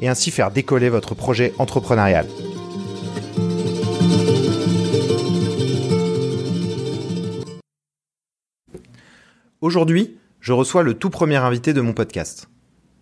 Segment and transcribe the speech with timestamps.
[0.00, 2.26] et ainsi faire décoller votre projet entrepreneurial.
[9.60, 12.48] Aujourd'hui, je reçois le tout premier invité de mon podcast.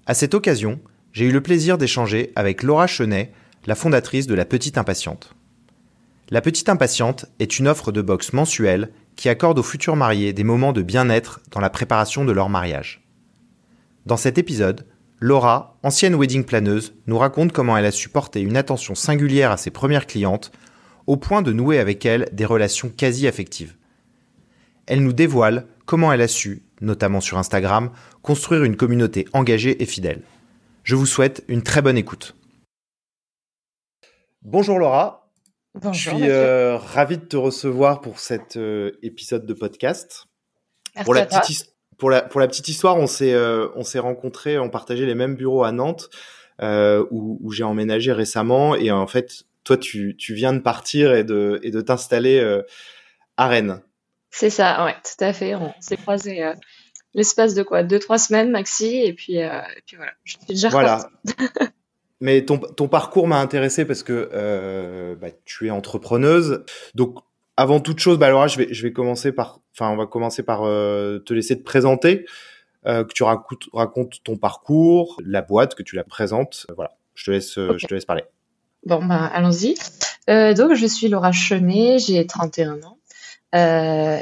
[0.06, 0.80] À cette occasion,
[1.12, 3.32] j'ai eu le plaisir d'échanger avec Laura Chenet,
[3.66, 5.34] la fondatrice de La Petite Impatiente.
[6.30, 10.44] La Petite Impatiente est une offre de boxe mensuelle qui accorde aux futurs mariés des
[10.44, 13.04] moments de bien-être dans la préparation de leur mariage.
[14.06, 14.86] Dans cet épisode,
[15.18, 19.56] Laura, ancienne wedding planeuse, nous raconte comment elle a su porter une attention singulière à
[19.56, 20.52] ses premières clientes,
[21.06, 23.76] au point de nouer avec elles des relations quasi affectives.
[24.86, 27.90] Elle nous dévoile comment elle a su, notamment sur Instagram,
[28.22, 30.22] construire une communauté engagée et fidèle.
[30.82, 32.36] Je vous souhaite une très bonne écoute.
[34.42, 35.30] Bonjour Laura.
[35.74, 40.26] Bonjour, Je suis euh, ravi de te recevoir pour cet euh, épisode de podcast.
[41.04, 41.64] Pour la, petite, his-
[41.98, 45.14] pour, la, pour la petite histoire, on s'est euh, on s'est rencontrés, on partageait les
[45.14, 46.10] mêmes bureaux à Nantes,
[46.62, 48.74] euh, où, où j'ai emménagé récemment.
[48.74, 52.62] Et en fait, toi, tu, tu viens de partir et de, et de t'installer euh,
[53.36, 53.80] à Rennes.
[54.30, 55.54] C'est ça, ouais, tout à fait.
[55.54, 56.52] On s'est croisés
[57.14, 59.50] l'espace de quoi, deux, trois semaines maxi, et puis, et
[59.86, 61.08] puis voilà, je suis déjà Voilà.
[62.20, 66.64] Mais ton, ton parcours m'a intéressé parce que bah, tu es entrepreneuse.
[66.94, 67.18] Donc,
[67.56, 70.42] avant toute chose, bah, Laura, je vais, je vais commencer par, enfin, on va commencer
[70.42, 72.26] par euh, te laisser te présenter,
[72.86, 76.66] euh, que tu racontes, racontes ton parcours, la boîte, que tu la présentes.
[76.70, 78.24] Euh, Voilà, je te laisse, je te laisse parler.
[78.84, 79.74] Bon, bah, allons-y.
[80.28, 82.98] Euh, donc, je suis Laura Chenet, j'ai 31 ans.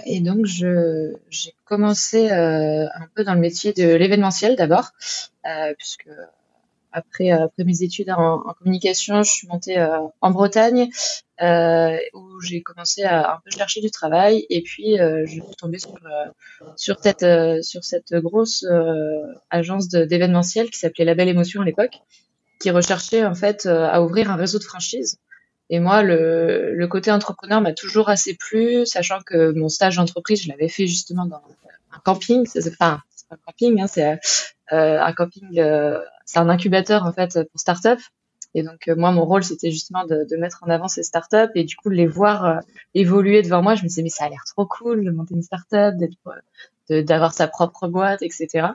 [0.06, 4.92] Et donc, je, j'ai commencé un peu dans le métier de l'événementiel d'abord,
[5.76, 6.08] puisque
[6.94, 10.88] après, euh, après mes études en, communication, je suis montée euh, en Bretagne,
[11.43, 14.47] euh, où j'ai commencé à un peu chercher du travail.
[14.49, 15.78] Et puis, je suis tombée
[16.77, 17.27] sur, cette,
[17.65, 18.65] sur cette grosse
[19.50, 21.99] agence d'événementiel qui s'appelait La Belle Émotion à l'époque,
[22.60, 25.19] qui recherchait en fait à ouvrir un réseau de franchise.
[25.71, 30.49] Et moi, le, côté entrepreneur m'a toujours assez plu, sachant que mon stage d'entreprise, je
[30.49, 31.43] l'avais fait justement dans
[31.93, 32.43] un camping.
[32.43, 34.21] Enfin, c'est pas un camping, hein, c'est
[34.74, 37.98] un camping, euh, c'est un incubateur en fait pour start-up.
[38.54, 41.64] Et donc euh, moi, mon rôle, c'était justement de, mettre en avant ces start-up et
[41.64, 42.58] du coup de les voir euh,
[42.94, 43.74] évoluer devant moi.
[43.74, 45.94] Je me disais mais ça a l'air trop cool de monter une start-up,
[46.90, 48.68] euh, d'avoir sa propre boîte, etc.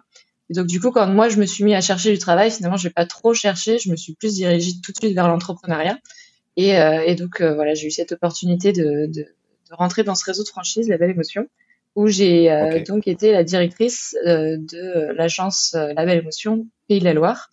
[0.50, 2.78] Et donc du coup, quand moi je me suis mis à chercher du travail, finalement,
[2.78, 3.80] je vais pas trop cherché.
[3.80, 5.98] Je me suis plus dirigée tout de suite vers l'entrepreneuriat.
[6.58, 9.26] Et, euh, donc euh, voilà, j'ai eu cette opportunité de
[9.72, 11.48] rentrer dans ce réseau de franchise, la belle émotion,
[11.96, 17.00] où j'ai euh, donc été la directrice euh, de l'agence euh, La Belle Émotion Pays
[17.00, 17.52] de la Loire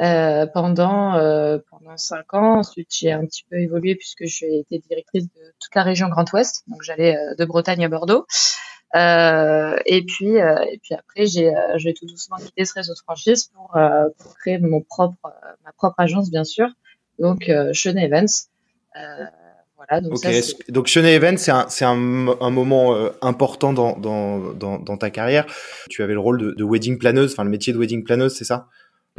[0.00, 2.58] euh, pendant euh, pendant cinq ans.
[2.58, 6.30] Ensuite, j'ai un petit peu évolué puisque j'ai été directrice de toute la région Grand
[6.32, 8.26] Ouest, donc j'allais euh, de Bretagne à Bordeaux.
[8.94, 12.94] Euh, et puis euh, et puis après, j'ai euh, j'ai tout doucement quitté ce réseau
[12.94, 15.16] de franchise pour euh, pour créer mon propre
[15.64, 16.68] ma propre agence bien sûr
[17.18, 18.28] donc euh, Chenet Evans.
[19.88, 20.24] Voilà, donc Ok.
[20.24, 21.36] ça, Donc, Event,
[21.68, 25.46] c'est un, moment euh, important dans, dans, dans, dans ta carrière.
[25.88, 28.44] Tu avais le rôle de, de wedding planeuse, enfin le métier de wedding planeuse, c'est
[28.44, 28.68] ça?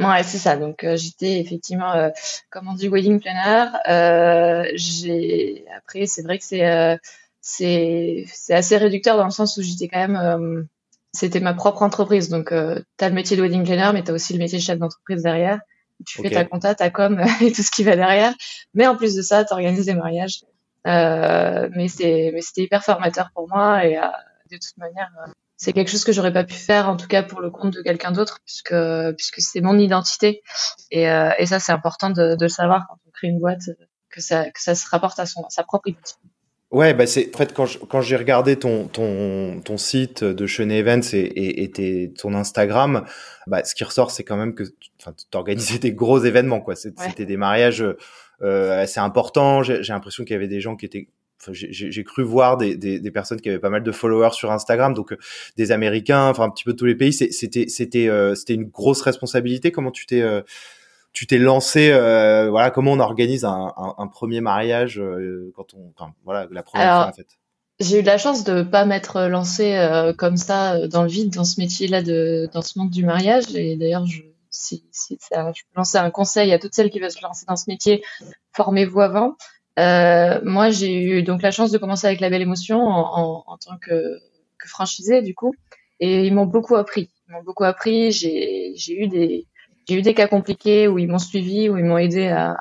[0.00, 0.56] Ouais, c'est ça.
[0.56, 2.10] Donc euh, j'étais effectivement, euh,
[2.50, 3.66] comme on dit, wedding planner.
[3.88, 6.98] Euh, j'ai après, c'est vrai que c'est
[7.40, 10.68] c'est c'est assez réducteur dans le sens où j'étais quand même,
[11.12, 12.28] c'était ma propre entreprise.
[12.28, 14.78] Donc euh, t'as le métier de wedding planner, mais t'as aussi le métier de chef
[14.78, 15.60] d'entreprise derrière.
[16.06, 18.32] Tu fais ta compta, ta com et tout ce qui va derrière.
[18.74, 20.44] Mais en plus de ça, t'organises des mariages.
[20.88, 24.02] Euh, mais c'est mais c'était hyper formateur pour moi et euh,
[24.50, 25.10] de toute manière.
[25.26, 25.30] euh,
[25.60, 27.82] c'est quelque chose que j'aurais pas pu faire, en tout cas pour le compte de
[27.82, 28.74] quelqu'un d'autre, puisque
[29.16, 30.42] puisque c'est mon identité.
[30.92, 33.62] Et, euh, et ça, c'est important de, de le savoir quand on crée une boîte,
[34.08, 36.20] que ça que ça se rapporte à son à sa propre identité.
[36.70, 40.46] Ouais, bah c'est en fait quand je- quand j'ai regardé ton ton ton site de
[40.46, 43.04] Chenet Events et, et, et tes- ton Instagram,
[43.48, 44.64] bah ce qui ressort c'est quand même que
[45.00, 46.74] enfin t'organisais des gros événements quoi.
[46.74, 46.90] Ouais.
[47.08, 47.84] C'était des mariages
[48.42, 49.62] euh, assez importants.
[49.62, 51.08] J'ai l'impression qu'il y avait des gens qui étaient
[51.40, 54.50] enfin, j'ai- cru voir des, des, des personnes qui avaient pas mal de followers sur
[54.50, 55.18] Instagram, donc euh,
[55.56, 57.12] des Américains, enfin un petit peu tous les pays.
[57.12, 59.70] C'est- C'était c'était euh, c'était une grosse responsabilité.
[59.72, 60.42] Comment tu t'es euh,
[61.12, 65.74] tu t'es lancé, euh, voilà, comment on organise un, un, un premier mariage euh, quand
[65.74, 67.26] on, enfin, voilà, la première Alors, fois en fait?
[67.80, 71.32] J'ai eu de la chance de pas m'être lancée euh, comme ça dans le vide
[71.32, 73.54] dans ce métier-là de dans ce monde du mariage.
[73.54, 74.22] Et d'ailleurs, je
[74.58, 77.56] si, si je peux lancer un conseil à toutes celles qui veulent se lancer dans
[77.56, 78.02] ce métier,
[78.52, 79.36] formez-vous avant.
[79.78, 83.78] Euh, moi, j'ai eu donc la chance de commencer avec la belle émotion en, tant
[83.78, 84.18] que,
[84.66, 85.54] franchisée du coup,
[86.00, 87.10] et ils m'ont beaucoup appris.
[87.28, 88.10] Ils m'ont beaucoup appris.
[88.10, 92.56] J'ai, eu des, cas compliqués où ils m'ont suivi, où ils m'ont aidé à,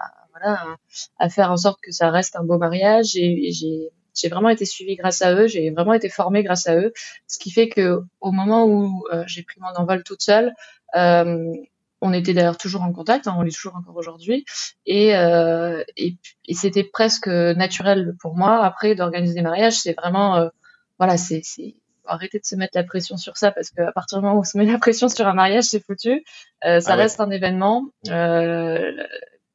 [1.30, 3.08] faire en sorte que ça reste un beau mariage.
[3.08, 5.48] J'ai vraiment été suivie grâce à eux.
[5.48, 6.94] J'ai vraiment été formée grâce à eux,
[7.26, 10.54] ce qui fait que au moment où euh, j'ai pris mon envol toute seule.
[10.96, 11.52] Euh,
[12.02, 14.46] on était d'ailleurs toujours en contact, hein, on est toujours encore aujourd'hui,
[14.86, 16.18] et, euh, et,
[16.48, 19.80] et c'était presque naturel pour moi après d'organiser des mariages.
[19.80, 20.50] C'est vraiment, euh,
[21.00, 21.42] voilà, c'est
[22.08, 24.44] arrêter de se mettre la pression sur ça parce qu'à partir du moment où on
[24.44, 26.24] se met la pression sur un mariage, c'est foutu.
[26.66, 27.86] Euh, ça ah reste un événement.
[28.10, 28.92] Euh,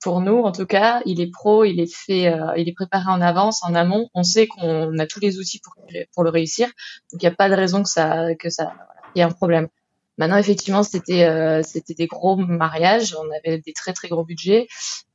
[0.01, 3.09] pour nous, en tout cas, il est pro, il est fait, euh, il est préparé
[3.09, 4.09] en avance, en amont.
[4.15, 5.75] On sait qu'on a tous les outils pour,
[6.15, 6.67] pour le réussir.
[7.13, 9.31] Donc il n'y a pas de raison que ça, que ça, voilà, y ait un
[9.31, 9.69] problème.
[10.19, 14.69] Maintenant, effectivement, c'était euh, c'était des gros mariages, on avait des très très gros budgets,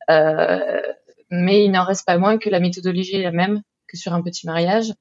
[0.10, 0.82] euh,
[1.30, 4.22] mais il n'en reste pas moins que la méthodologie est la même que sur un
[4.22, 4.94] petit mariage.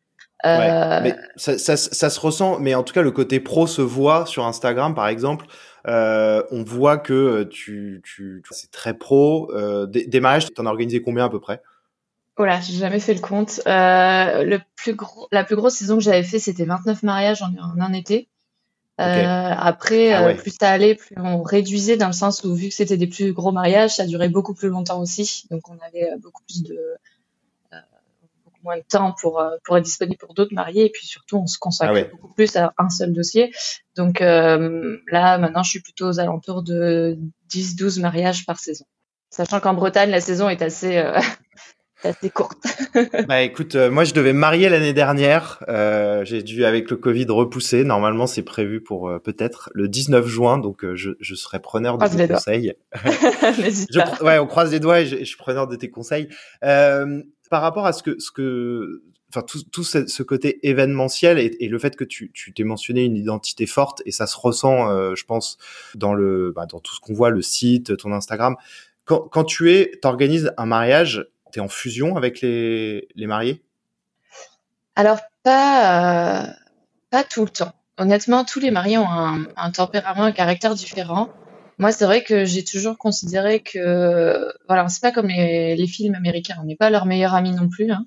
[0.45, 1.01] Euh...
[1.03, 4.27] mais ça, ça, ça, se ressent, mais en tout cas, le côté pro se voit
[4.27, 5.47] sur Instagram, par exemple.
[5.89, 9.51] Euh, on voit que tu, tu, c'est très pro.
[9.53, 11.63] Euh, des, des mariages, t'en as organisé combien à peu près?
[12.37, 13.63] Voilà, j'ai jamais fait le compte.
[13.65, 17.81] Le plus gros, la plus grosse saison que j'avais fait, c'était 29 mariages en, en
[17.81, 18.29] un été.
[18.99, 22.69] Euh, après, ah euh, plus ça allait, plus on réduisait dans le sens où vu
[22.69, 25.45] que c'était des plus gros mariages, ça durait beaucoup plus longtemps aussi.
[25.51, 26.79] Donc on avait euh, beaucoup plus de
[28.45, 31.47] beaucoup moins de temps pour pour être disponible pour d'autres mariés et puis surtout on
[31.47, 33.53] se consacrait ah beaucoup plus à un seul dossier.
[33.97, 37.19] Donc là maintenant je suis plutôt aux alentours de
[37.51, 38.87] 10-12 mariages par saison.
[39.29, 41.05] Sachant qu'en Bretagne la saison est assez
[42.05, 42.59] assez courte.
[43.29, 45.63] bah écoute, euh, moi je devais marier l'année dernière.
[45.69, 47.85] Euh, j'ai dû avec le Covid repousser.
[47.85, 51.99] Normalement c'est prévu pour euh, peut-être le 19 juin, donc euh, je, je serai preneur
[51.99, 52.75] de tes conseils.
[53.05, 56.29] je, ouais, on croise les doigts et je, je suis preneur de tes conseils.
[56.61, 61.57] par rapport à ce que ce que enfin tout, tout ce, ce, côté événementiel et,
[61.61, 65.15] et, le fait que tu tu t'es mentionné une identité forte et ça se ressent,
[65.15, 65.59] je pense,
[65.95, 68.57] dans le bah, dans tout ce qu'on voit, le site, ton Instagram.
[69.07, 71.27] Quand, quand tu es, t'organises un mariage,
[71.59, 73.63] en fusion avec les, les mariés?
[74.95, 76.47] Alors, pas, euh,
[77.11, 77.73] pas tout le temps.
[77.99, 81.31] Honnêtement, tous les mariés ont un, un tempérament, un caractère différent.
[81.79, 86.15] Moi, c'est vrai que j'ai toujours considéré que, voilà, c'est pas comme les, les, films
[86.15, 86.57] américains.
[86.61, 87.91] On n'est pas leur meilleur ami non plus.
[87.91, 88.07] Hein.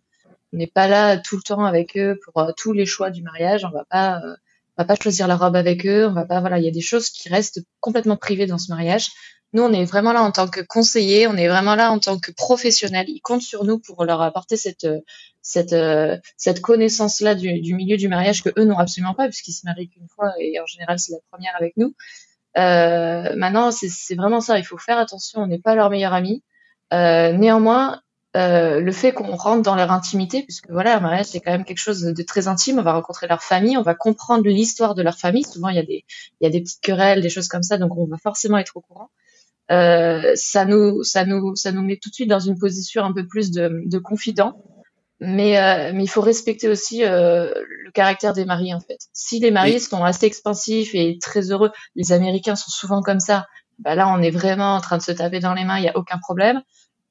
[0.54, 3.22] On n'est pas là tout le temps avec eux pour euh, tous les choix du
[3.22, 3.66] mariage.
[3.66, 4.36] On va pas, euh,
[4.78, 6.08] on va pas choisir la robe avec eux.
[6.08, 8.72] On va pas, voilà, il y a des choses qui restent complètement privées dans ce
[8.72, 9.10] mariage.
[9.54, 12.20] Nous, on est vraiment là en tant que conseiller, on est vraiment là en tant
[12.20, 13.06] que professionnel.
[13.10, 14.88] Ils comptent sur nous pour leur apporter cette
[15.42, 15.76] cette
[16.38, 19.90] cette connaissance-là du, du, milieu du mariage que eux n'ont absolument pas puisqu'ils se marient
[19.90, 21.96] qu'une fois et en général c'est la première avec nous.
[22.58, 24.58] Euh, maintenant, c'est vraiment ça.
[24.60, 25.42] Il faut faire attention.
[25.42, 26.44] On n'est pas leur meilleur ami.
[26.94, 28.02] Euh, néanmoins,
[28.36, 31.66] euh, le fait qu'on rentre dans leur intimité, puisque voilà, un mariage c'est quand même
[31.66, 32.80] quelque chose de très intime.
[32.80, 35.44] On va rencontrer leur famille, on va comprendre l'histoire de leur famille.
[35.44, 36.06] Souvent, il y a des
[36.42, 38.78] il y a des petites querelles, des choses comme ça, donc on va forcément être
[38.78, 39.10] au courant.
[39.72, 43.14] Euh, ça nous ça nous ça nous met tout de suite dans une position un
[43.14, 44.54] peu plus de, de confident.
[45.22, 47.52] Mais, euh, mais il faut respecter aussi euh,
[47.84, 49.00] le caractère des mariés en fait.
[49.12, 53.46] Si les mariés sont assez expansifs et très heureux, les Américains sont souvent comme ça.
[53.80, 55.90] Bah là, on est vraiment en train de se taper dans les mains, il y
[55.90, 56.62] a aucun problème.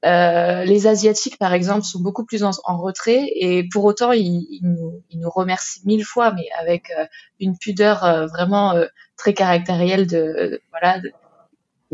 [0.04, 4.46] Euh, les Asiatiques, par exemple, sont beaucoup plus en, en retrait et pour autant, ils,
[4.48, 7.04] ils, nous, ils, nous, remercient mille fois, mais avec euh,
[7.40, 8.74] une pudeur euh, vraiment
[9.16, 11.12] très caractérielle de, voilà, de,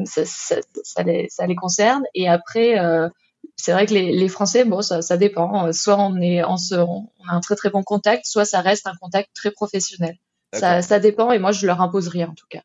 [0.04, 2.02] ça, ça, ça, les, ça, les, concerne.
[2.14, 3.08] Et après, euh,
[3.56, 5.72] c'est vrai que les, les, Français, bon, ça, ça dépend.
[5.72, 8.86] Soit on est, on, se, on a un très très bon contact, soit ça reste
[8.86, 10.16] un contact très professionnel.
[10.52, 11.32] Ça, ça dépend.
[11.32, 12.62] Et moi, je leur impose rien en tout cas.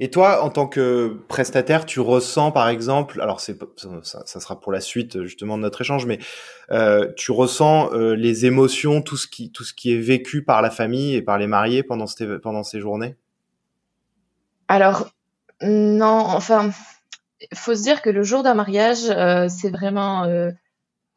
[0.00, 3.58] Et toi, en tant que prestataire, tu ressens, par exemple, alors c'est
[4.02, 6.18] ça, ça, sera pour la suite justement de notre échange, mais
[6.72, 10.62] euh, tu ressens euh, les émotions, tout ce qui tout ce qui est vécu par
[10.62, 13.16] la famille et par les mariés pendant ces pendant ces journées?
[14.68, 15.10] Alors
[15.62, 16.70] non, enfin,
[17.54, 20.24] faut se dire que le jour d'un mariage, euh, c'est vraiment.
[20.24, 20.50] Euh,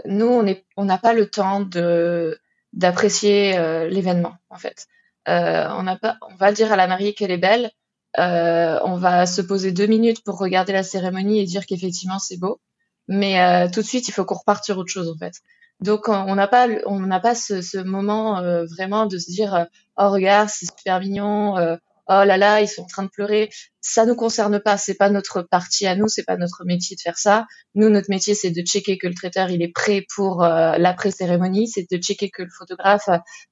[0.05, 2.39] nous, on n'a on pas le temps de
[2.73, 4.87] d'apprécier euh, l'événement, en fait.
[5.29, 7.71] Euh, on, n'a pas, on va dire à la mariée qu'elle est belle.
[8.19, 12.37] Euh, on va se poser deux minutes pour regarder la cérémonie et dire qu'effectivement c'est
[12.37, 12.59] beau.
[13.07, 15.35] Mais tout de suite, il faut qu'on reparte sur autre chose, en fait.
[15.81, 20.09] Donc, on n'a pas, on n'a pas ce, ce moment vraiment de se dire, oh
[20.09, 23.49] regarde, c'est super mignon oh là là, ils sont en train de pleurer.
[23.81, 27.01] Ça nous concerne pas, c'est pas notre partie à nous, c'est pas notre métier de
[27.01, 27.45] faire ça.
[27.75, 31.11] Nous, notre métier, c'est de checker que le traiteur il est prêt pour euh, l'après
[31.11, 33.09] cérémonie, c'est de checker que le photographe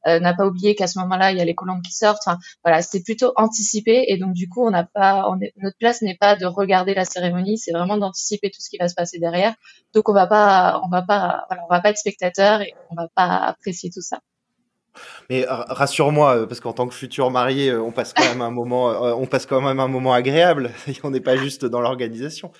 [0.07, 2.21] euh, n'a pas oublié qu'à ce moment-là il y a les colombes qui sortent.
[2.25, 5.77] Enfin, voilà, c'est plutôt anticipé et donc du coup, on n'a pas, on est, notre
[5.77, 8.95] place n'est pas de regarder la cérémonie, c'est vraiment d'anticiper tout ce qui va se
[8.95, 9.55] passer derrière.
[9.93, 12.95] Donc on va pas, on va pas, voilà, on va pas être spectateur et on
[12.95, 14.21] va pas apprécier tout ça.
[15.29, 18.51] Mais rassure-moi, euh, parce qu'en tant que futur marié, euh, on passe quand même un
[18.51, 20.71] moment, euh, on passe quand même un moment agréable.
[21.03, 22.51] on n'est pas juste dans l'organisation.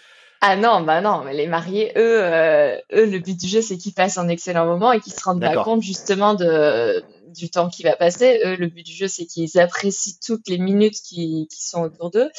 [0.44, 3.94] Ah non, bah non, mais les mariés, eux, eux, le but du jeu, c'est qu'ils
[3.94, 7.84] passent un excellent moment et qu'ils se rendent pas compte justement de du temps qui
[7.84, 8.42] va passer.
[8.44, 12.10] Eux, le but du jeu, c'est qu'ils apprécient toutes les minutes qui, qui sont autour
[12.10, 12.30] d'eux.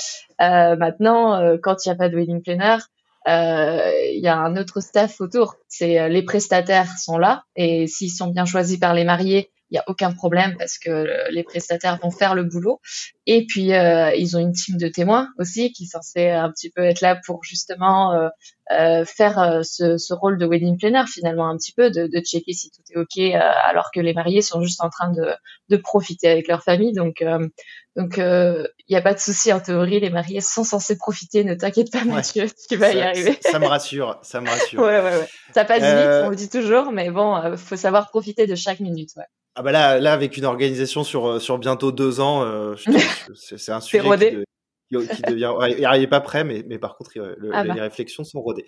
[0.40, 2.78] maintenant, quand il n'y a pas de wedding planner,
[3.26, 5.54] il y a un autre staff autour.
[5.68, 9.78] C'est les prestataires sont là et s'ils sont bien choisis par les mariés, il y
[9.78, 12.78] a aucun problème parce que les prestataires vont faire le boulot.
[13.26, 16.70] Et puis euh, ils ont une team de témoins aussi qui est censée un petit
[16.70, 18.28] peu être là pour justement euh,
[18.70, 22.52] euh, faire ce, ce, rôle de wedding planner finalement un petit peu de, de checker
[22.52, 25.32] si tout est ok alors que les mariés sont juste en train de,
[25.70, 26.92] de profiter avec leur famille.
[26.92, 27.24] Donc
[27.96, 31.44] donc il n'y a pas de souci en théorie, les mariés sont censés profiter.
[31.44, 33.38] Ne t'inquiète pas Mathieu, tu vas y arriver.
[33.40, 34.80] Ça, me rassure, ça me rassure.
[34.80, 35.28] ouais ouais ouais.
[35.54, 39.10] Ça passe vite, on le dit toujours, mais bon, faut savoir profiter de chaque minute.
[39.16, 39.24] Ouais.
[39.54, 42.74] Ah bah là, là avec une organisation sur euh, sur bientôt deux ans, euh,
[43.34, 45.52] c'est un sujet qui, qui, devient.
[45.68, 47.12] il n'est pas prêt, mais mais par contre,
[47.52, 47.74] ah bah.
[47.74, 48.64] les réflexions sont rodées.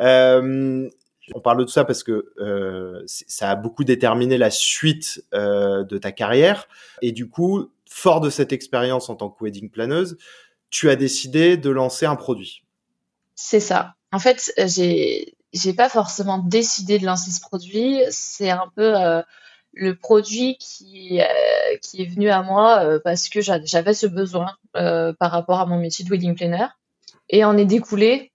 [0.00, 0.88] Euh,
[1.32, 5.84] on parle de tout ça parce que euh, ça a beaucoup déterminé la suite euh,
[5.84, 6.68] de ta carrière
[7.00, 10.18] et du coup, fort de cette expérience en tant que wedding planeuse,
[10.70, 12.64] tu as décidé de lancer un produit.
[13.34, 13.94] C'est ça.
[14.12, 18.00] En fait, j'ai j'ai pas forcément décidé de lancer ce produit.
[18.10, 19.22] C'est un peu euh,
[19.74, 24.52] le produit qui, euh, qui est venu à moi euh, parce que j'avais ce besoin
[24.76, 26.66] euh, par rapport à mon métier de wedding planner.
[27.28, 28.30] Et en est découlé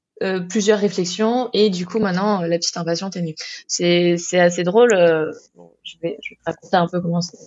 [0.49, 3.35] plusieurs réflexions et du coup maintenant la petite impatiente est née.
[3.67, 4.89] C'est, assez drôle.
[4.91, 7.37] je, vais, je vais te raconter un peu comment ça,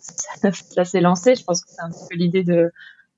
[0.84, 1.34] s'est lancé.
[1.34, 2.72] Je pense que c'est un peu l'idée de,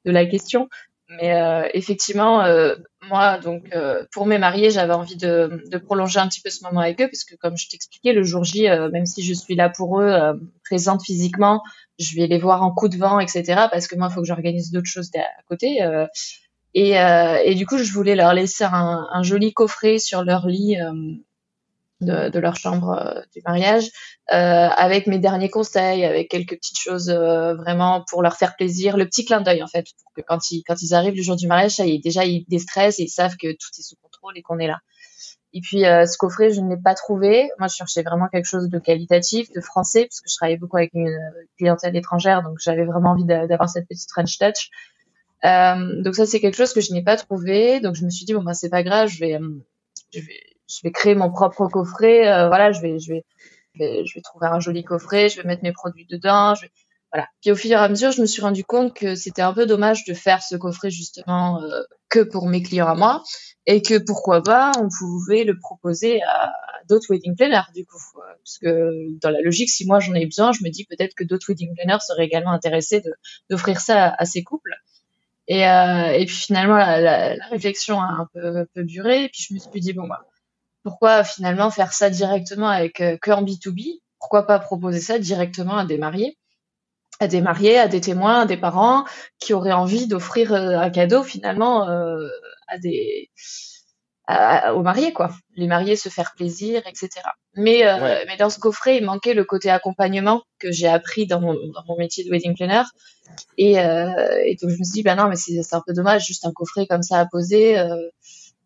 [0.04, 0.68] de la question.
[1.08, 2.76] Mais euh, effectivement, euh,
[3.08, 6.80] moi, donc euh, pour mes mariés, j'avais envie de, prolonger un petit peu ce moment
[6.80, 9.68] avec eux, parce que comme je t'expliquais, le jour J, même si je suis là
[9.68, 10.16] pour eux,
[10.64, 11.62] présente physiquement,
[11.98, 13.66] je vais les voir en coup de vent, etc.
[13.70, 15.78] Parce que moi, il faut que j'organise d'autres choses à côté.
[16.74, 20.76] Et, du coup, je voulais leur laisser un joli coffret sur leur lit
[22.00, 23.90] de, leur chambre euh, du mariage,
[24.32, 28.96] euh, avec mes derniers conseils, avec quelques petites choses euh, vraiment pour leur faire plaisir,
[28.96, 31.36] le petit clin d'œil en fait, pour que quand ils quand ils arrivent le jour
[31.36, 34.36] du mariage, ça y déjà ils déstressent et ils savent que tout est sous contrôle
[34.36, 34.80] et qu'on est là.
[35.56, 37.48] Et puis ce coffret, je ne l'ai pas trouvé.
[37.60, 40.78] Moi, je cherchais vraiment quelque chose de qualitatif, de français, parce que je travaillais beaucoup
[40.78, 41.16] avec une
[41.56, 44.70] clientèle étrangère, donc j'avais vraiment envie d'avoir cette petite French touch.
[45.44, 47.78] Donc ça, c'est quelque chose que je n'ai pas trouvé.
[47.78, 49.38] Donc je me suis dit bon ben c'est pas grave, je vais
[50.68, 52.28] je vais créer mon propre coffret.
[52.28, 53.24] Euh, voilà, je vais, je vais,
[53.74, 56.54] je vais, trouver un joli coffret, je vais mettre mes produits dedans.
[56.54, 56.66] Je
[57.14, 57.28] voilà.
[57.40, 59.66] Puis au fur et à mesure, je me suis rendu compte que c'était un peu
[59.66, 63.22] dommage de faire ce coffret justement euh, que pour mes clients à moi
[63.66, 66.52] et que pourquoi pas on pouvait le proposer à,
[66.88, 70.52] d'autres wedding planners du coup parce que dans la logique si moi j'en ai besoin
[70.52, 73.02] je me dis peut-être que d'autres wedding planners seraient également intéressés
[73.48, 74.74] d'offrir ça à, ces couples
[75.46, 79.24] et, euh, et puis finalement la, la, la, réflexion a un peu, un peu duré
[79.24, 80.26] et puis je me suis dit bon bah
[80.84, 85.78] pourquoi finalement faire ça directement avec euh, que en B2B Pourquoi pas proposer ça directement
[85.78, 86.38] à des mariés?
[87.20, 89.04] À des mariés, à des témoins, à des parents
[89.40, 92.28] qui auraient envie d'offrir euh, un cadeau finalement euh,
[92.68, 93.30] à des
[94.72, 95.30] aux mariés quoi.
[95.54, 97.10] Les mariés se faire plaisir, etc.
[97.56, 97.82] Mais
[98.26, 101.84] mais dans ce coffret, il manquait le côté accompagnement que j'ai appris dans mon, dans
[101.86, 102.84] mon métier de wedding planner.
[103.58, 106.46] Et, et donc je me suis dit bah non mais c'est un peu dommage juste
[106.46, 107.76] un coffret comme ça à poser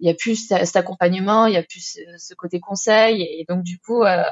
[0.00, 3.22] il y a plus cet accompagnement, il y a plus ce côté conseil.
[3.22, 4.22] Et donc, du coup, euh,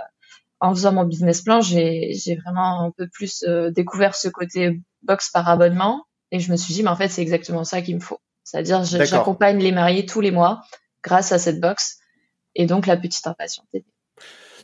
[0.60, 5.30] en faisant mon business plan, j'ai vraiment un peu plus euh, découvert ce côté box
[5.30, 6.04] par abonnement.
[6.32, 8.20] Et je me suis dit, mais en fait, c'est exactement ça qu'il me faut.
[8.44, 10.62] C'est-à-dire, j'accompagne les mariés tous les mois
[11.02, 11.98] grâce à cette box.
[12.54, 13.66] Et donc, la petite impatience.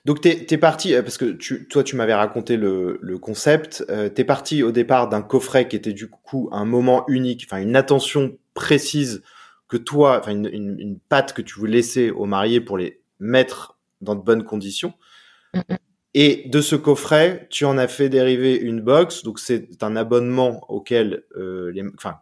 [0.05, 3.85] Donc tu es, parti euh, parce que tu, toi tu m'avais raconté le, le concept.
[3.89, 7.47] Euh, tu es parti au départ d'un coffret qui était du coup un moment unique,
[7.49, 9.23] enfin une attention précise
[9.73, 13.01] que toi, enfin une, une, une, patte que tu veux laisser aux mariés pour les
[13.21, 14.93] mettre dans de bonnes conditions.
[16.13, 19.23] Et de ce coffret, tu en as fait dériver une box.
[19.23, 22.19] Donc c'est un abonnement auquel euh, les, enfin,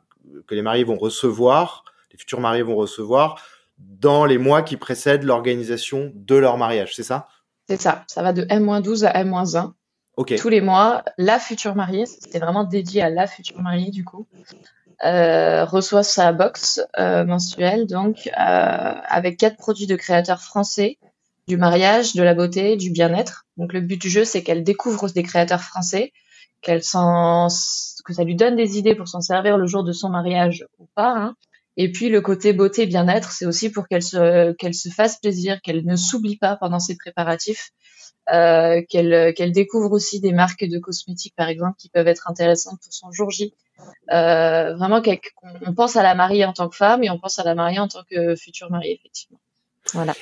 [0.46, 3.42] que les mariés vont recevoir, les futurs mariés vont recevoir
[3.78, 6.94] dans les mois qui précèdent l'organisation de leur mariage.
[6.94, 7.26] C'est ça?
[7.68, 8.04] C'est ça.
[8.06, 9.72] Ça va de M-12 à M-1.
[10.16, 10.36] Okay.
[10.36, 14.28] Tous les mois, la future mariée, c'était vraiment dédié à la future mariée du coup,
[15.02, 20.98] reçoit sa box mensuelle, donc avec quatre produits de créateurs français
[21.48, 23.44] du mariage, de la beauté, du bien-être.
[23.56, 26.12] Donc le but du jeu, c'est qu'elle découvre des créateurs français,
[26.62, 30.64] qu'elle que ça lui donne des idées pour s'en servir le jour de son mariage
[30.78, 31.12] ou pas.
[31.16, 31.34] Hein.
[31.76, 35.60] Et puis le côté beauté bien-être, c'est aussi pour qu'elle se qu'elle se fasse plaisir,
[35.62, 37.70] qu'elle ne s'oublie pas pendant ses préparatifs,
[38.32, 42.80] euh, qu'elle qu'elle découvre aussi des marques de cosmétiques par exemple qui peuvent être intéressantes
[42.82, 43.54] pour son jour J.
[44.12, 47.44] Euh, vraiment qu'on pense à la mariée en tant que femme et on pense à
[47.44, 49.40] la mariée en tant que future mariée effectivement.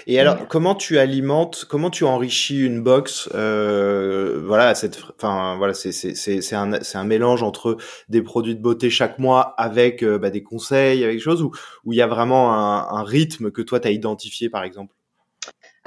[0.07, 5.75] Et alors, comment tu alimentes, comment tu enrichis une box euh, Voilà, cette, enfin voilà,
[5.75, 7.77] c'est c'est un c'est un mélange entre
[8.09, 11.51] des produits de beauté chaque mois avec euh, bah, des conseils, avec des choses où
[11.85, 14.95] où il y a vraiment un, un rythme que toi tu as identifié par exemple?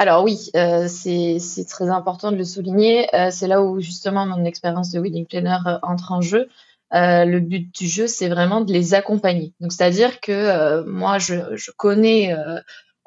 [0.02, 3.08] Alors oui, euh, c'est très important de le souligner.
[3.16, 6.50] Euh, c'est là où justement mon expérience de wedding planner euh, entre en jeu.
[6.92, 9.54] le but du jeu, c'est vraiment de les accompagner.
[9.60, 11.36] Donc, c'est-à-dire que moi, je,
[11.78, 12.36] connais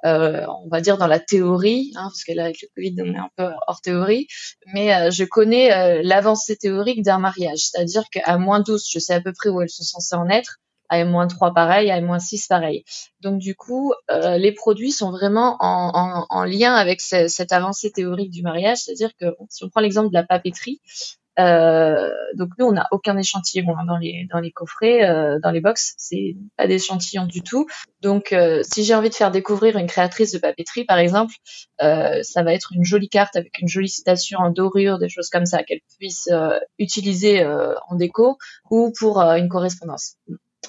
[0.05, 3.19] on va dire dans la théorie, hein, parce que là avec le Covid on est
[3.19, 4.29] un peu hors théorie,
[4.73, 9.33] mais je connais l'avancée théorique d'un mariage, c'est-à-dire qu'à moins 12, je sais à peu
[9.33, 10.61] près où elles sont censées en être,
[10.95, 12.85] à M-3 pareil, à M-6 pareil.
[13.21, 18.79] Donc du coup, les produits sont vraiment en, lien avec cette avancée théorique du mariage,
[18.79, 20.81] c'est-à-dire que si on prend l'exemple de la papeterie,
[21.39, 25.95] euh, donc nous, on n'a aucun échantillon hein, dans les coffrets, euh, dans les box,
[25.97, 27.67] c'est pas d'échantillon du tout.
[28.03, 31.35] Donc, euh, si j'ai envie de faire découvrir une créatrice de papeterie, par exemple,
[31.79, 35.47] ça va être une jolie carte avec une jolie citation en dorure, des choses comme
[35.47, 36.29] ça qu'elle puisse
[36.79, 38.39] utiliser en déco
[38.71, 40.17] ou pour une correspondance.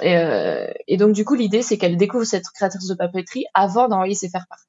[0.02, 0.16] Et,
[0.88, 4.30] et, donc du coup, l'idée c'est qu'elle découvre cette créatrice de papeterie avant d'envoyer ses
[4.30, 4.66] faire-part.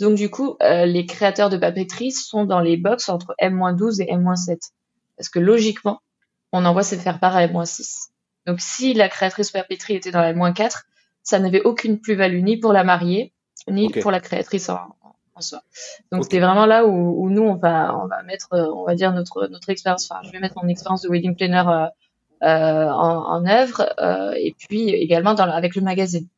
[0.00, 4.58] Donc du coup, les créateurs de papeterie sont dans les box entre M-12 et M-7.
[5.16, 6.00] Parce que logiquement,
[6.52, 8.08] on envoie ses faire-part à M-6.
[8.46, 10.82] Donc si la créatrice papeterie était dans la M-4,
[11.22, 13.32] ça n'avait aucune plus-value ni pour la mariée,
[13.68, 14.94] ni pour la créatrice en,
[15.40, 15.62] soi.
[16.12, 19.48] Donc c'était vraiment là où, nous, on va, on va mettre, on va dire, notre,
[19.48, 21.88] notre expérience, enfin, je vais mettre mon expérience de wedding planner
[22.42, 26.28] euh, euh, en, œuvre euh, et puis également dans, avec le magazine.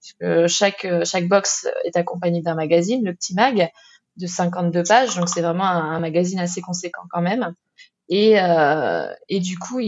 [0.47, 3.71] chaque, chaque box est accompagné d'un magazine, le petit mag,
[4.17, 7.55] de 52 pages, donc c'est vraiment un magazine assez conséquent quand même.
[8.09, 9.81] Et, euh, et du coup,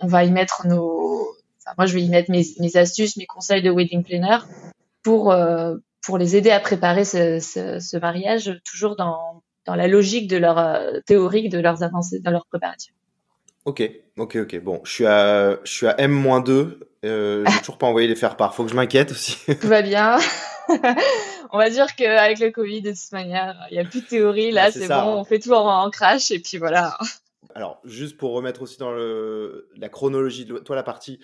[0.00, 1.28] on va y mettre nos.
[1.64, 4.38] Enfin, moi, je vais y mettre mes, mes, astuces, mes conseils de wedding planner
[5.02, 9.86] pour, euh, pour les aider à préparer ce, ce, ce, mariage, toujours dans, dans la
[9.86, 12.92] logique de leur euh, théorique, de leurs avancées, dans leur préparation.
[13.64, 13.82] Ok,
[14.18, 14.60] ok, ok.
[14.60, 16.78] Bon, je suis à, je suis à M-2.
[17.04, 18.54] Euh, j'ai toujours pas envoyé les faire part.
[18.54, 19.36] Faut que je m'inquiète aussi.
[19.60, 20.18] Tout va bien.
[21.52, 24.50] on va dire qu'avec le Covid, de toute manière, il n'y a plus de théorie.
[24.50, 26.96] Là, c'est bon, on fait tout en, crash et puis voilà.
[27.54, 31.20] Alors, juste pour remettre aussi dans le, la chronologie, de toi, la partie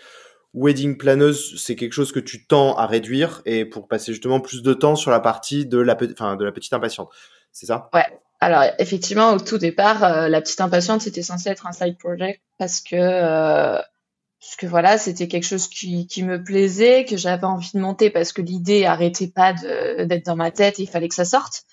[0.54, 4.62] wedding planeuse, c'est quelque chose que tu tends à réduire et pour passer justement plus
[4.62, 7.10] de temps sur la partie de la, enfin, de la petite impatiente.
[7.52, 7.88] C'est ça?
[7.94, 8.04] Ouais.
[8.40, 12.40] Alors, effectivement, au tout départ, euh, la petite impatiente, c'était censé être un side project
[12.56, 13.80] parce que euh,
[14.40, 18.10] parce que voilà, c'était quelque chose qui, qui me plaisait, que j'avais envie de monter
[18.10, 21.64] parce que l'idée arrêtait pas d'être dans ma tête, il fallait que ça sorte.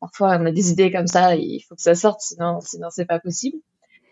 [0.00, 3.04] Parfois, on a des idées comme ça, il faut que ça sorte, sinon, sinon c'est
[3.04, 3.58] pas possible.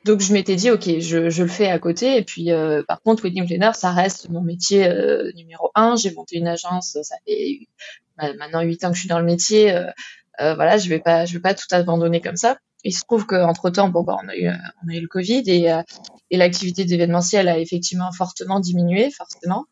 [0.04, 2.18] Donc je m'étais dit, ok, je, je, le fais à côté.
[2.18, 5.96] Et puis, euh, par contre, wedding planner, ça reste mon métier euh, numéro un.
[5.96, 7.60] J'ai monté une agence, ça fait
[8.18, 9.74] maintenant huit ans que je suis dans le métier.
[10.40, 13.26] Euh, voilà, je vais pas, je vais pas tout abandonner comme ça il se trouve
[13.26, 15.82] qu'entre temps, bon, bah, on a eu, on a eu le Covid et, euh,
[16.30, 19.64] et l'activité d'événementiel a effectivement fortement diminué, forcément.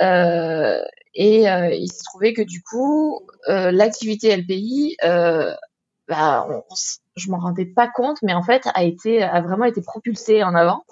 [0.00, 0.82] Euh,
[1.14, 5.54] et euh, il se trouvait que du coup, euh, l'activité LPI, euh,
[6.08, 6.62] bah, on,
[7.16, 10.54] je m'en rendais pas compte, mais en fait, a été, a vraiment été propulsée en
[10.54, 10.84] avant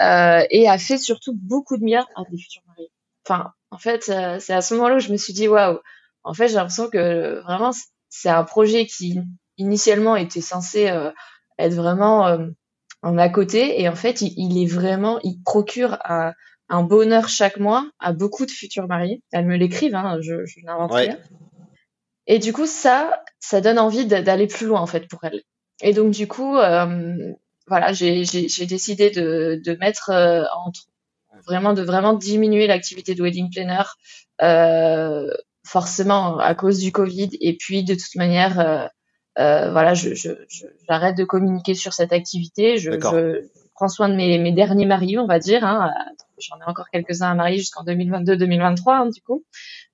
[0.00, 2.90] et a fait surtout beaucoup de bien à des futurs mariés.
[3.26, 5.78] Enfin, en fait, c'est à ce moment-là où je me suis dit, waouh,
[6.24, 7.70] en fait, j'ai l'impression que vraiment,
[8.14, 9.20] c'est un projet qui
[9.58, 11.10] initialement était censé euh,
[11.58, 12.46] être vraiment euh,
[13.02, 13.80] en à côté.
[13.82, 16.32] Et en fait il, est vraiment il procure un,
[16.68, 19.20] un, bonheur chaque mois à beaucoup de futurs mariés.
[19.32, 21.18] Elles me l'écrivent hein, je, je n'invente rien.
[22.28, 25.42] Et du coup ça ça donne envie d'aller plus loin en fait pour elles.
[25.82, 27.32] Et donc du coup euh,
[27.66, 28.22] voilà j'ai
[28.66, 30.10] décidé de, de mettre
[30.64, 30.82] entre
[31.46, 33.82] vraiment de vraiment diminuer l'activité de wedding planner
[35.64, 38.90] forcément à cause du Covid et puis de toute manière
[39.38, 40.30] euh, voilà, je, je,
[40.88, 42.78] j'arrête de communiquer sur cette activité.
[42.78, 45.64] Je, je prends soin de mes, mes, derniers maris, on va dire.
[45.64, 45.92] Hein.
[46.38, 49.44] J'en ai encore quelques-uns à marier jusqu'en 2022-2023, hein, du coup.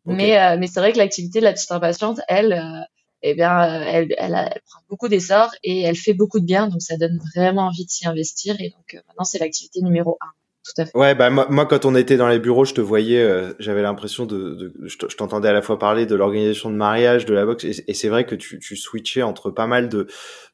[0.05, 2.85] Mais, euh, mais c'est vrai que l'activité de la petite impatiente, elle, euh,
[3.23, 6.69] eh bien, euh, elle, prend beaucoup d'essor et elle fait beaucoup de bien.
[6.69, 8.57] Donc, ça donne vraiment envie de s'y investir.
[8.61, 10.33] Et donc, maintenant, c'est l'activité numéro un.
[10.75, 10.97] Tout à fait.
[10.97, 14.27] Ouais, bah moi, quand on était dans les bureaux, je te voyais, euh, j'avais l'impression
[14.27, 17.65] de, de, je t'entendais à la fois parler de l'organisation de mariage, de la boxe,
[17.65, 20.07] et, c'est vrai que tu, tu switchais entre pas mal de,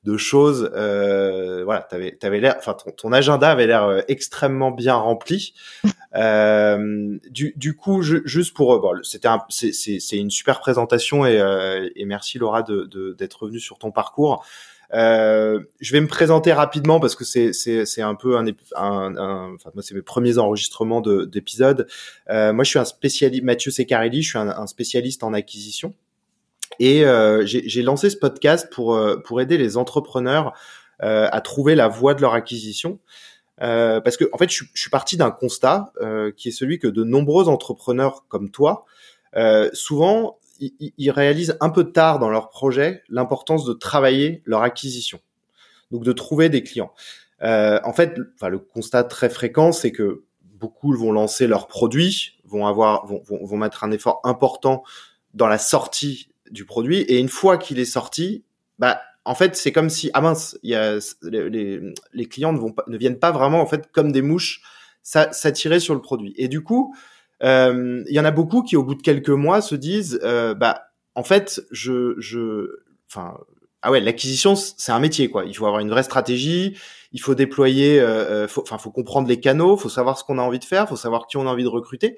[0.04, 0.70] de choses.
[0.74, 5.54] Euh, voilà, t'avais, t'avais l'air, enfin ton, ton, agenda avait l'air euh, extrêmement bien rempli.
[6.16, 11.26] euh, du, du coup, je, juste pour, bon, c'était, c'est, c'est, c'est une super présentation
[11.26, 11.42] et,
[11.94, 14.44] et merci Laura de, de, d'être revenue sur ton parcours.
[14.94, 20.02] Euh, je vais me présenter rapidement parce que c'est un peu un, moi c'est mes
[20.02, 21.86] premiers enregistrements d'épisodes.
[22.30, 25.94] Euh, moi je suis un spécialiste Mathieu Secarelli, je suis un, spécialiste en acquisition
[26.78, 30.52] et euh, j'ai lancé ce podcast pour pour aider les entrepreneurs
[30.98, 32.98] à trouver la voie de leur acquisition.
[33.58, 35.92] Parce que en fait, je suis parti d'un constat
[36.36, 38.84] qui est celui que de nombreux entrepreneurs comme toi,
[39.72, 45.20] souvent ils, réalisent un peu tard dans leur projet l'importance de travailler leur acquisition,
[45.90, 46.92] donc de trouver des clients.
[47.42, 52.66] Euh, en fait, le constat très fréquent, c'est que beaucoup vont lancer leurs produits, vont
[52.66, 54.82] avoir, vont, vont, vont, mettre un effort important
[55.34, 58.44] dans la sortie du produit, et une fois qu'il est sorti,
[58.78, 61.80] bah en fait, c'est comme si ah mince, les,
[62.12, 64.62] les, clients ne vont ne viennent pas vraiment en fait comme des mouches
[65.02, 66.32] s'attirer sur le produit.
[66.36, 66.94] Et du coup,
[67.42, 70.82] il y en a beaucoup qui, au bout de quelques mois, se disent, euh, bah,
[71.14, 72.68] en fait, je, je,
[73.10, 73.38] enfin,
[73.82, 75.44] ah ouais, l'acquisition, c'est un métier, quoi.
[75.44, 76.76] Il faut avoir une vraie stratégie,
[77.12, 80.42] il faut déployer, euh, euh enfin, faut, comprendre les canaux, faut savoir ce qu'on a
[80.42, 82.16] envie de faire, faut savoir qui on a envie de recruter.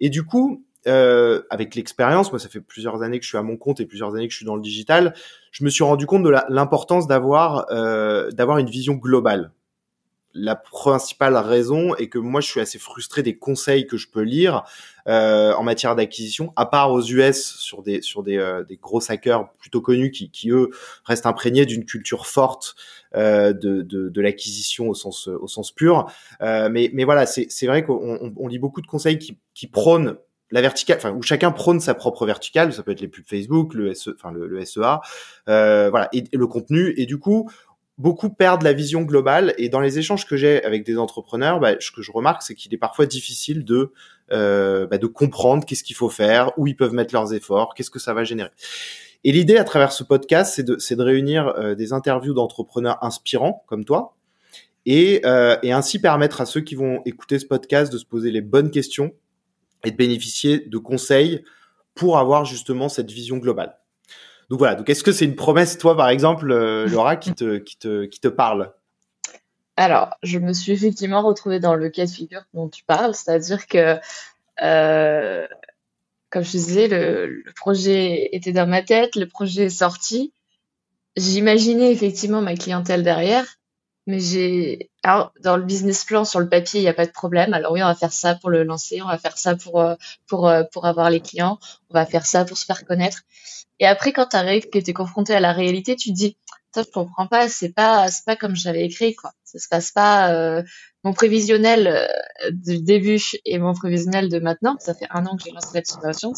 [0.00, 3.42] Et du coup, euh, avec l'expérience, moi, ça fait plusieurs années que je suis à
[3.42, 5.14] mon compte et plusieurs années que je suis dans le digital,
[5.50, 9.52] je me suis rendu compte de l'importance d'avoir, euh, d'avoir une vision globale
[10.34, 14.22] la principale raison est que moi je suis assez frustré des conseils que je peux
[14.22, 14.64] lire
[15.06, 19.00] euh, en matière d'acquisition, à part aux US sur des sur des, euh, des gros
[19.10, 20.70] hackers plutôt connus qui, qui eux
[21.04, 22.74] restent imprégnés d'une culture forte
[23.14, 26.10] euh, de, de, de l'acquisition au sens au sens pur.
[26.40, 29.68] Euh, mais mais voilà, c'est c'est vrai qu'on on, lit beaucoup de conseils qui qui
[29.68, 30.16] prônent
[30.50, 33.74] la verticale, enfin où chacun prône sa propre verticale, ça peut être les pubs Facebook,
[33.74, 35.00] le SE, enfin le, le SEA,
[35.48, 36.94] euh, voilà, et, et, le contenu.
[36.96, 37.50] Et du coup,
[37.98, 41.74] beaucoup perdent la vision globale et dans les échanges que j'ai avec des entrepreneurs, bah,
[41.78, 43.92] ce que je remarque, c'est qu'il est parfois difficile de
[44.32, 47.90] euh, bah, de comprendre qu'est-ce qu'il faut faire, où ils peuvent mettre leurs efforts, qu'est-ce
[47.90, 48.50] que ça va générer.
[49.22, 53.64] Et l'idée à travers ce podcast, c'est de, de réunir euh, des interviews d'entrepreneurs inspirants
[53.66, 54.16] comme toi
[54.86, 58.30] et, euh, et ainsi permettre à ceux qui vont écouter ce podcast de se poser
[58.30, 59.12] les bonnes questions
[59.84, 61.44] et de bénéficier de conseils
[61.94, 63.78] pour avoir justement cette vision globale.
[64.50, 64.74] Donc voilà.
[64.74, 68.04] Donc est-ce que c'est une promesse, toi, par exemple, euh, Laura, qui te, qui te,
[68.04, 68.72] qui te parle?
[69.76, 73.66] Alors, je me suis effectivement retrouvée dans le cas de figure dont tu parles, c'est-à-dire
[73.66, 73.98] que,
[74.62, 75.46] euh,
[76.30, 80.32] comme je disais, le, projet était dans ma tête, le projet est sorti.
[81.16, 83.46] J'imaginais effectivement ma clientèle derrière,
[84.06, 87.12] mais j'ai alors dans le business plan sur le papier, il n'y a pas de
[87.12, 87.54] problème.
[87.54, 89.94] Alors oui, on va faire ça pour le lancer, on va faire ça pour euh,
[90.26, 91.58] pour pour avoir les clients,
[91.90, 93.22] on va faire ça pour se faire connaître.
[93.80, 96.36] Et après, quand tu arrives, que tu es confronté à la réalité, tu te dis,
[96.74, 99.32] ça, je comprends pas, c'est pas, c'est pas comme j'avais écrit, quoi.
[99.44, 100.62] Ça se passe pas, euh,
[101.04, 105.44] mon prévisionnel euh, du début et mon prévisionnel de maintenant, ça fait un an que
[105.44, 106.32] j'ai lancé la situation,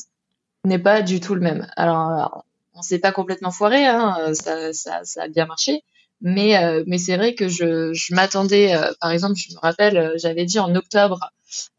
[0.64, 1.66] n'est pas du tout le même.
[1.76, 5.82] Alors, on s'est pas complètement foiré, hein, ça, ça, ça a bien marché.
[6.20, 10.44] Mais, euh, mais c'est vrai que je, je m'attendais, par exemple, je me rappelle, j'avais
[10.44, 11.30] dit en octobre,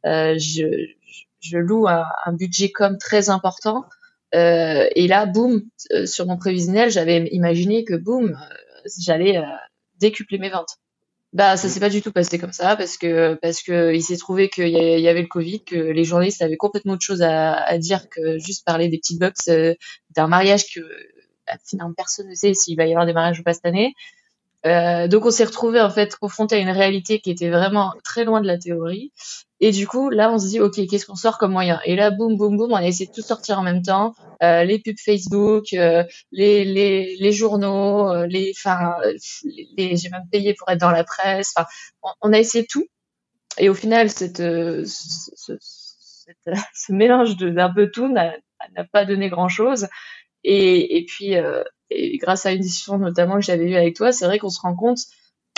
[0.03, 0.87] je,
[1.39, 3.85] je loue un, un budget com très important
[4.35, 5.61] euh, et là, boum,
[5.93, 9.41] euh, sur mon prévisionnel, j'avais imaginé que boum, euh, j'allais
[9.99, 10.77] décupler mes ventes.
[11.33, 14.17] Bah, ça s'est pas du tout passé comme ça parce que parce que il s'est
[14.17, 17.77] trouvé qu'il y, avait le Covid, que les journalistes avaient complètement autre chose à, à
[17.77, 19.49] dire que juste parler des petites box
[20.15, 20.79] d'un mariage que
[21.45, 23.93] bah, finalement personne ne sait s'il va y avoir des mariages ou pas cette année.
[24.67, 28.25] Euh, donc on s'est retrouvé en fait confronté à une réalité qui était vraiment très
[28.25, 29.11] loin de la théorie.
[29.59, 31.79] Et du coup, là, on se dit, ok, qu'est-ce qu'on sort comme moyen?
[31.85, 34.13] Et là, boum, boum, boum, on a essayé de tout sortir en même temps.
[34.43, 38.95] Euh, les pubs Facebook, euh, les, journaux, les, enfin,
[39.33, 41.53] j'ai même payé pour être dans la presse.
[41.55, 41.67] Enfin,
[42.21, 42.85] on, a essayé tout.
[43.57, 45.57] Et au final, ce, ce,
[46.73, 48.33] ce mélange d'un peu tout n'a
[48.91, 49.87] pas donné grand-chose.
[50.43, 51.35] Et puis,
[51.89, 54.59] et grâce à une discussion notamment que j'avais eue avec toi, c'est vrai qu'on se
[54.59, 54.99] rend compte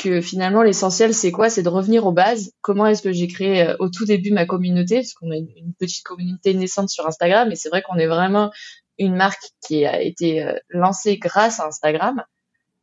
[0.02, 1.50] que finalement l'essentiel c'est quoi?
[1.50, 2.52] C'est de revenir aux bases.
[2.62, 4.96] Comment est-ce que j'ai créé euh, au tout début ma communauté?
[4.96, 8.52] Parce qu'on a une, petite communauté naissante sur Instagram, et c'est vrai qu'on est vraiment
[8.98, 12.24] une marque qui a été euh, lancée grâce à Instagram,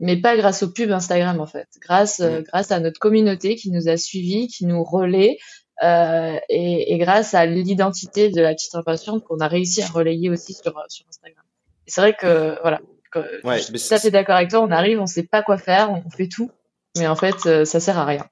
[0.00, 3.70] mais pas grâce aux pubs Instagram en fait, grâce euh, grâce à notre communauté qui
[3.70, 5.38] nous a suivis, qui nous relaie.
[5.82, 10.54] Et, et, grâce à l'identité de la petite impatiente qu'on a réussi à relayer aussi
[10.54, 11.44] sur, sur Instagram.
[11.87, 12.80] C'est vrai que voilà,
[13.44, 14.61] ouais, je suis tout à fait d'accord avec toi.
[14.61, 16.50] On arrive, on sait pas quoi faire, on fait tout,
[16.96, 18.24] mais en fait, euh, ça sert à rien.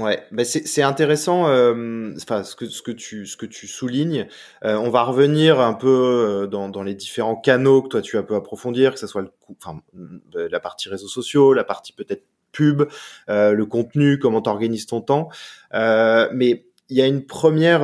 [0.00, 4.28] Ouais, bah c'est intéressant euh, enfin, ce, que, ce, que tu, ce que tu soulignes.
[4.64, 8.16] Euh, on va revenir un peu euh, dans, dans les différents canaux que toi tu
[8.16, 9.82] as pu approfondir, que ce soit le, enfin,
[10.34, 12.84] la partie réseaux sociaux, la partie peut-être pub,
[13.28, 15.28] le contenu, comment tu organises ton temps.
[15.72, 17.82] mais il y a une première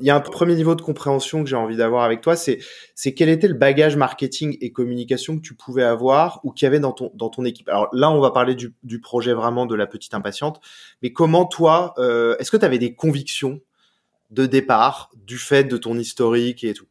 [0.00, 2.58] il y a un premier niveau de compréhension que j'ai envie d'avoir avec toi, c'est
[2.94, 6.68] c'est quel était le bagage marketing et communication que tu pouvais avoir ou qu'il y
[6.68, 7.68] avait dans ton équipe?
[7.68, 10.60] Alors là, on va parler du, projet vraiment de la petite impatiente,
[11.02, 13.60] mais comment toi, euh, est-ce que tu avais des convictions
[14.30, 16.86] de départ du fait de ton historique et tout?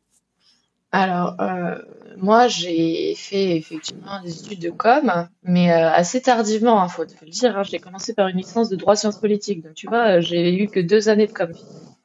[0.91, 1.75] Alors, euh,
[2.17, 7.03] moi, j'ai fait effectivement des études de com, mais euh, assez tardivement, il hein, faut,
[7.03, 7.55] le dire.
[7.55, 9.63] Hein, j'ai commencé par une licence de droit sciences politiques.
[9.63, 11.51] Donc, tu vois, j'ai eu que deux années de com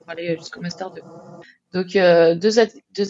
[0.04, 1.00] pour aller jusqu'au master 2.
[1.72, 2.58] Donc euh, deux,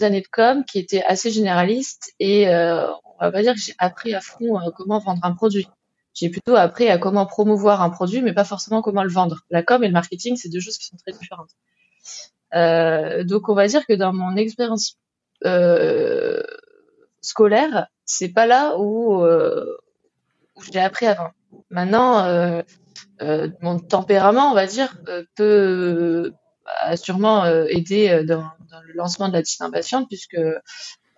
[0.03, 2.87] années de com qui étaient assez généralistes et euh,
[3.19, 5.67] on va pas dire que j'ai appris à fond euh, comment vendre un produit.
[6.13, 9.41] J'ai plutôt appris à comment promouvoir un produit, mais pas forcément comment le vendre.
[9.49, 11.51] La com et le marketing, c'est deux choses qui sont très différentes.
[13.27, 14.97] donc on va dire que dans mon expérience
[17.21, 21.33] scolaire, c'est pas là où, où j'ai appris à vendre.
[21.69, 22.63] Maintenant,
[23.61, 24.97] mon tempérament, on va dire,
[25.35, 26.31] peut
[26.65, 30.37] a sûrement euh, aidé euh, dans, dans, le lancement de la impatiente puisque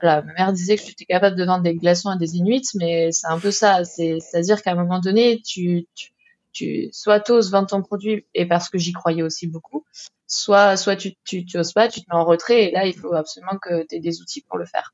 [0.01, 3.11] voilà, ma mère disait que j'étais capable de vendre des glaçons à des Inuits, mais
[3.11, 3.83] c'est un peu ça.
[3.83, 6.11] C'est-à-dire qu'à un moment donné, tu, tu,
[6.53, 9.85] tu soit t'oses vendre ton produit et parce que j'y croyais aussi beaucoup,
[10.27, 13.13] soit soit tu tu oses pas, tu te mets en retrait et là il faut
[13.13, 14.93] absolument que tu aies des outils pour le faire.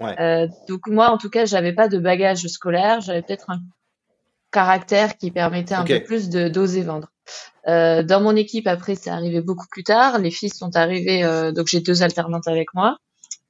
[0.00, 0.20] Ouais.
[0.20, 3.60] Euh, donc moi en tout cas j'avais pas de bagage scolaire, j'avais peut-être un
[4.50, 7.11] caractère qui permettait un peu plus de d'oser vendre.
[7.68, 10.18] Euh, dans mon équipe, après, c'est arrivé beaucoup plus tard.
[10.18, 12.98] Les filles sont arrivées, euh, donc j'ai deux alternantes avec moi,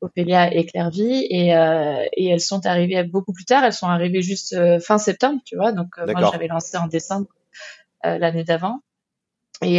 [0.00, 3.64] Ophélia et Clairvy, et, euh, et elles sont arrivées beaucoup plus tard.
[3.64, 5.72] Elles sont arrivées juste euh, fin septembre, tu vois.
[5.72, 7.28] Donc moi, j'avais lancé en décembre
[8.04, 8.80] l'année d'avant.
[9.64, 9.78] Et,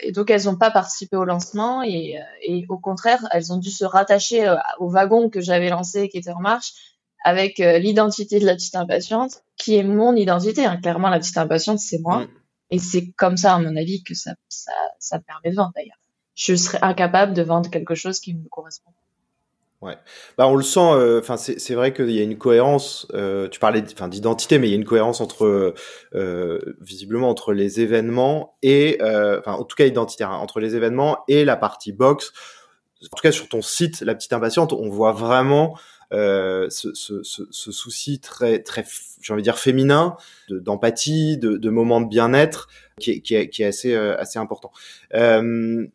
[0.00, 3.70] et, donc elles n'ont pas participé au lancement et, et, au contraire, elles ont dû
[3.70, 6.72] se rattacher au wagon que j'avais lancé, qui était en marche,
[7.22, 10.64] avec l'identité de la petite impatiente, qui est mon identité.
[10.64, 10.78] Hein.
[10.82, 12.22] Clairement, la petite impatiente, c'est moi.
[12.22, 12.28] Mm.
[12.70, 15.98] Et c'est comme ça, à mon avis, que ça, ça, ça permet de vendre d'ailleurs.
[16.34, 18.92] Je serais incapable de vendre quelque chose qui me correspond.
[19.80, 19.96] Ouais,
[20.36, 20.80] bah on le sent.
[20.80, 23.06] Euh, enfin, c'est vrai qu'il y a une cohérence.
[23.14, 25.74] Euh, tu parlais, enfin, d'identité, mais il y a une cohérence entre,
[26.14, 30.74] euh, visiblement, entre les événements et, euh, enfin, en tout cas identitaire, hein, entre les
[30.74, 32.32] événements et la partie box.
[33.04, 35.78] En tout cas, sur ton site, la petite impatiente, on voit vraiment
[36.12, 38.84] euh, ce, ce, ce, ce, souci très, très,
[39.20, 40.16] j'ai envie de dire féminin,
[40.48, 42.68] d'empathie, de, de, moments de bien-être,
[42.98, 44.72] qui est, qui, est, qui est assez, euh, assez important.
[45.14, 45.86] Euh,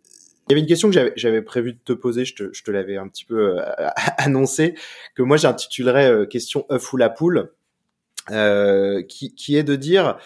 [0.47, 2.69] il y avait une question que j'avais prévu de te poser, je te, je te
[2.69, 3.63] l'avais un petit peu euh,
[4.17, 4.75] annoncé,
[5.15, 7.51] que moi j'intitulerais euh, question œuf ou la poule,
[9.09, 10.17] qui, qui est de dire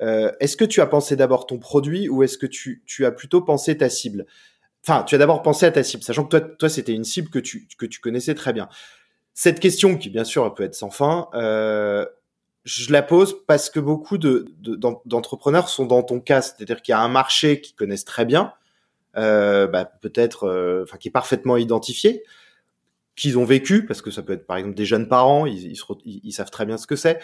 [0.00, 3.40] est-ce que tu as pensé d'abord ton produit ou est-ce que tu, tu as plutôt
[3.40, 4.26] pensé ta cible?
[4.84, 7.28] Enfin, tu as d'abord pensé à ta cible, sachant que toi, toi c'était une cible
[7.28, 8.68] que tu, que tu connaissais très bien.
[9.34, 12.04] Cette question, qui bien sûr peut être sans fin, euh,
[12.64, 14.46] je la pose parce que beaucoup de,
[15.04, 18.52] d'entrepreneurs sont dans ton cas, c'est-à-dire qu'il y a un marché qu'ils connaissent très bien,
[19.16, 22.22] euh, bah, peut-être, euh, enfin qui est parfaitement identifié,
[23.16, 26.50] qu'ils ont vécu, parce que ça peut être par exemple des jeunes parents, ils, savent
[26.50, 27.18] très bien ce que c'est.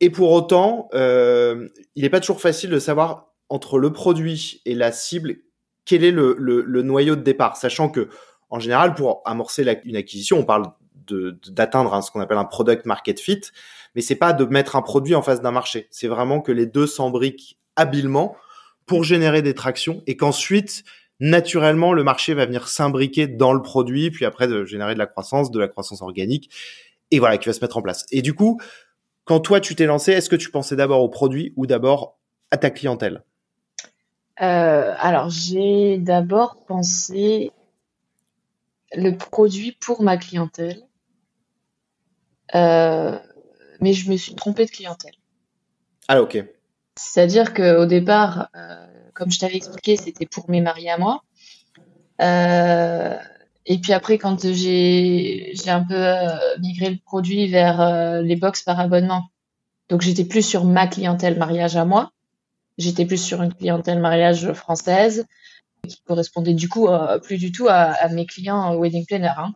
[0.00, 4.74] Et pour autant, euh, il n'est pas toujours facile de savoir entre le produit et
[4.74, 5.36] la cible
[5.84, 8.08] quel est le noyau de départ, sachant que
[8.50, 10.64] en général, pour amorcer une acquisition, on parle
[11.48, 13.40] d'atteindre ce qu'on appelle un product market fit,
[13.94, 15.88] mais c'est pas de mettre un produit en face d'un marché.
[15.90, 18.36] C'est vraiment que les deux s'embriquent habilement
[18.86, 20.84] pour générer des tractions et qu'ensuite
[21.20, 25.06] naturellement le marché va venir s'imbriquer dans le produit, puis après de générer de la
[25.06, 26.50] croissance, de la croissance organique,
[27.10, 28.06] et voilà qui va se mettre en place.
[28.10, 28.60] Et du coup,
[29.24, 32.18] quand toi tu t'es lancé, est-ce que tu pensais d'abord au produit ou d'abord
[32.50, 33.22] à ta clientèle?
[34.40, 37.52] Euh, Alors j'ai d'abord pensé
[38.92, 40.82] le produit pour ma clientèle.
[42.54, 43.18] Euh,
[43.80, 45.14] mais je me suis trompée de clientèle.
[46.08, 46.44] Ah, ok.
[46.96, 51.22] C'est-à-dire qu'au départ, euh, comme je t'avais expliqué, c'était pour mes mariés à moi.
[52.20, 53.16] Euh,
[53.66, 58.62] et puis après, quand j'ai un peu euh, migré le produit vers euh, les box
[58.62, 59.24] par abonnement,
[59.88, 62.12] donc j'étais plus sur ma clientèle mariage à moi,
[62.78, 65.26] j'étais plus sur une clientèle mariage française
[65.86, 66.88] qui correspondait du coup
[67.22, 69.32] plus du tout à, à mes clients wedding planner.
[69.36, 69.52] Hein.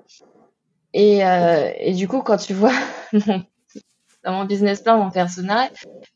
[0.94, 2.72] Et, euh, et du coup, quand tu vois
[3.12, 5.70] dans mon business plan, mon personnage,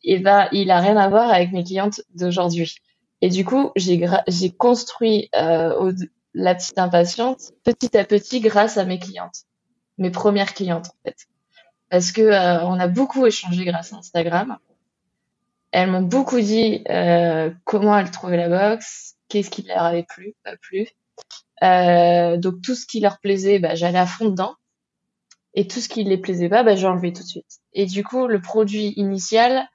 [0.05, 2.77] et eh ben, il a rien à voir avec mes clientes d'aujourd'hui.
[3.21, 5.93] Et du coup, j'ai construit euh,
[6.33, 9.43] la petite impatiente petit à petit grâce à mes clientes,
[9.99, 11.27] mes premières clientes en fait,
[11.91, 14.59] parce que euh, on a beaucoup échangé grâce à Instagram.
[15.73, 16.85] elles m'ont beaucoup dit
[17.65, 20.87] comment elles trouvaient la box, qu'est-ce qui leur avait plu, pas plu.
[21.61, 24.55] Donc tout ce qui leur plaisait, bah, j'allais à fond dedans.
[25.55, 27.61] Et tout ce qui les plaisait pas, bah, j'ai enlevé tout de suite.
[27.73, 29.69] Et du coup, le produit initial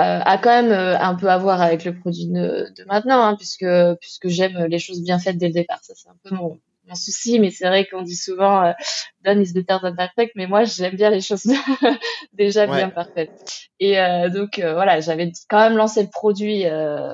[0.00, 3.22] euh, a quand même euh, un peu à voir avec le produit de, de maintenant,
[3.22, 3.66] hein, puisque
[4.00, 5.80] puisque j'aime les choses bien faites dès le départ.
[5.82, 6.58] Ça, c'est un peu mon,
[6.90, 8.72] mon souci, mais c'est vrai qu'on dit souvent euh,
[9.24, 11.44] done is better than perfect, mais moi j'aime bien les choses
[12.32, 13.68] déjà bien parfaites.
[13.78, 17.12] Et euh, donc euh, voilà, j'avais quand même lancé le produit euh,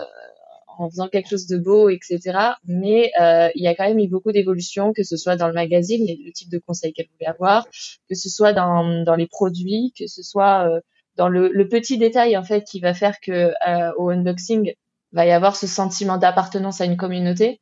[0.79, 2.21] en faisant quelque chose de beau, etc.
[2.65, 3.12] Mais
[3.55, 6.33] il y a quand même eu beaucoup d'évolutions, que ce soit dans le magazine, le
[6.33, 7.67] type de conseils qu'elle voulait avoir,
[8.09, 10.69] que ce soit dans, dans les produits, que ce soit
[11.17, 13.53] dans le, le, petit détail en fait qui va faire que
[13.97, 14.75] au unboxing
[15.12, 17.61] va y avoir ce sentiment d'appartenance à une communauté.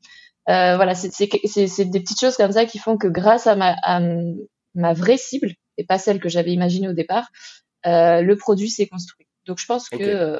[0.48, 4.00] Euh, voilà, c'est des petites choses comme ça qui font que grâce à ma, à
[4.74, 7.28] ma vraie cible, et pas celle que j'avais imaginée au départ,
[7.86, 9.26] euh, le produit s'est construit.
[9.46, 10.38] Donc je pense que...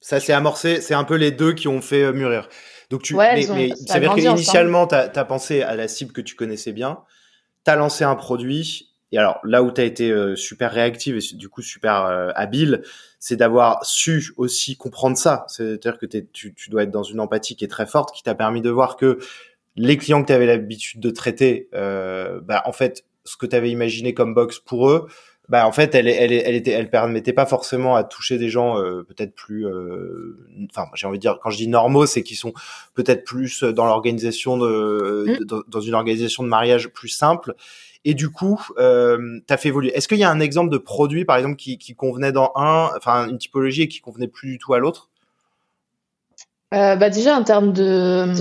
[0.00, 2.48] Ça s'est amorcé, c'est un peu les deux qui ont fait euh, mûrir.
[2.88, 6.20] Donc tu, mais, mais ça veut dire qu'initialement, tu as, pensé à la cible que
[6.20, 6.98] tu connaissais bien,
[7.64, 11.16] tu as lancé un produit, et alors là où tu as été euh, super réactive
[11.16, 12.82] et du coup super euh, habile,
[13.18, 15.44] c'est d'avoir su aussi comprendre ça.
[15.48, 18.34] C'est-à-dire que tu, tu dois être dans une empathie qui est très forte, qui t'a
[18.34, 19.18] permis de voir que
[19.76, 23.56] les clients que tu avais l'habitude de traiter, euh, bah, en fait, ce que tu
[23.56, 25.06] avais imaginé comme box pour eux,
[25.50, 28.78] bah en fait elle elle elle était elle permettait pas forcément à toucher des gens
[28.78, 29.66] euh, peut-être plus
[30.70, 32.54] enfin j'ai envie de dire quand je dis normaux c'est qu'ils sont
[32.94, 35.62] peut-être plus dans l'organisation de, mmh.
[35.68, 37.54] dans une organisation de mariage plus simple
[38.04, 39.94] et du coup, euh, tu as fait évoluer.
[39.94, 42.90] Est-ce qu'il y a un exemple de produit, par exemple, qui, qui convenait dans un,
[42.96, 45.10] enfin une typologie et qui convenait plus du tout à l'autre?
[46.72, 48.32] Euh, bah déjà en termes de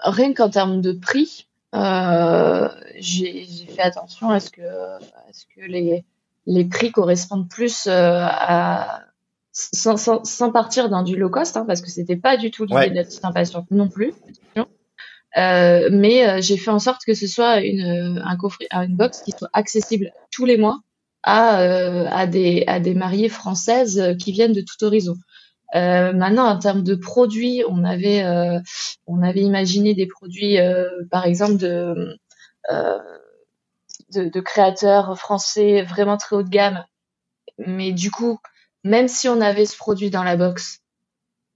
[0.00, 2.68] rien qu'en termes de prix, euh,
[2.98, 6.04] j'ai fait attention à ce que, à ce que les,
[6.50, 9.04] les prix correspondent plus euh, à
[9.52, 12.64] sans, sans, sans, partir dans du low cost, hein, parce que c'était pas du tout
[12.64, 14.12] l'idée de la petite impatiente non plus.
[15.38, 19.22] Euh, mais euh, j'ai fait en sorte que ce soit une, un coffret, une box
[19.22, 20.80] qui soit accessible tous les mois
[21.22, 25.14] à, euh, à, des, à des mariées françaises qui viennent de tout horizon.
[25.72, 28.24] Maintenant, en termes de produits, on avait,
[29.06, 30.56] on avait imaginé des produits,
[31.12, 32.18] par exemple, de,
[34.12, 36.84] de, créateurs français vraiment très haut de gamme.
[37.58, 38.38] Mais du coup,
[38.84, 40.80] même si on avait ce produit dans la box,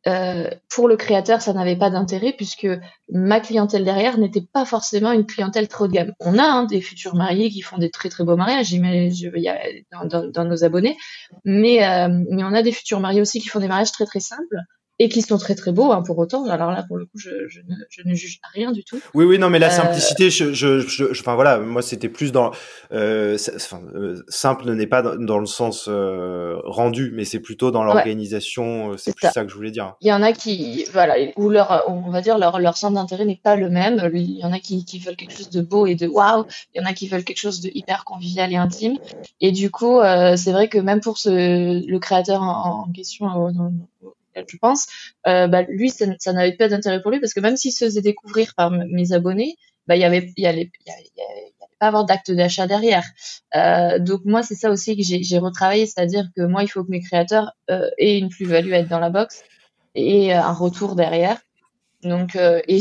[0.06, 2.68] euh, pour le créateur, ça n'avait pas d'intérêt puisque
[3.10, 6.12] ma clientèle derrière n'était pas forcément une clientèle trop de gamme.
[6.20, 9.32] On a hein, des futurs mariés qui font des très très beaux mariages, j'imagine,
[9.92, 10.98] dans, dans, dans, nos abonnés,
[11.44, 14.20] mais, euh, mais on a des futurs mariés aussi qui font des mariages très très
[14.20, 14.58] simples
[14.98, 16.48] et qui sont très très beaux hein, pour autant.
[16.48, 19.00] Alors là, pour le coup, je, je, ne, je, ne, juge rien du tout.
[19.12, 22.30] Oui, oui, non, mais la euh, simplicité, je, je, je, enfin voilà, moi c'était plus
[22.30, 22.52] dans,
[22.92, 27.82] euh, enfin, euh, simple n'est pas dans, le sens euh, rendu, mais c'est plutôt dans
[27.82, 28.92] l'organisation.
[28.92, 29.44] Euh, c'est plus ça.
[29.44, 29.94] que je voulais dire.
[30.00, 33.24] Il y en a qui, voilà, où leur, on va dire leur leur centre d'intérêt
[33.24, 34.10] n'est pas le même.
[34.14, 36.44] Il y en a qui, qui veulent quelque chose de beau et de waouh.
[36.74, 38.98] Il y en a qui veulent quelque chose de hyper convivial et intime.
[39.40, 40.00] Et du coup,
[40.36, 43.26] c'est vrai que même pour ce, le créateur en, en question
[44.36, 44.86] je pense,
[45.26, 47.84] euh, bah, lui, ça, ça n'avait pas d'intérêt pour lui parce que même s'il se
[47.84, 50.70] faisait découvrir par mes abonnés, bah, il y avait,
[51.78, 53.04] pas d'acte d'achat derrière.
[53.54, 56.90] Euh, donc moi, c'est ça aussi que j'ai retravaillé, c'est-à-dire que moi, il faut que
[56.90, 59.42] mes créateurs euh, aient une plus-value à être dans la box
[59.94, 61.38] et un retour derrière.
[62.02, 62.80] Donc, et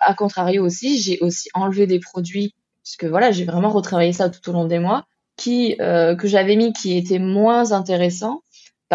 [0.00, 4.50] à contrario aussi, j'ai aussi enlevé des produits puisque voilà, j'ai vraiment retravaillé ça tout
[4.50, 5.04] au long des mois
[5.36, 8.42] qui que j'avais mis qui étaient moins intéressants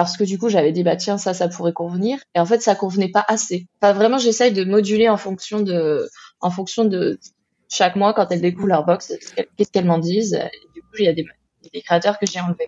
[0.03, 2.61] parce que du coup j'avais dit bah tiens ça ça pourrait convenir et en fait
[2.61, 3.67] ça convenait pas assez.
[3.81, 6.07] Enfin vraiment j'essaye de moduler en fonction de
[6.41, 7.19] en fonction de
[7.69, 9.13] chaque mois quand elles découvrent leur box
[9.57, 10.39] qu'est-ce qu'elles m'en disent.
[10.73, 11.25] Du coup il y a des,
[11.81, 12.67] créateurs que j'ai enlevés.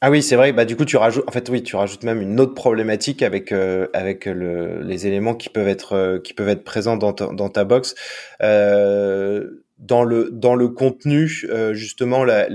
[0.00, 0.52] Ah oui, c'est vrai.
[0.52, 1.24] Bah du coup, tu rajoutes.
[1.26, 5.34] En fait, oui, tu rajoutes même une autre problématique avec euh, avec le, les éléments
[5.34, 7.94] qui peuvent être euh, qui peuvent être présents dans ta, box.
[8.42, 11.26] Euh, dans le dans le contenu,
[11.72, 12.46] justement, la,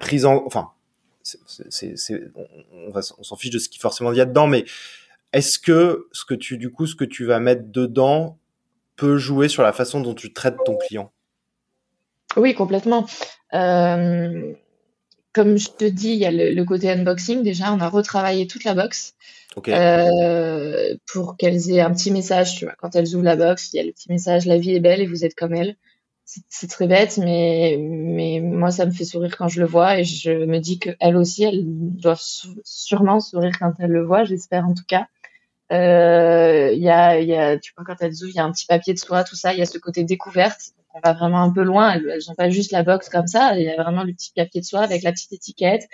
[0.00, 0.70] prise en, enfin,
[1.22, 2.20] c'est,
[2.72, 4.64] on, va, on s'en fiche de ce qui forcément il y a dedans, mais
[5.32, 8.38] est-ce que ce que tu, du coup, ce que tu vas mettre dedans
[8.96, 11.12] peut jouer sur la façon dont tu traites ton client?
[12.36, 13.06] Oui, complètement.
[13.54, 14.52] Euh,
[15.32, 17.42] comme je te dis, il y a le, côté unboxing.
[17.42, 19.14] Déjà, on a retravaillé toute la box
[19.68, 22.56] euh, pour qu'elles aient un petit message.
[22.56, 24.74] Tu vois, quand elles ouvrent la box, il y a le petit message "La vie
[24.74, 25.76] est belle et vous êtes comme elle"
[26.48, 30.04] c'est très bête, mais, mais moi, ça me fait sourire quand je le vois et
[30.04, 32.18] je me dis qu'elle aussi, elle doit
[32.64, 35.06] sûrement sourire quand elle le voit, j'espère en tout cas.
[35.72, 38.52] Euh, il y, a, y a, tu vois, quand elles ouvrent, il y a un
[38.52, 40.72] petit papier de soie, tout ça, il y a ce côté découverte.
[40.94, 43.56] On va vraiment un peu loin, elles, elles ont pas juste la box comme ça,
[43.56, 45.84] il y a vraiment le petit papier de soie avec la petite étiquette.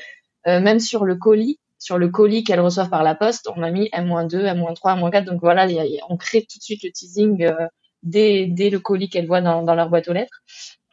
[0.46, 3.70] Euh, même sur le colis, sur le colis qu'elles reçoivent par la poste, on a
[3.70, 5.24] mis M-2, M-3, M-4.
[5.24, 5.66] Donc voilà,
[6.08, 7.66] on crée tout de suite le teasing euh,
[8.02, 10.42] dès, dès, le colis qu'elles voient dans, dans, leur boîte aux lettres.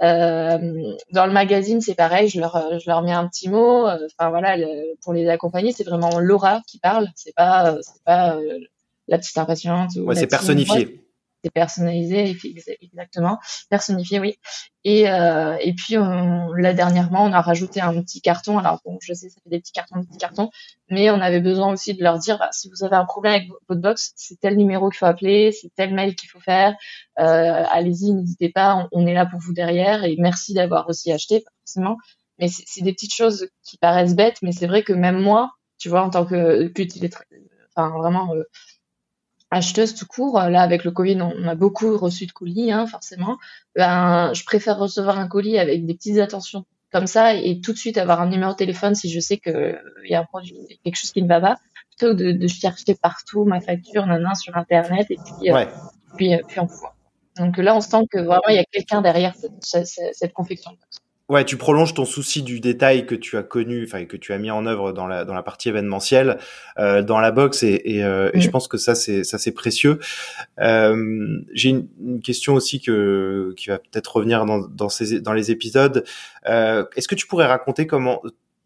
[0.02, 3.88] Euh, dans le magazine, c'est pareil, je leur, je leur mets un petit mot.
[3.88, 4.58] Euh, enfin voilà,
[5.04, 8.60] pour les accompagner, c'est vraiment Laura qui parle, c'est pas, c'est pas euh,
[9.08, 9.92] la petite impatiente.
[9.98, 11.05] Ouais, c'est personnifié
[11.50, 12.38] personnalisé,
[12.82, 13.40] exactement,
[13.70, 14.38] personnifié, oui.
[14.84, 18.60] Et, euh, et puis on, là dernièrement, on a rajouté un petit carton.
[18.60, 20.52] Alors bon, je sais, ça fait des petits cartons, des petits cartons,
[20.90, 23.50] mais on avait besoin aussi de leur dire, bah, si vous avez un problème avec
[23.68, 26.76] votre box, c'est tel numéro qu'il faut appeler, c'est tel mail qu'il faut faire.
[27.20, 30.04] Euh, allez-y, n'hésitez pas, on, est là pour vous derrière.
[30.04, 31.98] Et merci d'avoir aussi acheté, forcément.
[32.38, 35.90] Mais c'est des petites choses qui paraissent bêtes, mais c'est vrai que même moi, tu
[35.90, 36.72] vois, en tant que,
[37.76, 38.44] enfin vraiment euh,
[39.52, 43.38] acheteuse tout court, là avec le Covid, on a beaucoup reçu de colis, hein, forcément.
[43.76, 47.78] Ben, je préfère recevoir un colis avec des petites attentions comme ça et tout de
[47.78, 50.96] suite avoir un numéro de téléphone si je sais qu'il y a un produit, quelque
[50.96, 51.58] chose qui ne va pas,
[51.90, 55.66] plutôt que de, chercher partout ma facture, nana, sur internet et puis, euh,
[56.16, 56.96] puis, euh, puis on voit.
[57.38, 60.72] Donc là, on sent que vraiment il y a quelqu'un derrière cette, cette, cette confection.
[61.28, 64.38] Ouais, tu prolonges ton souci du détail que tu as connu, enfin que tu as
[64.38, 66.38] mis en œuvre dans la dans la partie événementielle,
[66.78, 68.52] euh, dans la box, et, et, euh, et je mm.
[68.52, 70.00] pense que ça c'est ça c'est précieux.
[70.60, 75.34] Euh, J'ai une, une, question aussi que qui va peut-être revenir dans dans ces dans
[75.34, 76.06] les épisodes.
[76.48, 78.22] Euh, Est-ce que tu pourrais raconter comment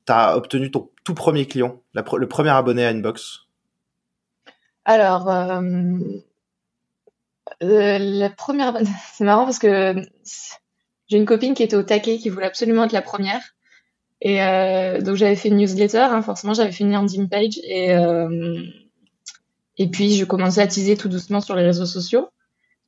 [0.05, 3.47] tu as obtenu ton tout premier client, la, le premier abonné à une box
[4.83, 5.29] Alors.
[7.61, 8.77] Euh, la première,
[9.13, 9.95] c'est marrant parce que
[11.09, 13.41] j'ai une copine qui était au taquet, qui voulait absolument être la première.
[14.21, 17.93] Et euh, donc j'avais fait une newsletter, hein, forcément j'avais fait une landing page et
[17.93, 18.61] euh,
[19.77, 22.29] et puis je commençais à teaser tout doucement sur les réseaux sociaux.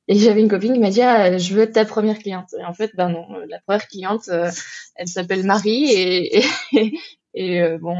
[0.07, 2.53] Et j'avais une copine qui m'a dit ah, je veux être ta première cliente.
[2.59, 4.51] Et en fait ben non, la première cliente euh,
[4.95, 6.39] elle s'appelle Marie et
[6.74, 6.93] et,
[7.34, 7.95] et, euh, bon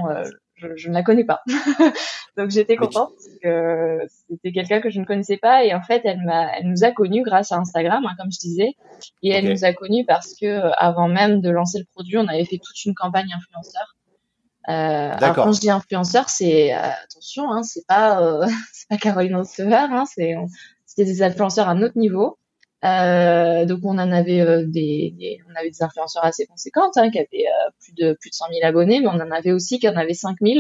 [0.76, 1.41] je, ne la connais pas.
[2.38, 3.99] Donc j'étais contente parce que
[4.30, 6.91] c'était quelqu'un que je ne connaissais pas et en fait elle m'a, elle nous a
[6.91, 8.76] connus grâce à Instagram, hein, comme je disais,
[9.24, 12.28] et elle nous a connus parce que euh, avant même de lancer le produit, on
[12.28, 13.95] avait fait toute une campagne influenceur.
[14.70, 18.97] Euh, alors quand je dis influenceur, c'est euh, attention, hein, c'est pas euh, c'est pas
[18.97, 20.36] Caroline Receveur, hein, c'est
[20.86, 22.38] c'était des influenceurs à un autre niveau.
[22.84, 27.11] Euh, donc on en avait euh, des, des, on avait des influenceurs assez conséquentes hein,
[27.11, 29.79] qui avaient euh, plus de plus de 100 000 abonnés, mais on en avait aussi
[29.79, 30.59] qui en avaient 5 000.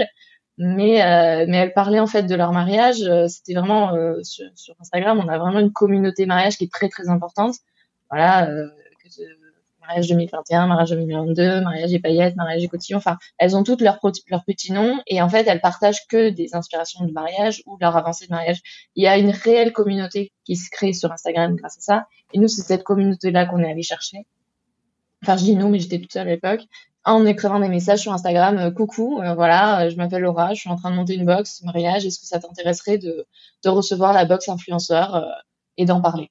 [0.57, 2.97] Mais euh, mais elles parlaient en fait de leur mariage.
[3.27, 7.09] C'était vraiment sur, sur, Instagram, on a vraiment une communauté mariage qui est très très
[7.09, 7.55] importante.
[8.11, 8.47] Voilà,
[9.01, 9.09] que
[9.81, 12.97] mariage 2021, mariage 2022, mariage et paillettes, mariage et cotillon.
[12.97, 16.55] Enfin, elles ont toutes leurs leur petits noms et en fait, elles partagent que des
[16.55, 18.61] inspirations de mariage ou leur avancée de mariage.
[18.95, 22.05] Il y a une réelle communauté qui se crée sur Instagram grâce à ça.
[22.33, 24.25] Et nous, c'est cette communauté-là qu'on est allé chercher.
[25.23, 26.61] Enfin, je dis nous, mais j'étais toute seule à l'époque
[27.03, 30.69] en écrivant des messages sur Instagram, euh, coucou, euh, voilà, je m'appelle Laura, je suis
[30.69, 33.25] en train de monter une box mariage, est-ce que ça t'intéresserait de,
[33.63, 35.21] de recevoir la box influenceur euh,
[35.77, 36.29] et d'en parler?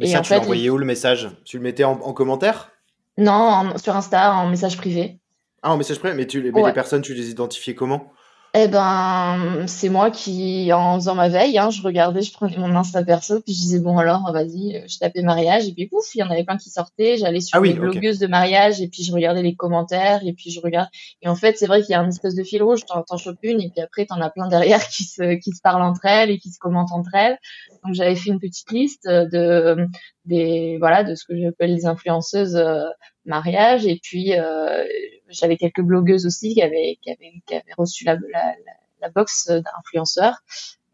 [0.00, 1.28] Mais et ça, tu l'envoyais où le message?
[1.44, 2.70] Tu le mettais en commentaire?
[3.18, 5.18] Non, sur Insta, en message privé.
[5.62, 8.12] Ah, en message privé Mais, tu, les personnes, tu les identifiais comment?
[8.52, 12.74] Eh ben, c'est moi qui, en faisant ma veille, hein, je regardais, je prenais mon
[12.74, 16.18] Insta perso, puis je disais bon alors, vas-y, je tapais mariage, et puis pouf, il
[16.18, 17.16] y en avait plein qui sortaient.
[17.16, 20.50] J'allais sur ah les blogueuses de mariage, et puis je regardais les commentaires, et puis
[20.50, 20.88] je regarde.
[21.22, 22.80] Et en fait, c'est vrai qu'il y a une espèce de fil rouge.
[22.86, 25.60] T'en, t'en chopes une, et puis après, t'en as plein derrière qui se, qui se
[25.62, 27.38] parlent entre elles et qui se commentent entre elles.
[27.84, 29.86] Donc j'avais fait une petite liste de
[30.24, 32.84] des, voilà, de ce que j'appelle les influenceuses euh,
[33.24, 34.84] mariage, et puis euh,
[35.30, 38.54] j'avais quelques blogueuses aussi qui avaient, qui avaient, qui avaient reçu la, la,
[39.00, 40.42] la box d'influenceurs.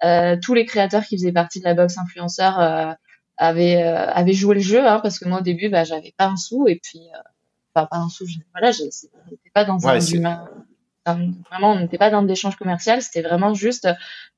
[0.05, 2.93] Euh, tous les créateurs qui faisaient partie de la box influenceurs euh,
[3.37, 6.27] avaient, euh, avaient joué le jeu, hein, parce que moi au début, bah, j'avais pas
[6.27, 7.19] un sou, et puis, euh,
[7.75, 9.99] enfin pas un sou, je, voilà, j'étais pas dans un,
[11.51, 13.89] vraiment, on n'était pas dans l'échange commercial, c'était vraiment juste,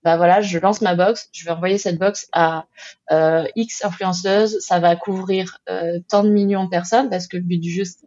[0.05, 2.67] bah voilà, je lance ma box, je vais envoyer cette box à
[3.11, 7.43] euh, X influenceuses, ça va couvrir euh, tant de millions de personnes, parce que le
[7.43, 8.07] but du jeu, c'est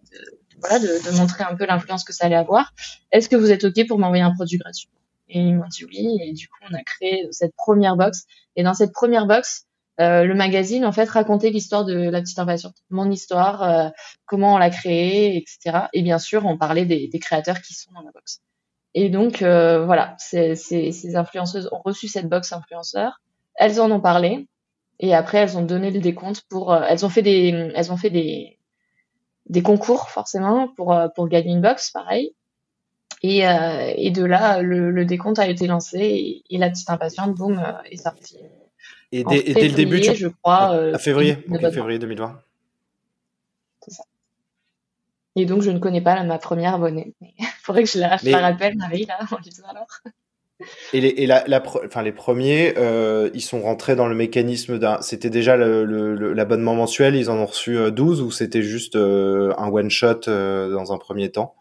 [0.61, 2.73] voilà, de, de, montrer un peu l'influence que ça allait avoir.
[3.11, 4.89] Est-ce que vous êtes OK pour m'envoyer un produit gratuit?
[5.29, 6.19] Et ils m'ont dit oui.
[6.21, 8.25] Et du coup, on a créé cette première box.
[8.55, 9.65] Et dans cette première box,
[9.99, 13.89] euh, le magazine, en fait, racontait l'histoire de la petite impatiente, mon histoire, euh,
[14.25, 15.85] comment on l'a créée, etc.
[15.93, 18.41] Et bien sûr, on parlait des, des, créateurs qui sont dans la box.
[18.93, 23.21] Et donc, euh, voilà, ces, ces, ces influenceuses ont reçu cette box influenceur.
[23.55, 24.47] Elles en ont parlé.
[24.99, 26.73] Et après, elles ont donné le décompte pour.
[26.73, 27.71] Euh, elles ont fait des.
[27.75, 28.57] Elles ont fait des
[29.49, 32.35] des concours forcément pour euh, pour gagner une box, pareil.
[33.23, 37.35] Et, euh, et de là, le, le, décompte a été lancé et, la petite impatiente,
[37.35, 38.39] boum, euh, est sortie.
[39.11, 40.15] Et, dès, et dès le début, tu...
[40.15, 40.73] je crois.
[40.93, 41.35] à février,
[41.71, 42.41] février 2020.
[43.81, 44.03] C'est ça.
[45.35, 47.13] Et donc, je ne connais pas ma première abonnée.
[47.21, 49.87] Il faudrait que je la, je la rappelle, Marie, là, en disant alors.
[50.93, 51.43] Et, les, et la,
[51.85, 55.01] enfin, les premiers, euh, ils sont rentrés dans le mécanisme d'un.
[55.01, 59.89] C'était déjà l'abonnement mensuel, ils en ont reçu 12 ou c'était juste euh, un one
[59.89, 61.55] shot euh, dans un premier temps?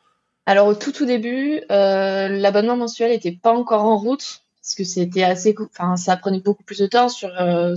[0.47, 4.85] Alors au tout tout début, euh, l'abonnement mensuel n'était pas encore en route parce que
[4.85, 7.75] c'était assez, enfin ça prenait beaucoup plus de temps sur euh,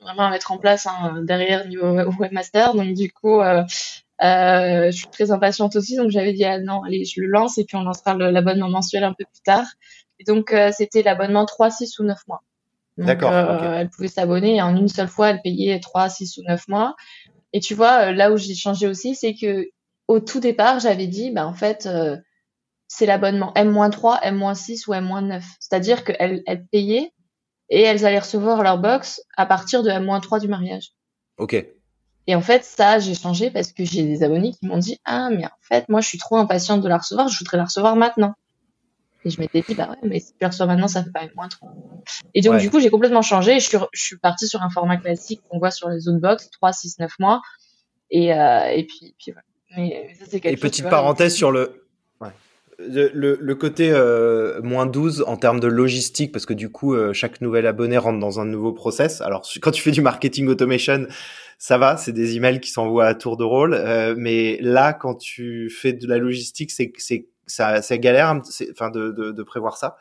[0.00, 1.86] vraiment à mettre en place hein, derrière niveau
[2.18, 2.74] webmaster.
[2.74, 3.62] Donc du coup, euh,
[4.22, 7.58] euh, je suis très impatiente aussi, donc j'avais dit ah non, allez, je le lance
[7.58, 9.66] et puis on lancera l'abonnement mensuel un peu plus tard.
[10.22, 12.42] Et donc euh, c'était l'abonnement 3, 6 ou 9 mois.
[12.96, 13.32] D'accord.
[13.32, 16.68] Euh, Elle pouvait s'abonner et en une seule fois, elle payait 3, 6 ou 9
[16.68, 16.94] mois.
[17.52, 19.68] Et tu vois, euh, là où j'ai changé aussi, c'est que
[20.06, 22.16] au tout départ, j'avais dit, bah en fait, euh,
[22.86, 25.42] c'est l'abonnement M-3, M-6 ou M-9.
[25.58, 27.12] C'est-à-dire qu'elles elles payaient
[27.68, 30.92] et elles allaient recevoir leur box à partir de M-3 du mariage.
[31.38, 31.66] Ok.
[32.28, 35.30] Et en fait, ça, j'ai changé parce que j'ai des abonnés qui m'ont dit Ah,
[35.30, 37.96] mais en fait, moi, je suis trop impatiente de la recevoir, je voudrais la recevoir
[37.96, 38.34] maintenant.
[39.24, 41.22] Et je m'étais dit Bah ouais, mais si tu la reçois maintenant, ça fait pas
[41.36, 41.68] moins trop.
[42.34, 42.60] Et donc, Ouais.
[42.60, 43.60] du coup, j'ai complètement changé.
[43.60, 46.50] Je suis, je suis partie sur un format classique qu'on voit sur les autres box,
[46.50, 47.40] 3, 6, 9 mois.
[48.10, 49.42] Et, euh, et puis, puis voilà.
[49.76, 51.86] Mais mais ça, c'est quelque Et chose, petite vois, parenthèse sur le,
[52.20, 52.28] ouais.
[52.78, 56.94] le, le, le côté euh, moins 12 en termes de logistique, parce que du coup,
[56.94, 59.20] euh, chaque nouvel abonné rentre dans un nouveau process.
[59.22, 61.06] Alors, quand tu fais du marketing automation,
[61.58, 63.72] ça va, c'est des emails qui s'envoient à tour de rôle.
[63.74, 68.40] Euh, mais là, quand tu fais de la logistique, c'est c'est ça, c'est galère,
[68.72, 69.96] enfin, de, de, de prévoir ça?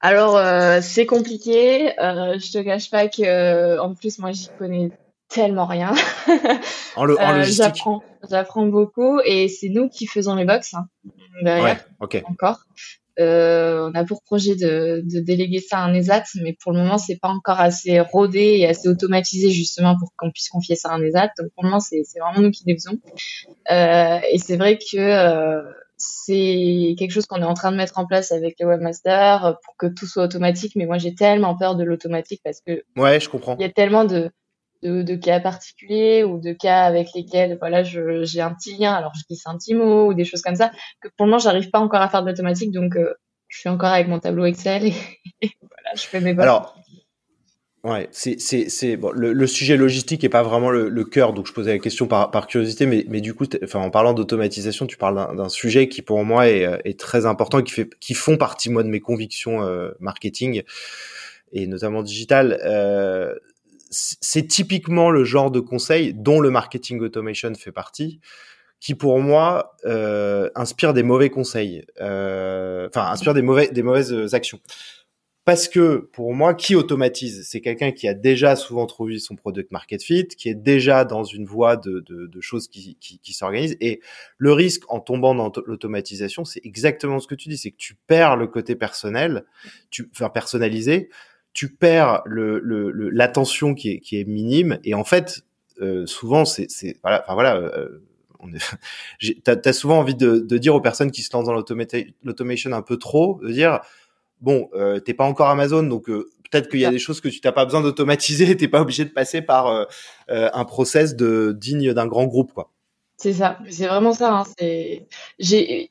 [0.00, 1.98] Alors, euh, c'est compliqué.
[2.00, 4.90] Euh, je te cache pas que, euh, en plus, moi, j'y connais
[5.28, 5.94] tellement rien.
[6.96, 7.64] En, lo- en Euh, logistique.
[7.64, 10.86] j'apprends, j'apprends beaucoup et c'est nous qui faisons les box hein,
[11.42, 12.22] derrière Ouais, ok.
[12.26, 12.60] encore.
[13.18, 16.78] Euh, on a pour projet de, de déléguer ça à un ESAT, mais pour le
[16.80, 20.90] moment, c'est pas encore assez rodé et assez automatisé justement pour qu'on puisse confier ça
[20.90, 21.30] à un ESAT.
[21.38, 22.98] Donc pour le moment, c'est, c'est vraiment nous qui les faisons.
[23.70, 25.62] Euh, et c'est vrai que euh,
[25.96, 29.52] c'est quelque chose qu'on est en train de mettre en place avec les webmasters euh,
[29.64, 30.72] pour que tout soit automatique.
[30.76, 33.56] Mais moi, j'ai tellement peur de l'automatique parce que Ouais, je comprends.
[33.58, 34.30] il y a tellement de,
[34.82, 38.92] de, de cas particuliers ou de cas avec lesquels voilà je j'ai un petit lien
[38.92, 40.70] alors je glisse un petit mot ou des choses comme ça
[41.00, 43.14] que pour le moment j'arrive pas encore à faire de l'automatique donc euh,
[43.48, 44.94] je suis encore avec mon tableau Excel et,
[45.42, 46.42] et voilà je fais mes box.
[46.42, 46.76] Alors,
[47.84, 49.10] ouais, c'est c'est c'est bon.
[49.12, 52.06] Le, le sujet logistique est pas vraiment le, le cœur, donc je posais la question
[52.06, 55.88] par par curiosité, mais mais du coup, enfin en parlant d'automatisation, tu parles d'un sujet
[55.88, 58.88] qui pour moi est euh, est très important qui fait qui font partie moi de
[58.88, 60.62] mes convictions euh, marketing
[61.52, 62.58] et notamment digital.
[62.64, 63.34] Euh,
[63.90, 68.20] c'est c'est typiquement le genre de conseil dont le marketing automation fait partie
[68.80, 74.34] qui pour moi euh, inspire des mauvais conseils, euh, enfin inspire des mauvais des mauvaises
[74.34, 74.60] actions.
[75.44, 79.72] Parce que pour moi, qui automatise C'est quelqu'un qui a déjà souvent trouvé son product
[79.72, 83.32] market fit, qui est déjà dans une voie de, de, de choses qui, qui, qui
[83.34, 83.76] s'organisent.
[83.80, 84.00] Et
[84.38, 87.94] le risque en tombant dans l'automatisation, c'est exactement ce que tu dis, c'est que tu
[88.06, 89.44] perds le côté personnel,
[89.90, 91.10] tu, enfin personnalisé,
[91.52, 94.78] tu perds le, le, l'attention qui est, qui est minime.
[94.82, 95.42] Et en fait,
[95.82, 96.68] euh, souvent, c'est,
[97.02, 97.56] voilà, enfin voilà.
[97.56, 98.02] Euh,
[99.44, 102.82] t'as, t'as souvent envie de, de dire aux personnes qui se lancent dans l'automation un
[102.82, 103.80] peu trop, de dire
[104.40, 106.92] bon, euh, t'es pas encore Amazon, donc euh, peut-être qu'il y a Ça.
[106.92, 109.84] des choses que tu t'as pas besoin d'automatiser, t'es pas obligé de passer par euh,
[110.28, 112.70] un process de digne d'un grand groupe, quoi.
[113.16, 115.06] c'est ça c'est vraiment ça hein, c'est
[115.38, 115.90] j'ai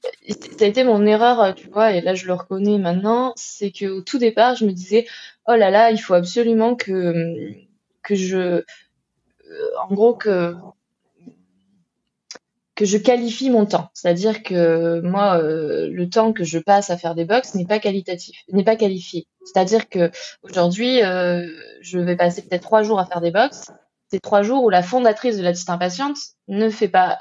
[0.57, 3.85] ça a été mon erreur tu vois et là je le reconnais maintenant c'est que
[3.85, 5.05] au tout départ je me disais
[5.47, 7.53] oh là là il faut absolument que
[8.03, 8.63] que je
[9.89, 10.53] en gros que
[12.75, 13.89] que je qualifie mon temps.
[13.93, 17.79] C'est-à-dire que moi, euh, le temps que je passe à faire des box n'est pas
[17.79, 19.27] qualitatif, n'est pas qualifié.
[19.45, 20.11] C'est-à-dire que
[20.41, 21.47] aujourd'hui, euh,
[21.81, 23.71] je vais passer peut-être trois jours à faire des box.
[24.09, 26.17] C'est trois jours où la fondatrice de la petite impatiente
[26.47, 27.17] ne fait pas,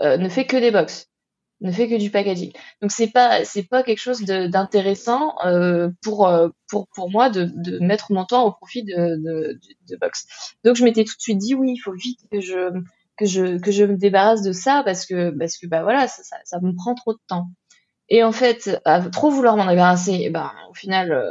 [0.00, 1.08] euh, ne fait que des box,
[1.60, 2.52] ne fait que du packaging.
[2.80, 7.44] Donc c'est pas, c'est pas quelque chose d'intéressant euh, pour euh, pour pour moi de,
[7.44, 10.26] de mettre mon temps au profit de, de, de box.
[10.64, 12.70] Donc je m'étais tout de suite dit oui, il faut vite que je
[13.22, 16.22] que je que je me débarrasse de ça parce que parce que bah voilà ça,
[16.44, 17.48] ça, me prend trop de temps.
[18.08, 18.80] Et en fait
[19.12, 21.30] trop vouloir m'en débarrasser eh ben au final euh,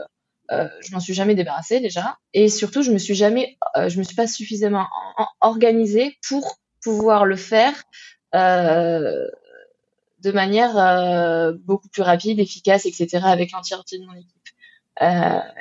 [0.51, 2.17] euh, je m'en suis jamais débarrassée déjà.
[2.33, 4.87] Et surtout je me suis jamais euh, je me suis pas suffisamment
[5.17, 7.73] en- organisée pour pouvoir le faire
[8.35, 9.27] euh,
[10.23, 14.31] de manière beaucoup plus rapide efficace etc avec l'entièreté de mon équipe.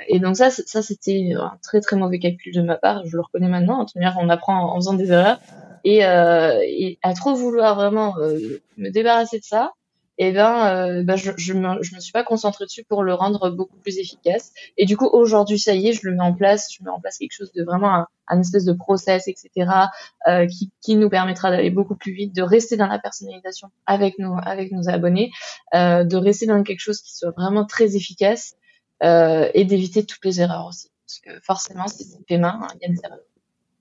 [0.09, 3.05] Et donc ça ça c'était un très très mauvais calcul de ma part.
[3.07, 3.81] Je le reconnais maintenant.
[3.81, 5.41] En tout cas on apprend en faisant des erreurs
[5.85, 9.72] et, euh, et à trop vouloir vraiment euh, me débarrasser de ça,
[10.22, 13.49] et ben, euh, ben je, je, me, me suis pas concentrée dessus pour le rendre
[13.49, 14.53] beaucoup plus efficace.
[14.76, 16.68] Et du coup, aujourd'hui, ça y est, je le mets en place.
[16.70, 19.51] Je mets en place quelque chose de vraiment un, un espèce de process, etc.,
[20.28, 24.18] euh, qui, qui nous permettra d'aller beaucoup plus vite, de rester dans la personnalisation avec
[24.18, 25.31] nos avec nos abonnés,
[25.74, 28.57] euh, de rester dans quelque chose qui soit vraiment très efficace.
[29.03, 30.91] et d'éviter toutes les erreurs aussi.
[31.07, 33.20] Parce que forcément, c'est des mains, il y a des erreurs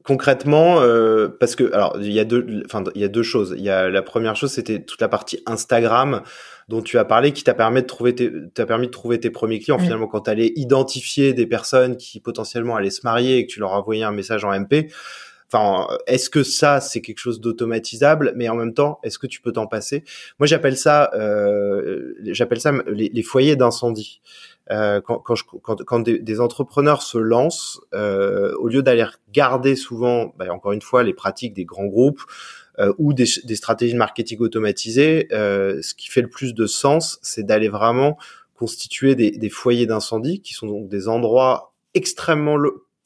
[0.10, 3.53] concrètement, euh, parce que alors il y a deux, enfin il y a deux choses.
[3.55, 6.24] Il y a la première chose, c'était toute la partie Instagram
[6.68, 9.30] dont tu as parlé, qui t'a permis de trouver tes, t'a permis de trouver tes
[9.30, 9.78] premiers clients.
[9.78, 13.60] Finalement, quand tu allais identifier des personnes qui potentiellement allaient se marier et que tu
[13.60, 14.91] leur envoyais un message en MP.
[15.52, 19.41] Enfin, est-ce que ça c'est quelque chose d'automatisable, mais en même temps, est-ce que tu
[19.41, 20.04] peux t'en passer?
[20.38, 24.22] Moi, j'appelle ça, euh, j'appelle ça les, foyers d'incendie.
[24.70, 29.76] Euh, quand, quand, quand, quand des, des, entrepreneurs se lancent, euh, au lieu d'aller garder
[29.76, 32.22] souvent, bah, encore une fois, les pratiques des grands groupes
[32.78, 36.68] euh, ou des, des, stratégies de marketing automatisées, euh, ce qui fait le plus de
[36.68, 38.20] sens, c'est d'aller vraiment
[38.54, 42.58] constituer des, des foyers d'incendie, qui sont donc des endroits extrêmement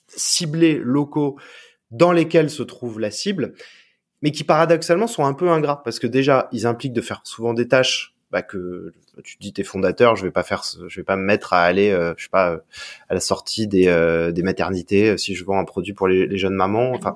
[0.10, 1.38] ciblés, locaux,
[1.94, 3.54] dans lesquels se trouve la cible,
[4.22, 7.54] mais qui paradoxalement sont un peu ingrats, parce que déjà, ils impliquent de faire souvent
[7.54, 11.16] des tâches bah, que tu dis t'es fondateur, je vais pas faire, je vais pas
[11.16, 12.58] me mettre à aller, euh, je sais pas, euh,
[13.10, 16.38] à la sortie des, euh, des maternités si je vends un produit pour les, les
[16.38, 16.94] jeunes mamans.
[16.94, 17.16] Enfin,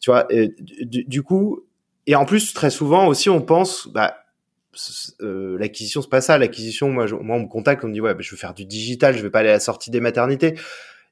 [0.00, 1.60] tu vois, du, du, coup,
[2.06, 4.16] et en plus très souvent aussi on pense, bah,
[5.20, 6.38] euh, l'acquisition c'est pas ça.
[6.38, 8.64] L'acquisition, moi, moi on me contacte, on me dit ouais, bah, je veux faire du
[8.64, 10.54] digital, je vais pas aller à la sortie des maternités.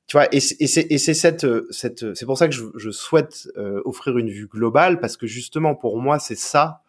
[0.07, 3.49] Tu vois, et c'est et c'est cette cette c'est pour ça que je, je souhaite
[3.85, 6.83] offrir une vue globale parce que justement pour moi c'est ça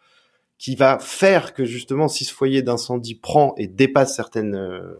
[0.58, 4.94] qui va faire que justement, si ce foyer d'incendie prend et dépasse certaines euh,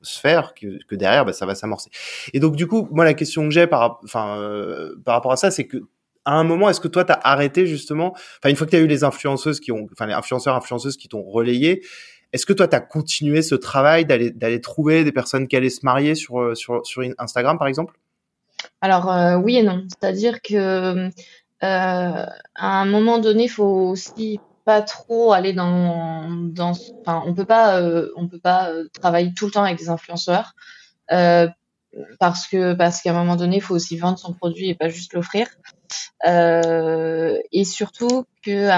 [0.00, 1.90] sphères, que, que derrière, bah, ça va s'amorcer.
[2.32, 5.36] Et donc, du coup, moi, la question que j'ai par, enfin, euh, par rapport à
[5.36, 5.78] ça, c'est que
[6.24, 8.76] à un moment, est-ce que toi, tu as arrêté justement, enfin, une fois que tu
[8.76, 11.84] as eu les influenceuses qui ont, enfin, les influenceurs, influenceuses qui t'ont relayé,
[12.32, 15.84] est-ce que toi, tu as continué ce travail d'aller trouver des personnes qui allaient se
[15.84, 16.54] marier sur euh,
[17.18, 17.98] Instagram, par exemple?
[18.80, 21.08] Alors oui et non, c'est-à-dire que
[21.60, 22.26] à
[22.56, 26.28] un moment donné, il faut aussi pas trop aller dans,
[27.00, 30.54] enfin, on peut euh, peut pas euh, travailler tout le temps avec des influenceurs
[31.10, 31.48] euh,
[32.18, 34.88] parce que parce qu'à un moment donné, il faut aussi vendre son produit et pas
[34.88, 35.48] juste l'offrir.
[36.26, 38.68] Euh, et surtout que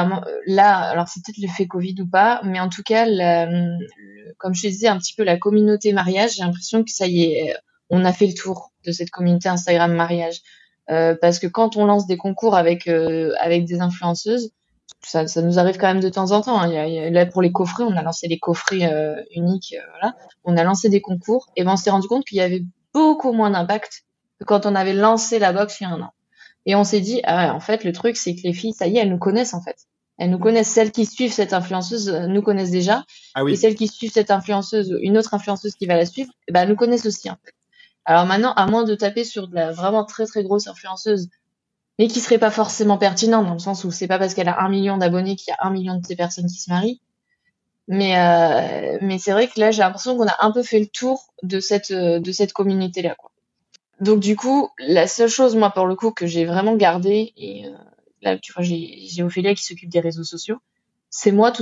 [0.46, 3.06] là, alors c'est peut-être l'effet Covid ou pas, mais en tout cas,
[4.38, 7.56] comme je disais un petit peu la communauté mariage, j'ai l'impression que ça y est,
[7.90, 10.40] on a fait le tour de cette communauté Instagram mariage.
[10.90, 14.50] Euh, parce que quand on lance des concours avec avec des influenceuses,
[15.06, 16.60] ça, ça, nous arrive quand même de temps en temps.
[16.60, 17.10] Hein.
[17.10, 19.74] Là, pour les coffrets, on a lancé des coffrets euh, uniques.
[19.76, 20.14] Euh, voilà.
[20.44, 23.32] On a lancé des concours et ben, on s'est rendu compte qu'il y avait beaucoup
[23.32, 24.04] moins d'impact
[24.40, 26.12] que quand on avait lancé la box il y a un an.
[26.66, 28.96] Et on s'est dit, ah en fait, le truc, c'est que les filles, ça y
[28.96, 29.76] est, elles nous connaissent en fait.
[30.18, 30.68] Elles nous connaissent.
[30.68, 33.04] Celles qui suivent cette influenceuse euh, nous connaissent déjà.
[33.34, 33.52] Ah oui.
[33.52, 36.76] Et celles qui suivent cette influenceuse, une autre influenceuse qui va la suivre, ben, nous
[36.76, 37.28] connaissent aussi.
[37.30, 37.52] En fait.
[38.04, 41.28] Alors maintenant, à moins de taper sur de la vraiment très très grosse influenceuse
[41.98, 44.60] mais qui serait pas forcément pertinent dans le sens où c'est pas parce qu'elle a
[44.60, 47.00] un million d'abonnés qu'il y a un million de ces personnes qui se marient.
[47.86, 50.86] Mais euh, mais c'est vrai que là j'ai l'impression qu'on a un peu fait le
[50.86, 53.30] tour de cette de cette communauté là quoi.
[54.04, 57.66] Donc du coup la seule chose moi pour le coup que j'ai vraiment gardé et
[57.66, 57.70] euh,
[58.20, 60.58] là tu vois j'ai Ophélia qui s'occupe des réseaux sociaux,
[61.08, 61.52] c'est moi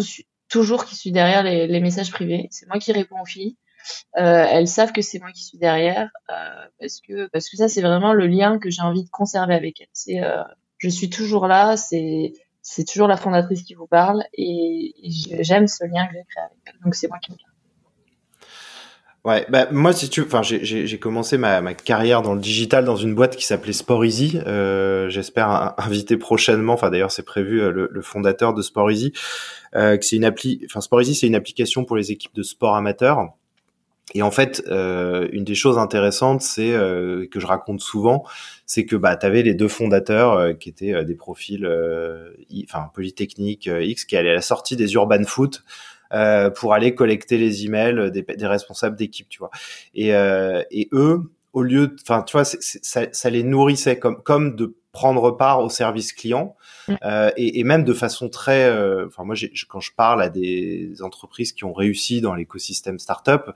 [0.48, 3.56] toujours qui suis derrière les, messages privés, c'est moi qui réponds aux filles.
[4.16, 8.12] Euh, elles savent que c'est moi qui suis derrière euh, parce que ça c'est vraiment
[8.12, 9.88] le lien que j'ai envie de conserver avec elles.
[9.92, 10.20] C'est
[10.78, 12.34] je suis toujours là, c'est
[12.90, 14.94] toujours la fondatrice qui vous parle et,
[15.40, 16.80] j'aime ce lien que j'ai créé avec elle.
[16.84, 17.51] Donc c'est moi qui me
[19.24, 22.96] Ouais, bah moi si tu, enfin j'ai commencé ma, ma carrière dans le digital dans
[22.96, 24.40] une boîte qui s'appelait Sport Easy.
[24.46, 26.72] Euh, J'espère inviter prochainement.
[26.72, 29.12] Enfin d'ailleurs c'est prévu le, le, fondateur de Sport Easy,
[29.76, 30.62] euh, que c'est une appli.
[30.66, 33.32] Enfin Sport Easy c'est une application pour les équipes de sport amateurs
[34.14, 38.24] et en fait, euh, une des choses intéressantes, c'est euh, que je raconte souvent,
[38.66, 41.66] c'est que bah, tu avais les deux fondateurs euh, qui étaient euh, des profils,
[42.64, 45.64] enfin Polytechnique X, qui allaient à la sortie des Urban Foot
[46.56, 49.50] pour aller collecter les emails des, des responsables d'équipe, tu vois.
[49.94, 54.76] Et, et eux, au lieu, enfin, tu vois, ça, ça, les nourrissait comme comme de
[54.92, 56.54] prendre part au service client
[56.88, 56.94] mm.
[57.36, 58.70] et, et, même de façon très,
[59.06, 59.34] enfin moi,
[59.68, 63.52] quand je parle à des entreprises qui ont réussi dans l'écosystème startup,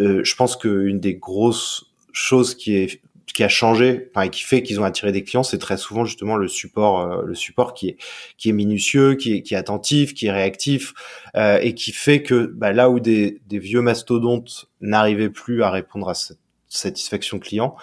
[0.00, 3.00] euh, je pense qu'une des grosses choses qui est
[3.32, 6.36] qui a changé, et qui fait qu'ils ont attiré des clients, c'est très souvent justement
[6.36, 7.96] le support, euh, le support qui est
[8.36, 10.94] qui est minutieux, qui est qui est attentif, qui est réactif,
[11.36, 15.70] euh, et qui fait que bah, là où des, des vieux mastodontes n'arrivaient plus à
[15.70, 17.76] répondre à cette satisfaction client,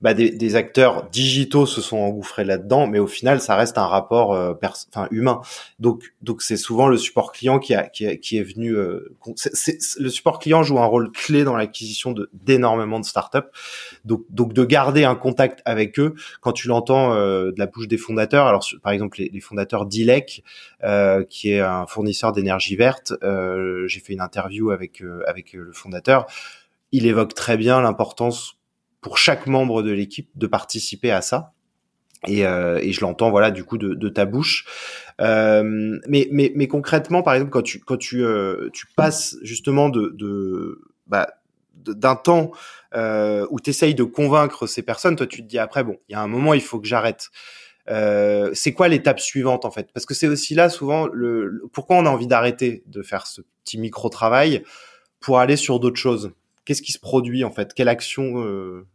[0.00, 3.86] bah, des, des, acteurs digitaux se sont engouffrés là-dedans, mais au final, ça reste un
[3.86, 4.54] rapport euh,
[4.92, 5.40] enfin, humain.
[5.80, 8.76] Donc, donc c'est souvent le support client qui, a, qui, qui est venu.
[8.76, 9.16] Euh,
[9.98, 13.48] le support client joue un rôle clé dans l'acquisition d'énormément de startups.
[14.04, 17.88] Donc, donc de garder un contact avec eux quand tu l'entends euh, de la bouche
[17.88, 18.46] des fondateurs.
[18.46, 20.44] Alors, par exemple, les, les fondateurs d'Ilec,
[20.84, 23.14] euh, qui est un fournisseur d'énergie verte.
[23.86, 26.26] J'ai fait une interview avec avec le fondateur
[26.92, 28.57] il évoque très bien l'importance
[29.00, 31.52] pour chaque membre de l'équipe de participer à ça.
[32.26, 34.66] Et, euh, et je l'entends voilà du coup de, de ta bouche.
[35.20, 39.88] Euh, mais, mais, mais concrètement, par exemple, quand tu quand tu euh, tu passes justement
[39.88, 41.28] de, de bah,
[41.74, 42.50] d'un temps
[42.94, 46.12] euh, où tu essayes de convaincre ces personnes, toi tu te dis après bon, il
[46.12, 47.28] y a un moment il faut que j'arrête.
[47.88, 49.92] Euh, c'est quoi l'étape suivante en fait?
[49.94, 53.42] Parce que c'est aussi là souvent le, pourquoi on a envie d'arrêter de faire ce
[53.64, 54.64] petit micro travail
[55.20, 56.32] pour aller sur d'autres choses?
[56.68, 57.72] Qu'est-ce qui se produit en fait?
[57.72, 58.86] Quelle action euh,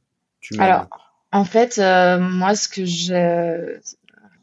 [0.42, 0.86] tu mets Alors
[1.32, 3.80] en fait, euh, moi ce que je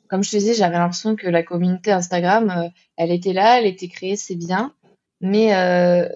[0.08, 3.66] comme je te disais, j'avais l'impression que la communauté Instagram, euh, elle était là, elle
[3.66, 4.74] était créée, c'est bien,
[5.20, 5.50] mais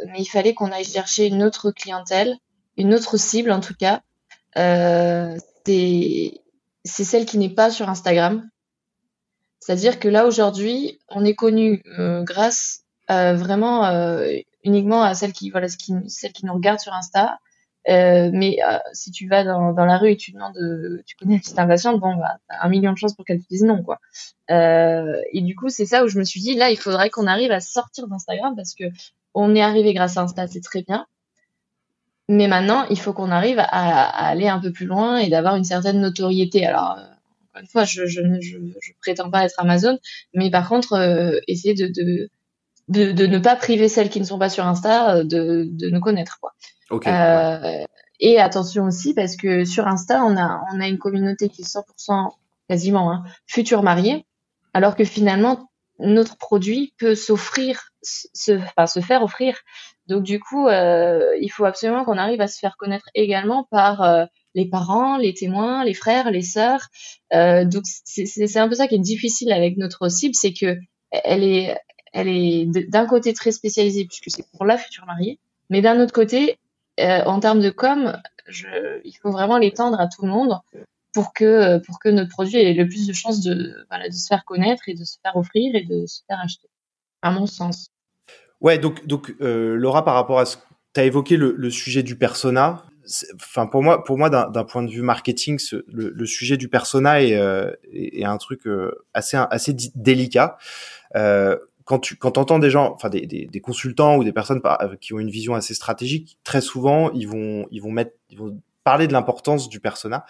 [0.09, 2.35] mais il fallait qu'on aille chercher une autre clientèle,
[2.77, 4.03] une autre cible en tout cas.
[4.57, 6.33] C'est
[6.85, 8.51] celle qui n'est pas sur Instagram.
[9.61, 11.81] C'est-à-dire que là aujourd'hui, on est connu
[12.25, 13.85] grâce vraiment
[14.65, 17.39] uniquement à celles qui voilà, celles qui nous regardent sur Insta.
[17.89, 20.57] Euh, mais euh, si tu vas dans, dans la rue et tu demandes,
[21.05, 23.49] tu connais une petite impatiente, bon, bah, t'as un million de chances pour qu'elle te
[23.49, 24.01] dise non, quoi.
[24.51, 27.27] Euh, et du coup, c'est ça où je me suis dit, là, il faudrait qu'on
[27.27, 28.85] arrive à sortir d'Instagram parce que
[29.35, 31.07] on est arrivé grâce à Insta, c'est très bien.
[32.29, 35.65] Mais maintenant, il faut qu'on arrive à, aller un peu plus loin et d'avoir une
[35.65, 36.67] certaine notoriété.
[36.67, 37.03] Alors, euh,
[37.51, 39.99] encore une fois, je, je, je, prétends pas être Amazon,
[40.33, 42.31] mais par contre, euh, essayer de,
[42.89, 46.01] de, de, ne pas priver celles qui ne sont pas sur Insta de, de nous
[46.01, 46.53] connaître, quoi.
[46.91, 47.87] Okay, euh, ouais.
[48.21, 51.65] Et attention aussi parce que sur Insta, on a, on a une communauté qui est
[51.65, 52.31] 100%
[52.69, 54.27] quasiment hein, futur marié,
[54.73, 59.57] alors que finalement, notre produit peut s'offrir, se, enfin, se faire offrir
[60.07, 64.03] donc du coup, euh, il faut absolument qu'on arrive à se faire connaître également par
[64.03, 66.89] euh, les parents, les témoins, les frères, les sœurs.
[67.33, 70.77] Euh, donc c'est un peu ça qui est difficile avec notre cible, c'est que
[71.11, 71.79] elle est,
[72.15, 75.39] elle est d'un côté très spécialisée puisque c'est pour la future mariée,
[75.69, 76.59] mais d'un autre côté,
[77.01, 78.17] euh, en termes de com,
[78.49, 80.59] il faut vraiment l'étendre à tout le monde
[81.13, 83.75] pour que que notre produit ait le plus de chances de,
[84.11, 86.69] se faire connaître et de se faire offrir et de se faire acheter,
[87.23, 87.89] à mon sens.
[88.61, 90.63] Ouais, donc, euh, Laura, par rapport à ce que
[90.95, 92.85] tu as évoqué le, sujet du persona,
[93.71, 95.59] pour moi, d'un point de vue marketing,
[95.89, 97.73] le, sujet du persona est, euh,
[98.23, 100.57] un truc euh, assez délicat.
[101.17, 104.63] Euh, quand tu quand entends des gens, enfin des, des, des, consultants ou des personnes
[105.01, 108.59] qui ont une vision assez stratégique, très souvent ils vont ils vont mettre ils vont
[108.85, 110.25] parler de l'importance du persona.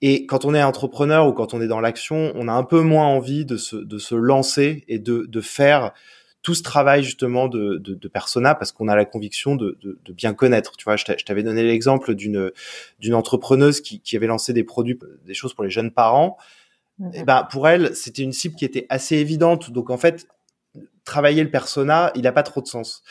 [0.00, 2.80] Et quand on est entrepreneur ou quand on est dans l'action, on a un peu
[2.80, 5.92] moins envie de se de se lancer et de de faire
[6.42, 9.98] tout ce travail justement de, de, de persona parce qu'on a la conviction de, de,
[10.02, 10.76] de, bien connaître.
[10.76, 12.52] Tu vois, je t'avais donné l'exemple d'une
[13.00, 16.38] d'une entrepreneuse qui, qui avait lancé des produits, des choses pour les jeunes parents.
[17.00, 17.20] Mm-hmm.
[17.20, 19.72] Et ben pour elle, c'était une cible qui était assez évidente.
[19.72, 20.26] Donc en fait,
[21.08, 23.02] travailler le persona, il n'a pas trop de sens.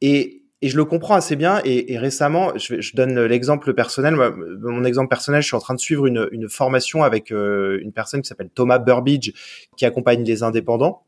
[0.00, 1.60] Et et je le comprends assez bien.
[1.64, 4.14] Et, récemment, je, donne l'exemple personnel.
[4.14, 7.92] Mon exemple personnel, je suis en train de suivre une, une formation avec euh, une
[7.92, 9.32] personne qui s'appelle Thomas Burbidge,
[9.76, 11.02] qui accompagne les indépendants.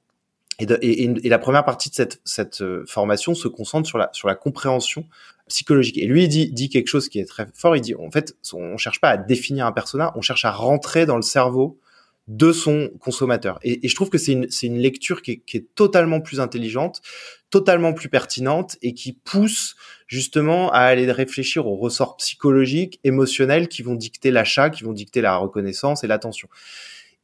[0.58, 4.26] Et, et, la première partie de cette, cette euh, formation se concentre sur la, sur
[4.26, 5.06] la compréhension
[5.46, 5.98] psychologique.
[5.98, 7.76] Et lui, il dit, dit quelque chose qui est très fort.
[7.76, 11.06] Il dit, en fait, on cherche pas à définir un persona, on cherche à rentrer
[11.06, 11.78] dans le cerveau
[12.26, 13.58] de son consommateur.
[13.62, 17.02] Et, je trouve que c'est une, une lecture qui est, qui est, totalement plus intelligente,
[17.50, 23.82] totalement plus pertinente et qui pousse justement à aller réfléchir aux ressorts psychologiques, émotionnels qui
[23.82, 26.48] vont dicter l'achat, qui vont dicter la reconnaissance et l'attention.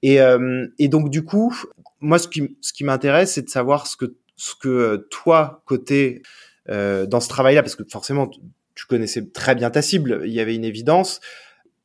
[0.02, 1.54] Et, euh, et donc du coup,
[2.00, 6.22] moi ce qui, ce qui m'intéresse, c'est de savoir ce que, ce que toi côté
[6.68, 8.30] euh, dans ce travail-là, parce que forcément
[8.74, 11.20] tu connaissais très bien ta cible, il y avait une évidence.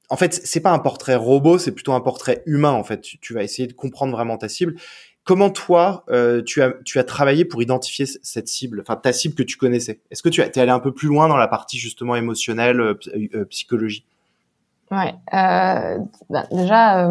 [0.10, 2.72] En fait, c'est pas un portrait robot, c'est plutôt un portrait humain.
[2.72, 4.76] En fait, tu, vas essayer de comprendre vraiment ta cible.
[5.24, 9.34] Comment toi, euh, tu as tu as travaillé pour identifier cette cible, enfin ta cible
[9.34, 9.99] que tu connaissais?
[10.12, 12.99] Est-ce que tu es allé un peu plus loin dans la partie justement émotionnelle, euh,
[13.34, 14.06] euh psychologie?
[14.91, 15.97] Ouais, euh,
[16.30, 17.10] bah, déjà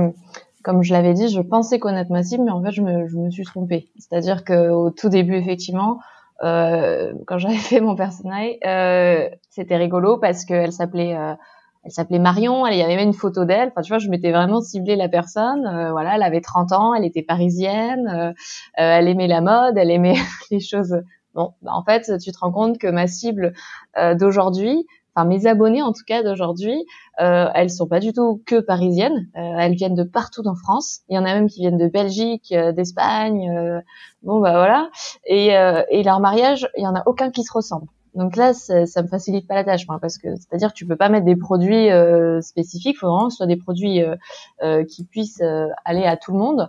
[0.63, 3.19] comme je l'avais dit, je pensais connaître ma cible, mais en fait, je me, je
[3.19, 3.89] me suis trompée.
[3.99, 5.99] C'est-à-dire qu'au tout début, effectivement,
[6.41, 8.55] quand j'avais fait mon personnage,
[9.51, 11.17] c'était rigolo parce qu'elle s'appelait,
[11.85, 12.67] elle s'appelait Marion.
[12.67, 13.69] Il y avait même une photo d'elle.
[13.69, 15.67] Enfin, tu vois, je m'étais vraiment ciblé la personne.
[15.67, 18.33] Euh, voilà, elle avait 30 ans, elle était parisienne, euh,
[18.75, 20.17] elle aimait la mode, elle aimait
[20.51, 20.97] les choses.
[21.35, 23.53] Bon, bah, en fait, tu te rends compte que ma cible
[24.19, 26.87] d'aujourd'hui, enfin mes abonnés en tout cas d'aujourd'hui,
[27.21, 29.29] euh, elles sont pas du tout que parisiennes.
[29.37, 31.01] Euh, elles viennent de partout en France.
[31.09, 33.51] Il y en a même qui viennent de Belgique, euh, d'Espagne.
[33.51, 33.81] Euh,
[34.23, 34.91] bon bah voilà.
[35.27, 37.87] Et, euh, et leur mariage, il y en a aucun qui se ressemble.
[38.15, 40.97] Donc là, ça, ça me facilite pas la tâche, moi, parce que c'est-à-dire tu peux
[40.97, 41.89] pas mettre des produits
[42.41, 42.97] spécifiques.
[42.97, 44.01] Il faut vraiment que ce soit des produits
[44.89, 45.43] qui puissent
[45.85, 46.69] aller à tout le monde.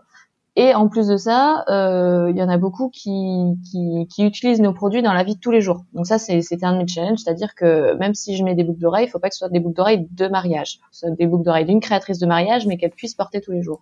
[0.57, 4.61] Et en plus de ça, euh, il y en a beaucoup qui, qui, qui, utilisent
[4.61, 5.83] nos produits dans la vie de tous les jours.
[5.93, 8.79] Donc ça, c'était un de mes challenges, c'est-à-dire que même si je mets des boucles
[8.79, 11.27] d'oreilles, il faut pas que ce soit des boucles d'oreilles de mariage, ce soit des
[11.27, 13.81] boucles d'oreilles d'une créatrice de mariage, mais qu'elle puisse porter tous les jours.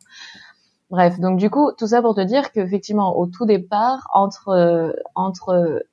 [0.90, 4.92] Bref, donc du coup, tout ça pour te dire qu'effectivement, au tout départ, entre euh,
[5.14, 5.84] entre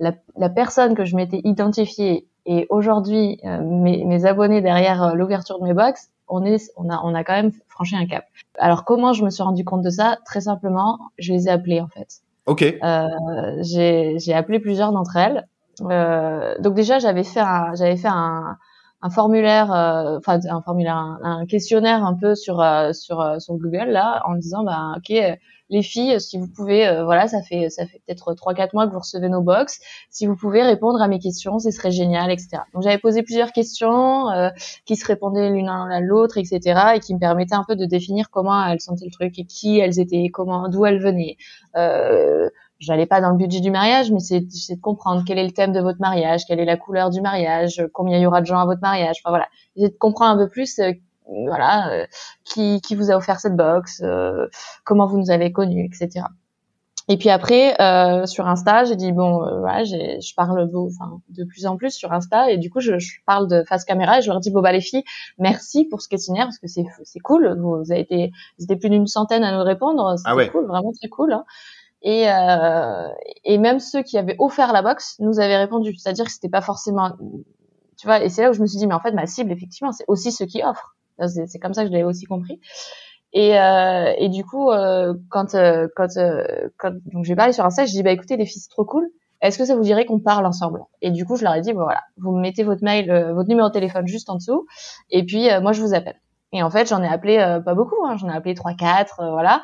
[0.00, 5.14] la, la, personne que je m'étais identifiée et aujourd'hui euh, mes, mes, abonnés derrière euh,
[5.14, 8.24] l'ouverture de mes box, on est, on a, on a quand même franchi un cap.
[8.58, 10.18] Alors comment je me suis rendu compte de ça?
[10.24, 12.22] Très simplement, je les ai appelées en fait.
[12.46, 12.62] Ok.
[12.62, 13.08] Euh,
[13.62, 15.46] j'ai appelé plusieurs d'entre elles.
[16.60, 18.56] Donc déjà j'avais fait un, j'avais fait un,
[19.02, 19.70] un formulaire,
[20.18, 22.56] enfin un formulaire, un, questionnaire un peu sur
[22.92, 25.12] sur sur Google là, en disant bah ok
[25.70, 28.92] les filles, si vous pouvez, voilà, ça fait ça fait peut-être trois quatre mois que
[28.92, 32.62] vous recevez nos box, si vous pouvez répondre à mes questions, ce serait génial, etc.
[32.74, 34.26] Donc j'avais posé plusieurs questions
[34.84, 36.60] qui se répondaient l'une à l'autre, etc.
[36.94, 39.78] et qui me permettaient un peu de définir comment elles sentaient le truc et qui
[39.78, 41.36] elles étaient, comment, d'où elles venaient.
[41.76, 42.48] Euh,
[42.78, 45.72] j'allais pas dans le budget du mariage, mais c'est de comprendre quel est le thème
[45.72, 48.58] de votre mariage, quelle est la couleur du mariage, combien il y aura de gens
[48.58, 49.16] à votre mariage.
[49.22, 49.46] Enfin voilà,
[49.76, 50.92] c'est de comprendre un peu plus, euh,
[51.46, 52.06] voilà, euh,
[52.44, 54.46] qui, qui vous a offert cette box, euh,
[54.84, 56.26] comment vous nous avez connus, etc.
[57.08, 57.74] Et puis après,
[58.28, 62.52] sur Insta, j'ai dit bon, voilà, je parle enfin, de plus en plus sur Insta,
[62.52, 64.70] et du coup, je, je, parle de face caméra et je leur dis bon bah
[64.70, 65.02] les filles,
[65.36, 67.58] merci pour ce questionnaire parce que c'est c'est cool.
[67.58, 70.92] Vous, avez été, vous étiez plus d'une centaine à nous répondre, c'est ah cool, vraiment
[70.92, 71.32] très cool.
[71.32, 71.44] Hein.
[72.02, 73.08] Et, euh,
[73.44, 75.94] et même ceux qui avaient offert la box nous avaient répondu.
[75.96, 77.12] C'est-à-dire que c'était pas forcément,
[77.96, 78.22] tu vois.
[78.22, 80.04] Et c'est là où je me suis dit, mais en fait, ma cible, effectivement, c'est
[80.08, 80.96] aussi ceux qui offrent.
[81.28, 82.60] C'est comme ça que je l'avais aussi compris.
[83.32, 86.92] Et, euh, du coup, euh, quand euh, quand euh, quand
[87.22, 89.08] j'ai parlé sur un site, je dis bah écoutez les filles, c'est trop cool.
[89.40, 90.80] Est-ce que ça vous dirait qu'on parle ensemble?
[91.00, 93.48] Et du coup, je leur ai dit bah, voilà, vous me mettez votre mail, votre
[93.48, 94.66] numéro de téléphone juste en dessous,
[95.10, 96.20] et puis moi je vous appelle.
[96.52, 99.62] Et en fait, j'en ai appelé pas beaucoup, hein, j'en ai appelé trois, quatre, voilà,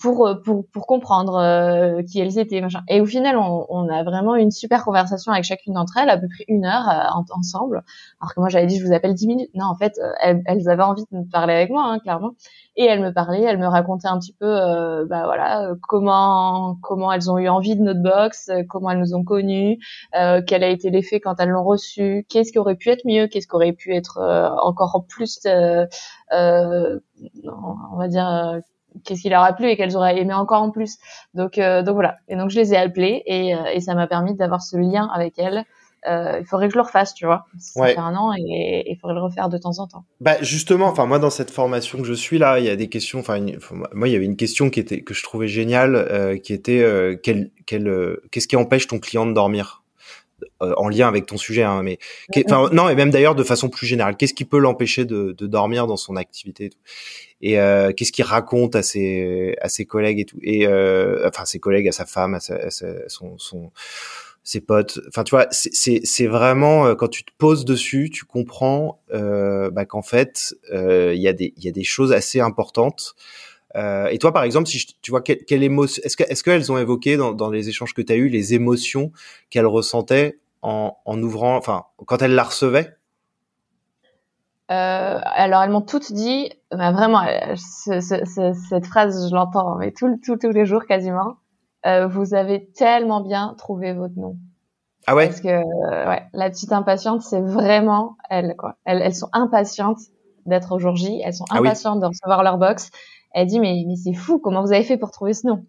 [0.00, 2.82] pour euh, pour pour comprendre qui elles étaient, machin.
[2.88, 6.18] Et au final, on, on, a vraiment une super conversation avec chacune d'entre elles, à
[6.18, 6.88] peu près une heure
[7.30, 7.82] ensemble.
[8.20, 9.50] Alors que moi, j'avais dit, je vous appelle dix minutes.
[9.54, 12.32] Non, en fait, elles, elles, avaient envie de me parler avec moi, hein, clairement.
[12.76, 17.30] Et elles me parlaient, elles me racontaient un petit peu, bah voilà, comment comment elles
[17.30, 19.78] ont eu envie de notre box, comment elles nous ont connus,
[20.12, 23.46] quel a été l'effet quand elles l'ont reçu, qu'est-ce qui aurait pu être mieux, qu'est-ce
[23.46, 24.18] qui aurait pu être
[24.60, 25.38] encore plus
[26.34, 26.98] euh,
[27.92, 28.60] on va dire euh,
[29.04, 30.98] qu'est-ce qui leur a plu et qu'elles auraient aimé encore en plus.
[31.34, 32.16] Donc, euh, donc voilà.
[32.28, 35.38] Et donc je les ai appelées et, et ça m'a permis d'avoir ce lien avec
[35.38, 35.64] elles.
[36.06, 37.46] Euh, il faudrait que je le refasse, tu vois.
[37.58, 40.04] Ça fait un an et il faudrait le refaire de temps en temps.
[40.20, 42.88] Bah justement, enfin moi dans cette formation que je suis là, il y a des
[42.88, 43.20] questions.
[43.20, 43.44] Enfin
[43.92, 46.82] moi il y avait une question qui était que je trouvais géniale, euh, qui était
[46.82, 49.84] euh, qu'est-ce qui empêche ton client de dormir?
[50.62, 51.98] Euh, en lien avec ton sujet, hein, mais
[52.46, 55.46] enfin non et même d'ailleurs de façon plus générale, qu'est-ce qui peut l'empêcher de, de,
[55.46, 56.78] dormir dans son activité et, tout?
[57.44, 60.38] Et euh, qu'est-ce qu'il raconte à ses à ses collègues et tout.
[60.42, 62.56] Et euh, enfin ses collègues, à sa femme, à, sa,
[63.08, 63.70] son, son
[64.42, 64.98] ses potes.
[65.08, 69.70] Enfin, tu vois, c'est c'est vraiment euh, quand tu te poses dessus, tu comprends euh,
[69.70, 73.14] bah, qu'en fait, il y a des il y a des choses assez importantes.
[73.76, 76.72] Euh, et toi, par exemple, si tu vois quelle, quelle émotion, est-ce que est-ce qu'elles
[76.72, 79.12] ont évoqué dans, dans les échanges que tu as eu les émotions
[79.50, 82.96] qu'elles ressentaient en, en ouvrant, enfin, quand elles la recevaient?
[84.70, 90.18] Euh, alors elles m'ont toutes dit, bah vraiment, euh, cette phrase je l'entends mais tout,
[90.24, 91.36] tout, tous les jours quasiment.
[91.86, 94.38] Euh, vous avez tellement bien trouvé votre nom.
[95.06, 95.26] Ah ouais?
[95.26, 98.76] Parce que euh, ouais, la petite impatiente, c'est vraiment elles quoi.
[98.86, 99.98] Elles, elles sont impatientes
[100.46, 101.20] d'être au jour J.
[101.22, 102.90] Elles sont ah impatientes de recevoir leur box.
[103.34, 105.66] Elle dit mais, mais c'est fou, comment vous avez fait pour trouver ce nom?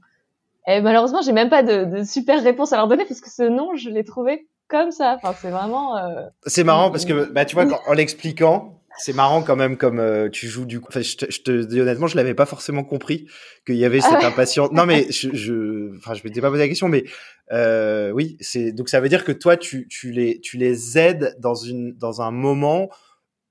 [0.68, 3.44] Et malheureusement, j'ai même pas de, de, super réponse à leur donner parce que ce
[3.44, 5.16] nom, je l'ai trouvé comme ça.
[5.16, 5.98] Enfin, c'est vraiment.
[5.98, 6.28] Euh...
[6.46, 10.30] C'est marrant parce que bah tu vois en l'expliquant, c'est marrant quand même comme euh,
[10.30, 10.88] tu joues du coup.
[10.90, 13.28] Enfin, je te, je te dis honnêtement, je l'avais pas forcément compris
[13.66, 14.72] qu'il y avait cette ah impatience.
[14.72, 17.04] Non mais je, je, enfin, je m'étais pas posé la question, mais
[17.52, 21.36] euh, oui, c'est donc ça veut dire que toi, tu, tu les, tu les aides
[21.40, 22.90] dans une, dans un moment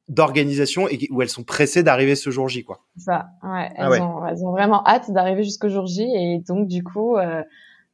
[0.08, 2.80] d'organisation et où elles sont pressées d'arriver ce jour J, quoi.
[2.96, 3.70] Ça, ouais.
[3.76, 7.16] Ah elles, Ont, elles ont vraiment hâte d'arriver jusqu'au jour J et donc du coup,
[7.16, 7.42] euh,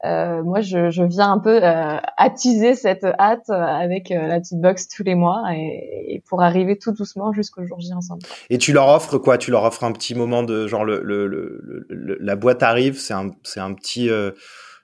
[0.05, 4.59] euh, moi je, je, viens un peu euh, attiser cette hâte avec euh, la petite
[4.59, 8.23] box tous les mois et, et pour arriver tout doucement jusqu'au jour J ensemble.
[8.49, 9.37] Et tu leur offres quoi?
[9.37, 13.13] Tu leur offres un petit moment de genre le, le, le, la boîte arrive, c'est
[13.13, 14.31] un c'est un petit euh,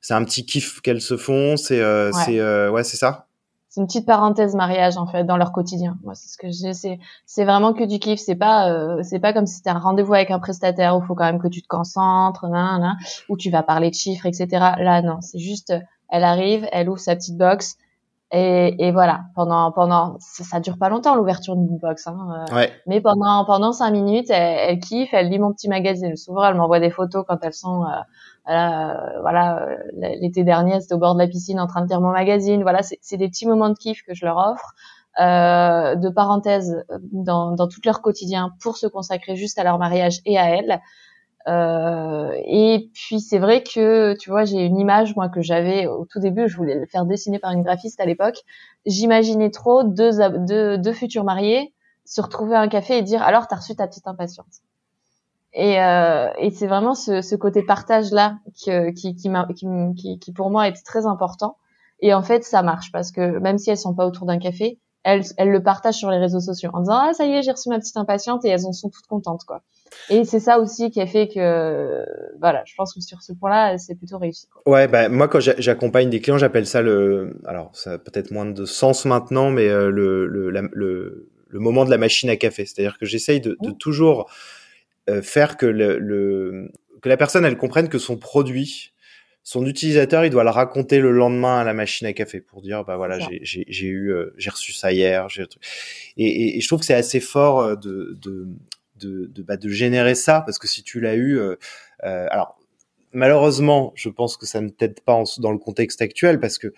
[0.02, 2.10] c'est un petit kiff qu'elles se font, c'est ouais.
[2.12, 3.25] c'est ouais c'est ça?
[3.76, 5.98] C'est une petite parenthèse mariage en fait dans leur quotidien.
[6.02, 8.18] Moi, c'est ce que je c'est c'est vraiment que du kiff.
[8.18, 11.06] C'est pas euh, c'est pas comme si c'était un rendez-vous avec un prestataire où il
[11.06, 12.96] faut quand même que tu te concentres, nan,
[13.28, 14.48] où tu vas parler de chiffres, etc.
[14.78, 15.74] Là, non, c'est juste,
[16.08, 17.76] elle arrive, elle ouvre sa petite box,
[18.32, 22.54] Et, et, voilà, pendant pendant ça, ça, dure pas longtemps l'ouverture d'une box, hein, euh,
[22.56, 22.72] ouais.
[22.86, 26.16] mais pendant pendant cinq minutes, elle, elle, kiffe, elle lit mon petit magazine.
[26.16, 28.00] Souvent, elle m'envoie des photos quand elles sont, euh,
[28.46, 29.76] voilà, euh,
[30.20, 32.62] l'été dernier, c'était au bord de la piscine en train de lire mon magazine.
[32.62, 34.74] Voilà, c'est des petits moments de kiff que je leur offre,
[35.20, 40.20] euh, de parenthèse dans dans tout leur quotidien pour se consacrer juste à leur mariage
[40.24, 40.80] et à elles.
[41.48, 46.04] Euh, et puis c'est vrai que tu vois j'ai une image moi que j'avais au
[46.04, 48.42] tout début, je voulais le faire dessiner par une graphiste à l'époque.
[48.84, 50.10] J'imaginais trop deux,
[50.46, 51.72] deux, deux futurs mariés
[52.04, 54.46] se retrouver à un café et dire alors t'as reçu ta petite impatiente.
[55.58, 59.30] Et, euh, et c'est vraiment ce, ce, côté partage là qui, qui, qui,
[59.96, 61.56] qui, qui, pour moi est très important.
[62.00, 64.78] Et en fait ça marche parce que même si elles sont pas autour d'un café,
[65.02, 67.52] elles, elles le partagent sur les réseaux sociaux en disant ah ça y est j'ai
[67.52, 69.62] reçu ma petite impatiente et elles en sont toutes contentes quoi.
[70.10, 72.04] Et c'est ça aussi qui a fait que
[72.38, 74.48] voilà je pense que sur ce point-là c'est plutôt réussi.
[74.48, 74.60] Quoi.
[74.70, 78.44] Ouais bah moi quand j'accompagne des clients j'appelle ça le alors ça a peut-être moins
[78.44, 82.66] de sens maintenant mais euh, le, le, le, le moment de la machine à café
[82.66, 84.28] c'est-à-dire que j'essaye de, de, toujours
[85.22, 88.92] faire que le, le que la personne elle comprenne que son produit
[89.46, 92.84] son utilisateur, il doit le raconter le lendemain à la machine à café pour dire,
[92.84, 95.44] bah voilà, j'ai eu, euh, j'ai reçu ça hier, j'ai
[96.16, 98.48] et, et, et, je trouve que c'est assez fort euh, de de
[98.96, 101.54] de, de, bah, de générer ça parce que si tu l'as eu, euh,
[102.02, 102.58] euh, alors
[103.12, 106.74] malheureusement, je pense que ça ne t'aide pas en, dans le contexte actuel parce que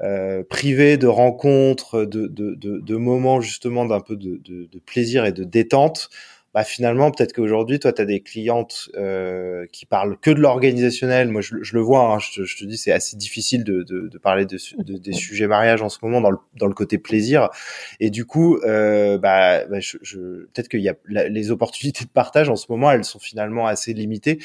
[0.00, 5.24] euh, privé de rencontres, de, de, de, de moments justement d'un peu de, de, plaisir
[5.24, 6.08] et de détente,
[6.54, 11.28] bah finalement peut-être qu'aujourd'hui toi tu as des clientes euh, qui parlent que de l'organisationnel.
[11.28, 13.82] Moi je, je, le vois hein, je, te, je, te, dis c'est assez difficile de,
[13.82, 16.96] de, de parler de, des sujets mariage en ce moment dans le, dans le côté
[16.98, 17.50] plaisir.
[18.00, 22.48] Et du coup euh, bah, bah je, peut-être qu'il y a les opportunités de partage
[22.48, 24.38] en ce moment elles sont finalement assez limitées.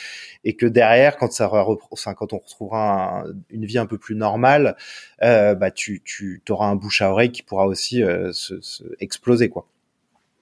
[0.43, 4.75] Et que derrière quand ça quand on retrouvera une vie un peu plus normale
[5.23, 8.83] euh, bah tu tu auras un bouche à oreille qui pourra aussi euh, se, se
[8.99, 9.67] exploser quoi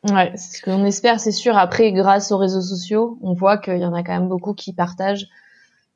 [0.10, 1.58] Ouais, c'est ce qu'on espère, c'est sûr.
[1.58, 4.74] Après, grâce aux réseaux sociaux, on voit qu'il y en a quand même beaucoup qui
[4.74, 5.28] partagent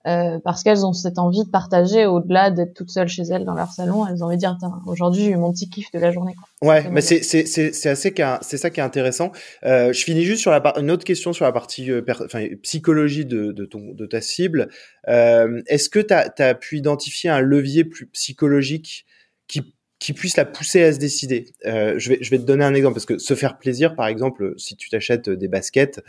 [0.06, 3.56] euh, parce qu'elles ont cette envie de partager au-delà d'être toutes seules chez elles dans
[3.56, 4.06] leur salon.
[4.06, 6.36] Elles ont envie de dire aujourd'hui j'ai eu mon petit kiff de la journée.
[6.36, 6.70] Quoi.
[6.70, 9.32] Ouais, mais c'est c'est c'est c'est assez c'est ça qui est intéressant.
[9.64, 13.26] Euh, je finis juste sur la une autre question sur la partie euh, enfin, psychologie
[13.26, 14.70] de de ton de ta cible.
[15.08, 19.08] Euh, Est-ce que tu as, as pu identifier un levier plus psychologique
[19.48, 19.74] qui
[20.06, 21.48] qui puisse la pousser à se décider.
[21.66, 24.76] Euh, je, vais, te donner un exemple parce que se faire plaisir, par exemple, si
[24.76, 26.00] tu t'achètes des baskets,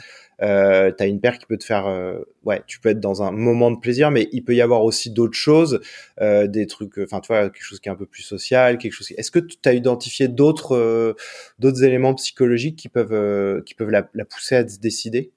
[0.43, 3.23] euh, tu as une paire qui peut te faire, euh, ouais, tu peux être dans
[3.23, 5.81] un moment de plaisir, mais il peut y avoir aussi d'autres choses,
[6.21, 8.93] euh, des trucs, enfin, tu vois, quelque chose qui est un peu plus social, quelque
[8.93, 9.11] chose.
[9.17, 11.17] Est-ce que tu as identifié d'autres,
[11.63, 15.33] éléments psychologiques qui peuvent, qui peuvent la, la, pousser à se décider?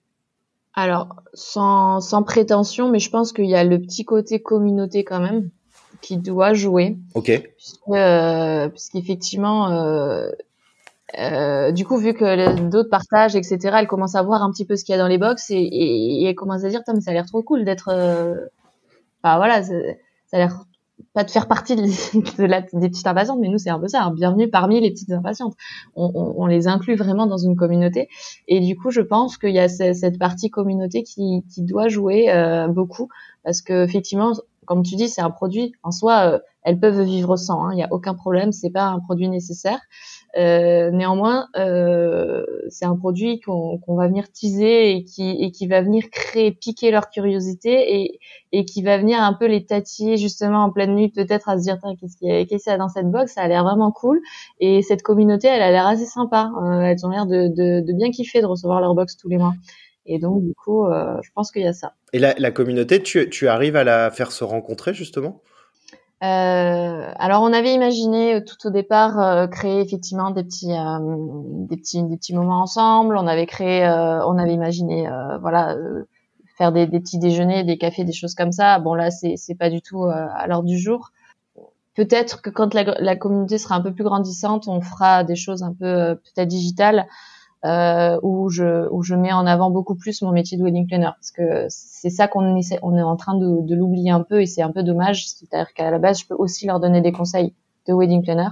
[0.74, 5.22] Alors, sans, sans prétention, mais je pense qu'il y a le petit côté communauté quand
[5.22, 5.50] même
[6.02, 6.98] qui doit jouer.
[7.14, 7.32] Ok.
[7.90, 10.30] Euh, puisqu'effectivement, euh,
[11.18, 14.76] euh, du coup, vu que d'autres partagent, etc., elle commence à voir un petit peu
[14.76, 17.02] ce qu'il y a dans les box et, et, et elle commence à dire, mais
[17.02, 17.90] ça a l'air trop cool d'être.
[17.90, 18.36] Euh...
[19.22, 19.74] Enfin voilà, ça
[20.34, 20.66] a l'air
[21.14, 21.82] pas de faire partie de,
[22.38, 24.14] de la, des petites impatientes, mais nous c'est un peu ça, hein.
[24.14, 25.56] bienvenue parmi les petites impatientes.
[25.96, 28.10] On, on, on, les inclut vraiment dans une communauté,
[28.48, 32.30] et du coup je pense qu'il y a cette partie communauté qui, qui doit jouer
[32.30, 33.10] euh, beaucoup,
[33.44, 34.34] parce que effectivement
[34.70, 36.34] comme tu dis, c'est un produit en soi.
[36.34, 37.72] Euh, elles peuvent vivre sans.
[37.72, 38.52] Il hein, n'y a aucun problème.
[38.52, 39.80] C'est pas un produit nécessaire.
[40.38, 46.52] Euh, néanmoins, euh, c'est un produit qu'on va venir teaser et qui, va venir créer,
[46.52, 48.20] piquer leur curiosité
[48.52, 51.64] et, qui va venir un peu les tatiller justement en pleine nuit, peut-être à se
[51.64, 54.22] dire qu'est-ce qu'il y qu'il y a dans cette box, ça a l'air vraiment cool.
[54.60, 56.52] Et cette communauté, elle a l'air assez sympa.
[56.62, 59.40] Euh, elles ont l'air de, de, de, bien kiffer de recevoir leur box tous les
[59.40, 59.56] mois.
[60.12, 61.94] Et donc, du coup, euh, je pense qu'il y a ça.
[62.14, 65.42] Et la, la communauté, tu, tu, arrives à la faire se rencontrer, justement?
[66.22, 70.98] Euh, alors on avait imaginé euh, tout au départ euh, créer effectivement des petits, euh,
[71.70, 73.16] des petits des petits moments ensemble.
[73.16, 75.08] On avait créé, on avait imaginé
[75.40, 75.78] voilà
[76.58, 78.80] faire des, des, petits déjeuners, des cafés, des choses comme ça.
[78.80, 81.12] Bon là c'est c'est pas du tout à l'heure du jour.
[81.96, 85.64] Peut-être que quand la, la, communauté sera un peu plus grandissante, on fera des choses
[85.64, 87.08] un peu peut-être digitales
[87.66, 91.12] euh, où je où je mets en avant beaucoup plus mon métier de wedding planner
[91.16, 94.42] parce que c'est ça qu'on essaie on est en train de, de l'oublier un peu
[94.42, 97.12] et c'est un peu dommage c'est-à-dire qu'à la base je peux aussi leur donner des
[97.12, 97.54] conseils
[97.88, 98.50] de wedding planner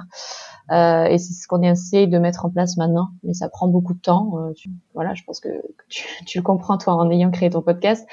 [0.71, 3.93] euh, et c'est ce qu'on essaie de mettre en place maintenant, mais ça prend beaucoup
[3.93, 4.33] de temps.
[4.37, 5.49] Euh, tu, voilà, je pense que,
[5.87, 8.05] tu, tu, le comprends toi en ayant créé ton podcast.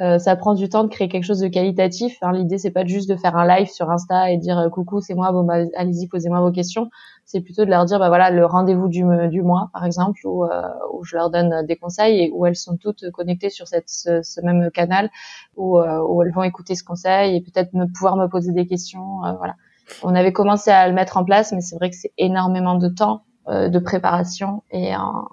[0.00, 2.16] Euh, ça prend du temps de créer quelque chose de qualitatif.
[2.22, 5.00] Hein, L'idée c'est pas juste de faire un live sur Insta et dire euh, coucou
[5.00, 6.88] c'est moi, bon bah allez-y posez-moi vos questions.
[7.30, 10.44] C'est plutôt de leur dire bah voilà le rendez-vous du, du mois par exemple où,
[10.44, 10.62] euh,
[10.94, 14.40] où je leur donne des conseils et où elles sont toutes connectées sur cette, ce,
[14.40, 15.10] même canal
[15.54, 19.18] où, où elles vont écouter ce conseil et peut-être me pouvoir me poser des questions.
[19.36, 19.56] voilà
[20.02, 22.88] on avait commencé à le mettre en place, mais c'est vrai que c'est énormément de
[22.88, 25.26] temps de préparation et en,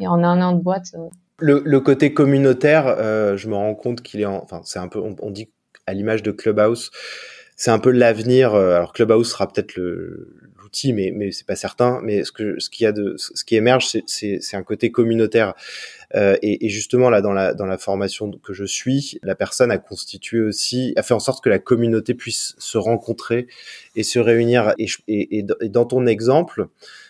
[0.00, 0.96] et en un an de boîte.
[1.38, 2.86] Le, le, côté communautaire,
[3.36, 5.52] je me rends compte qu'il est, en, enfin, c'est un peu, on, on dit
[5.86, 6.90] à l'image de Clubhouse,
[7.54, 8.54] c'est un peu l'avenir.
[8.54, 10.49] Alors Clubhouse sera peut-être le,
[10.92, 12.00] mais mais c'est pas certain.
[12.02, 15.54] Mais ce que ce qui a de ce qui émerge, c'est un côté communautaire.
[16.16, 19.70] Euh, et, et, justement là dans la dans la formation que je suis, la personne
[19.70, 23.46] a constitué aussi, a fait en sorte que la communauté puisse se rencontrer
[23.94, 24.74] et se réunir.
[24.78, 26.66] Et, et, et dans ton exemple,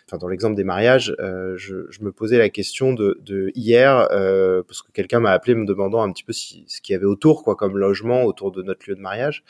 [0.06, 4.08] enfin dans l'exemple des mariages, euh, je, je, me posais la question de, de hier
[4.10, 6.96] euh, parce que quelqu'un m'a appelé me demandant un petit peu si, ce qu'il y
[6.96, 9.44] avait autour, quoi, comme logement autour de notre lieu de mariage.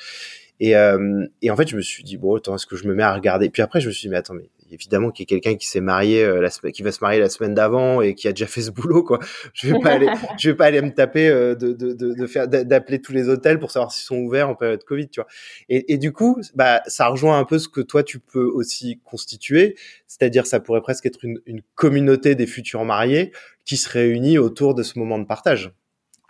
[0.61, 2.94] Et, euh, et en fait, je me suis dit bon, attends, est-ce que je me
[2.94, 3.50] mets à regarder?
[3.50, 5.66] Puis après, je me suis dit mais attends, mais évidemment qu'il y a quelqu'un qui
[5.66, 8.32] s'est marié euh, la semaine, qui va se marier la semaine d'avant et qui a
[8.32, 9.18] déjà fait ce boulot quoi.
[9.52, 10.08] Je vais pas aller,
[10.38, 13.28] je vais pas aller me taper euh, de, de, de, de faire d'appeler tous les
[13.28, 15.28] hôtels pour savoir s'ils sont ouverts en période Covid, tu vois.
[15.68, 19.00] Et, et du coup, bah ça rejoint un peu ce que toi tu peux aussi
[19.04, 23.32] constituer, c'est-à-dire ça pourrait presque être une, une communauté des futurs mariés
[23.64, 25.72] qui se réunit autour de ce moment de partage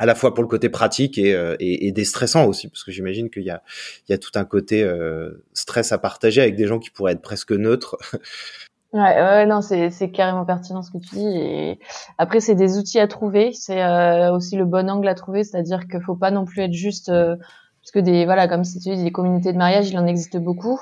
[0.01, 2.91] à la fois pour le côté pratique et, euh, et, et déstressant aussi, parce que
[2.91, 3.63] j'imagine qu'il y a,
[4.09, 7.13] il y a tout un côté euh, stress à partager avec des gens qui pourraient
[7.13, 7.99] être presque neutres.
[8.93, 11.39] Ouais, ouais non, c'est, c'est carrément pertinent ce que tu dis.
[11.39, 11.79] Et
[12.19, 13.53] après, c'est des outils à trouver.
[13.53, 16.73] C'est euh, aussi le bon angle à trouver, c'est-à-dire qu'il faut pas non plus être
[16.73, 19.97] juste, euh, parce que des, voilà, comme si tu dis, des communautés de mariage, il
[19.97, 20.81] en existe beaucoup.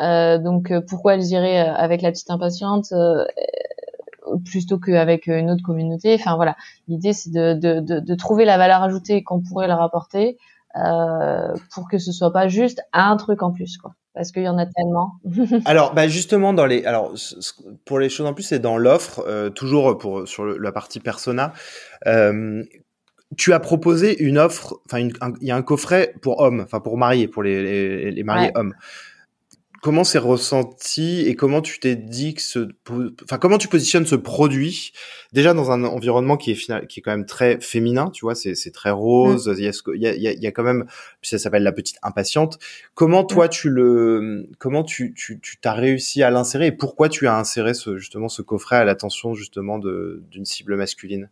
[0.00, 2.94] Euh, donc, pourquoi elles iraient avec la petite impatiente
[4.44, 6.14] plutôt qu'avec une autre communauté.
[6.14, 6.56] Enfin voilà,
[6.88, 10.38] l'idée c'est de, de, de, de, trouver la valeur ajoutée qu'on pourrait leur apporter
[10.76, 13.94] euh, pour que ce soit pas juste un truc en plus quoi.
[14.14, 15.14] Parce qu'il y en a tellement.
[15.64, 17.14] alors, bah justement dans les, alors
[17.84, 21.52] pour les choses en plus, c'est dans l'offre, euh, toujours pour sur la partie persona.
[22.06, 22.62] Euh,
[23.36, 26.98] tu as proposé une offre, enfin, il y a un coffret pour hommes, enfin pour
[26.98, 28.74] mariés, pour les, les, les mariés hommes
[29.80, 32.68] comment c'est ressenti et comment tu t'es dit que ce,
[33.24, 34.92] enfin comment tu positionnes ce produit
[35.32, 38.34] déjà dans un environnement qui est final, qui est quand même très féminin, tu vois,
[38.34, 39.54] c'est c'est très rose, mm.
[39.58, 40.86] il y a y a, il y a quand même
[41.22, 42.58] ça s'appelle la petite impatiente.
[42.94, 43.50] Comment toi mm.
[43.50, 47.74] tu le comment tu tu tu t'as réussi à l'insérer et pourquoi tu as inséré
[47.74, 51.28] ce justement ce coffret à l'attention justement de d'une cible masculine?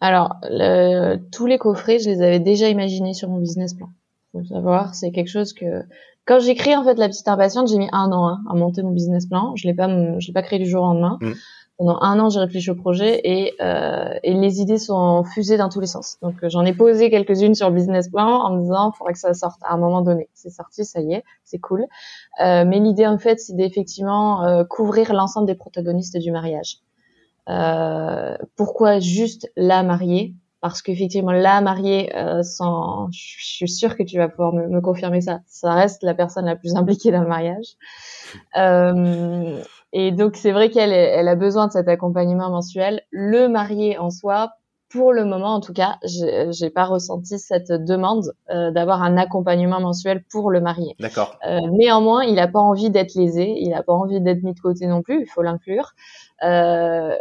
[0.00, 3.90] Alors le, tous les coffrets, je les avais déjà imaginés sur mon business plan.
[4.32, 5.82] Faut savoir, c'est quelque chose que
[6.26, 8.82] quand j'ai créé en fait la petite impatiente, j'ai mis un an hein, à monter
[8.82, 9.54] mon business plan.
[9.56, 11.18] Je l'ai pas, je l'ai pas créé du jour au lendemain.
[11.20, 11.32] Mm.
[11.80, 15.70] Pendant un an, j'ai réfléchi au projet et, euh, et les idées sont fusées dans
[15.70, 16.18] tous les sens.
[16.20, 19.14] Donc euh, j'en ai posé quelques-unes sur le business plan en me disant, il faudrait
[19.14, 20.28] que ça sorte à un moment donné.
[20.34, 21.86] C'est sorti, ça y est, c'est cool.
[22.42, 26.80] Euh, mais l'idée en fait, c'est d'effectivement euh, couvrir l'ensemble des protagonistes du mariage.
[27.48, 34.02] Euh, pourquoi juste la mariée parce qu'effectivement la mariée euh, sans je suis sûre que
[34.02, 35.40] tu vas pouvoir me, me, confirmer ça.
[35.46, 37.76] Ça reste la personne la plus impliquée dans le mariage.
[38.56, 43.02] Euh, et donc c'est vrai qu'elle elle a besoin de cet accompagnement mensuel.
[43.10, 44.52] Le marié en soi
[44.90, 49.80] pour le moment en tout cas j'ai pas ressenti cette demande euh, d'avoir un accompagnement
[49.80, 50.96] mensuel pour le marié.
[50.98, 51.38] D'accord.
[51.46, 54.60] Euh, néanmoins il a pas envie d'être lésé il a pas envie d'être mis de
[54.60, 55.92] côté non plus il faut l'inclure.
[56.42, 57.14] Euh,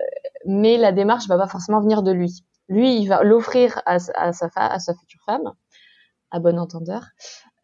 [0.46, 4.32] mais la démarche va pas forcément venir de lui lui, il va l'offrir à, à,
[4.34, 5.52] sa à sa future femme,
[6.32, 7.04] à bon entendeur,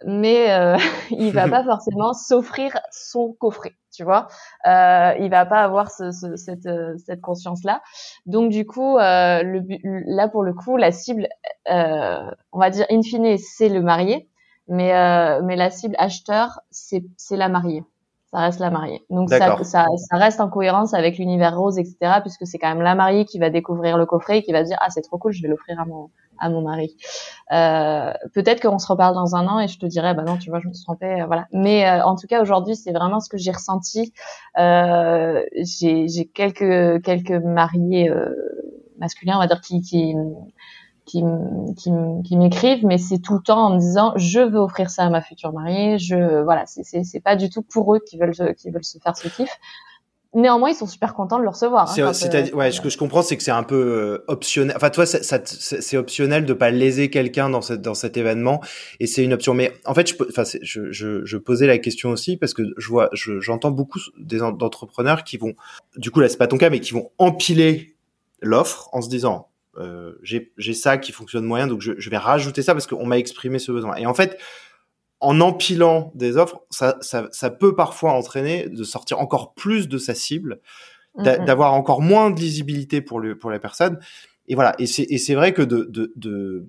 [0.05, 0.77] mais euh,
[1.11, 4.27] il va pas forcément s'offrir son coffret, tu vois.
[4.67, 6.69] Euh, il va pas avoir ce, ce, cette,
[7.05, 7.81] cette conscience-là.
[8.25, 9.61] Donc du coup, euh, le,
[10.15, 11.27] là pour le coup, la cible,
[11.69, 14.29] euh, on va dire in fine, c'est le marié,
[14.67, 17.83] mais euh, mais la cible acheteur, c'est c'est la mariée
[18.35, 19.05] ça reste la mariée.
[19.09, 22.19] Donc ça, ça, ça, reste en cohérence avec l'univers rose, etc.
[22.21, 24.77] Puisque c'est quand même la mariée qui va découvrir le coffret et qui va dire
[24.81, 26.97] ah c'est trop cool, je vais l'offrir à mon à mon mari.
[27.53, 30.49] Euh, Peut-être qu'on se reparle dans un an et je te dirai bah non tu
[30.49, 31.47] vois je me suis trompée, euh, voilà.
[31.53, 34.11] Mais euh, en tout cas aujourd'hui c'est vraiment ce que j'ai ressenti.
[34.59, 38.35] Euh, j'ai quelques quelques mariés euh,
[38.99, 40.13] masculins on va dire qui qui
[41.05, 41.23] qui,
[41.77, 41.91] qui,
[42.23, 45.09] qui m'écrivent, mais c'est tout le temps en me disant je veux offrir ça à
[45.09, 45.97] ma future mariée.
[45.99, 49.27] Je voilà, c'est pas du tout pour eux qui veulent qui veulent se faire ce
[49.27, 49.49] kiff.
[50.35, 51.89] Néanmoins, ils sont super contents de le recevoir.
[51.89, 54.75] Hein, c'est, euh, ouais, ce que je comprends, c'est que c'est un peu euh, optionnel.
[54.75, 58.61] Enfin, toi, ça, ça, c'est optionnel de pas léser quelqu'un dans cette dans cet événement,
[58.99, 59.53] et c'est une option.
[59.53, 62.89] Mais en fait, je, enfin, je, je, je, posais la question aussi parce que je
[62.89, 65.53] vois, j'entends beaucoup des d'entrepreneurs qui vont,
[65.95, 67.95] du coup là, c'est pas ton cas, mais qui vont empiler
[68.41, 72.61] l'offre en se disant euh, j'ai ça qui fonctionne moyen, donc je, je vais rajouter
[72.61, 73.95] ça parce qu'on m'a exprimé ce besoin.
[73.95, 74.37] Et en fait,
[75.19, 79.97] en empilant des offres, ça, ça, ça, peut parfois entraîner de sortir encore plus de
[79.97, 80.59] sa cible,
[81.17, 81.45] mm-hmm.
[81.45, 83.99] d'avoir encore moins de lisibilité pour le pour la personne.
[84.47, 84.75] Et voilà.
[84.79, 86.67] Et c'est et c'est vrai que de, de, de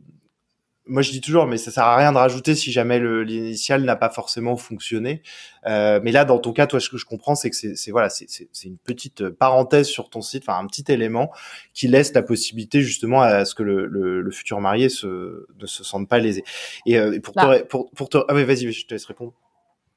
[0.87, 3.97] moi je dis toujours, mais ça sert à rien de rajouter si jamais l'initial n'a
[3.97, 5.23] pas forcément fonctionné.
[5.67, 8.09] Euh, mais là, dans ton cas, toi, ce que je comprends, c'est que c'est voilà,
[8.09, 11.31] c'est une petite parenthèse sur ton site, enfin un petit élément
[11.75, 15.83] qui laisse la possibilité justement à ce que le, le, futur marié se, ne se
[15.83, 16.45] sente pas lésé.
[16.85, 17.59] Et, euh, pour, te, bah.
[17.69, 19.33] pour, pour te, ah oui, vas-y, je te laisse répondre.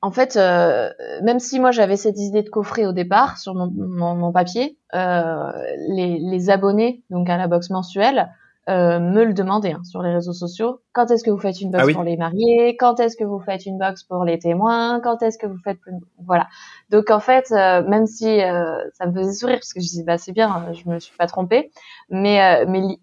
[0.01, 0.89] En fait, euh,
[1.23, 4.77] même si moi j'avais cette idée de coffret au départ sur mon, mon, mon papier,
[4.93, 8.29] les, les, abonnés donc à la box mensuelle
[8.69, 10.81] euh, me le demander hein, sur les réseaux sociaux.
[10.93, 12.77] Quand est-ce que vous faites une box ah pour les mariés?
[12.77, 14.99] Quand est-ce que vous faites une box pour les témoins?
[14.99, 15.79] Quand est-ce que vous faites
[16.25, 16.47] voilà.
[16.89, 20.03] Donc en fait, euh, même si euh, ça me faisait sourire parce que je dis
[20.03, 21.71] bah c'est bien, je me suis pas trompée,
[22.09, 22.99] mais mais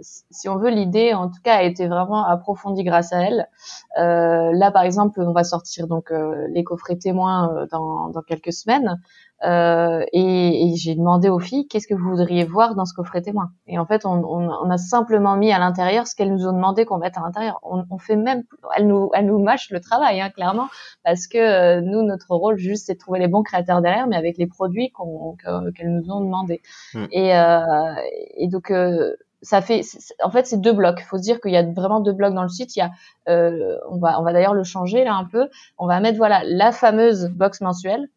[0.00, 3.48] si on veut l'idée en tout cas a été vraiment approfondie grâce à elle.
[3.96, 6.12] là par exemple, on va sortir donc
[6.48, 9.00] les coffrets témoins dans dans quelques semaines.
[9.44, 13.20] Euh, et, et j'ai demandé aux filles qu'est-ce que vous voudriez voir dans ce coffret
[13.20, 13.50] témoin?
[13.66, 16.52] Et en fait, on, on, on a simplement mis à l'intérieur ce qu'elles nous ont
[16.52, 17.60] demandé qu'on mette à l'intérieur.
[17.62, 18.44] On, on, fait même,
[18.76, 20.68] elles nous, elles nous mâchent le travail, hein, clairement,
[21.04, 24.16] parce que euh, nous, notre rôle juste, c'est de trouver les bons créateurs derrière, mais
[24.16, 26.62] avec les produits qu'on, qu'elles nous ont demandé.
[26.94, 27.04] Hmm.
[27.12, 27.94] Et, euh,
[28.36, 29.82] et donc euh, ça fait,
[30.22, 30.98] en fait, c'est deux blocs.
[30.98, 32.74] Il faut se dire qu'il y a vraiment deux blocs dans le site.
[32.74, 32.90] Il y a,
[33.28, 35.48] euh, on va, on va d'ailleurs le changer là un peu.
[35.78, 38.08] On va mettre voilà la fameuse box mensuelle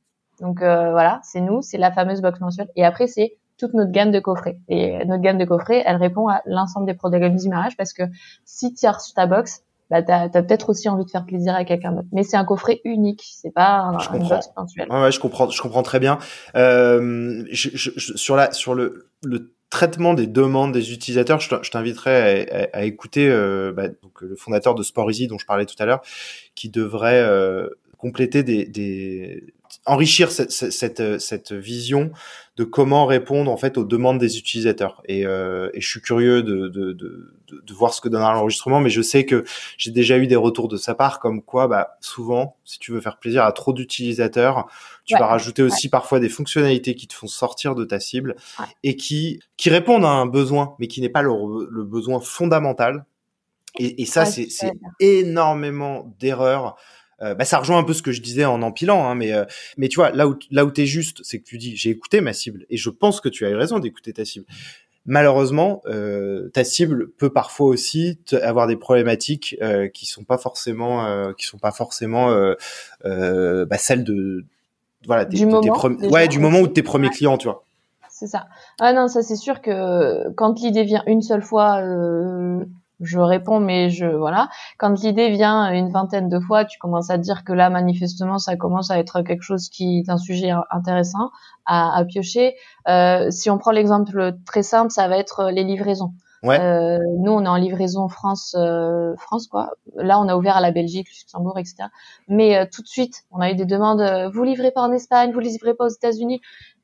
[0.41, 2.69] donc euh, voilà, c'est nous, c'est la fameuse box mensuelle.
[2.75, 4.57] Et après, c'est toute notre gamme de coffrets.
[4.69, 8.03] Et notre gamme de coffrets, elle répond à l'ensemble des protagonistes du mariage parce que
[8.45, 11.55] si tu as reçu ta box, bah, tu as, peut-être aussi envie de faire plaisir
[11.55, 12.07] à quelqu'un d'autre.
[12.11, 14.87] Mais c'est un coffret unique, c'est pas un, une box mensuelle.
[14.91, 16.19] Ouais, je comprends, je comprends très bien.
[16.55, 22.47] Euh, je, je, sur la, sur le, le traitement des demandes des utilisateurs, je t'inviterai
[22.51, 25.75] à, à, écouter euh, bah, donc, le fondateur de Sport Easy dont je parlais tout
[25.79, 26.01] à l'heure,
[26.55, 27.67] qui devrait euh,
[27.97, 29.43] compléter des, des
[29.85, 32.11] enrichir cette, cette, cette, vision
[32.57, 35.01] de comment répondre en fait aux demandes des utilisateurs.
[35.05, 38.79] Et, euh, et je suis curieux de, de, de, de, voir ce que donnera l'enregistrement,
[38.79, 39.43] mais je sais que
[39.77, 43.01] j'ai déjà eu des retours de sa part comme quoi, bah, souvent, si tu veux
[43.01, 44.67] faire plaisir à trop d'utilisateurs,
[45.05, 48.35] tu vas rajouter aussi parfois des fonctionnalités qui te font sortir de ta cible
[48.83, 51.31] et qui, qui répondent à un besoin, mais qui n'est pas le,
[51.69, 53.05] le besoin fondamental.
[53.77, 54.49] Et, et ça, c'est
[54.99, 56.75] énormément d'erreurs
[57.21, 59.45] euh, bah, ça rejoint un peu ce que je disais en empilant, hein, mais euh,
[59.77, 62.21] mais tu vois là où là où t'es juste, c'est que tu dis j'ai écouté
[62.21, 64.45] ma cible et je pense que tu as eu raison d'écouter ta cible.
[65.05, 71.05] Malheureusement, euh, ta cible peut parfois aussi avoir des problématiques euh, qui sont pas forcément
[71.05, 72.29] euh, qui sont pas forcément
[73.03, 74.45] bah, celles de
[75.07, 75.61] voilà du moment,
[76.11, 77.63] ouais du moment où tes premiers clients, tu vois.
[78.09, 78.47] C'est ça.
[78.79, 81.81] Ah non, ça c'est sûr que quand l'idée vient une seule fois,
[83.01, 84.49] je réponds, mais je voilà.
[84.77, 88.55] Quand l'idée vient une vingtaine de fois, tu commences à dire que là, manifestement, ça
[88.55, 91.31] commence à être quelque chose qui est un sujet intéressant
[91.65, 92.55] à, à piocher.
[92.87, 96.13] Euh, si on prend l'exemple très simple, ça va être les livraisons.
[96.43, 96.59] Ouais.
[96.59, 99.71] Euh, nous, on est en livraison France, euh, France quoi.
[99.95, 101.89] Là, on a ouvert à la Belgique, Luxembourg, etc.
[102.27, 104.01] Mais euh, tout de suite, on a eu des demandes.
[104.01, 106.39] Euh, vous livrez pas en Espagne, vous livrez pas aux États-Unis.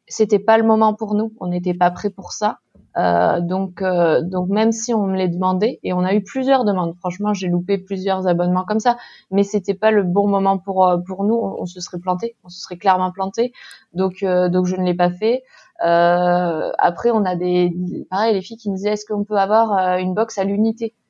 [0.07, 1.33] C'était pas le moment pour nous.
[1.39, 2.59] On n'était pas prêt pour ça.
[2.97, 6.63] Euh, donc, euh, donc même si on me les demandait, et on a eu plusieurs
[6.63, 8.97] demandes, franchement, j'ai loupé plusieurs abonnements comme ça,
[9.31, 11.35] mais c'était pas le bon moment pour euh, pour nous.
[11.35, 13.51] On, se serait planté, on se serait clairement planté.
[13.93, 15.43] Donc, donc je ne l'ai pas fait.
[15.79, 17.73] après, on a des,
[18.09, 20.93] pareil, les filles qui me disaient, est-ce qu'on peut avoir une box à l'unité?
[20.93, 21.04] euh,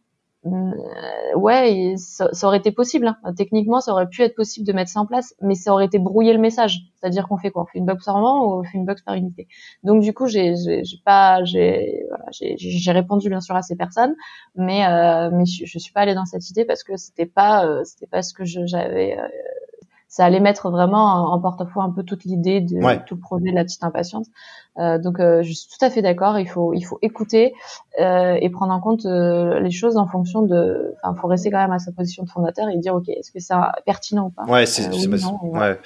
[1.35, 3.07] ouais, ça, aurait été possible.
[3.07, 3.34] Hein.
[3.35, 5.99] Techniquement, ça aurait pu être possible de mettre ça en place, mais ça aurait été
[5.99, 6.81] brouiller le message.
[6.99, 7.63] C'est-à-dire qu'on fait quoi?
[7.63, 9.47] On fait une box par moment ou on fait une box par unité?
[9.84, 10.53] Donc du coup, j'ai
[11.03, 14.15] pas, j'ai voilà, j'ai répondu bien sûr à ces personnes,
[14.55, 17.65] mais euh, mais je, je suis pas allée dans cette idée parce que c'était pas
[17.65, 19.27] euh, c'était pas ce que j'avais euh,
[20.16, 23.56] ça allait mettre vraiment en porte-à-faux un peu toute l'idée de tout le projet de
[23.56, 24.28] la petite impatience.
[24.78, 26.40] Euh, donc euh, je suis tout à fait d'accord.
[26.40, 27.54] Il faut il faut écouter
[28.00, 30.94] euh, et prendre en compte les choses en fonction de.
[31.04, 33.40] Enfin, faut rester quand même à sa position de fondateur et dire ok est-ce que
[33.40, 33.56] c'est
[33.86, 34.50] pertinent ou pas?
[34.50, 35.80] Ouais, c'est ouais.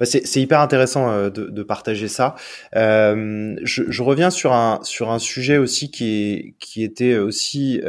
[0.00, 2.34] Bah, c'est hyper intéressant de, de, partager ça.
[2.72, 7.80] je, je, reviens sur un sur un sujet aussi qui est qui était aussi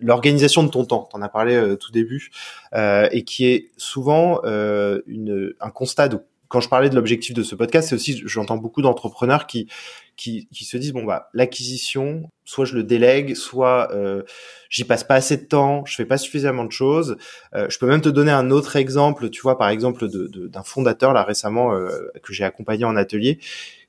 [0.00, 2.30] l'organisation de ton temps, tu en as parlé euh, tout début,
[2.74, 6.18] euh, et qui est souvent euh, une, un constat de
[6.54, 9.66] quand je parlais de l'objectif de ce podcast, c'est aussi, j'entends beaucoup d'entrepreneurs qui,
[10.16, 14.22] qui, qui, se disent bon bah l'acquisition, soit je le délègue, soit euh,
[14.70, 17.16] j'y passe pas assez de temps, je fais pas suffisamment de choses.
[17.54, 20.46] Euh, je peux même te donner un autre exemple, tu vois par exemple d'un de,
[20.46, 21.88] d'un fondateur là récemment euh,
[22.22, 23.40] que j'ai accompagné en atelier,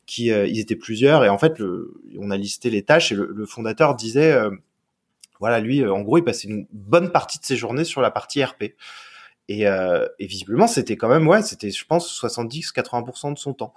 [0.07, 3.29] qui ils étaient plusieurs et en fait le, on a listé les tâches et le,
[3.31, 4.35] le fondateur disait
[5.39, 8.11] voilà, lui, euh, en gros, il passait une bonne partie de ses journées sur la
[8.11, 8.75] partie RP.
[9.47, 13.73] Et, euh, et visiblement, c'était quand même, ouais, c'était, je pense, 70-80% de son temps.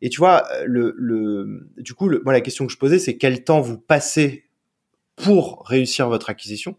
[0.00, 3.44] Et tu vois, le, le, du coup, moi, la question que je posais, c'est quel
[3.44, 4.46] temps vous passez
[5.16, 6.76] pour réussir votre acquisition?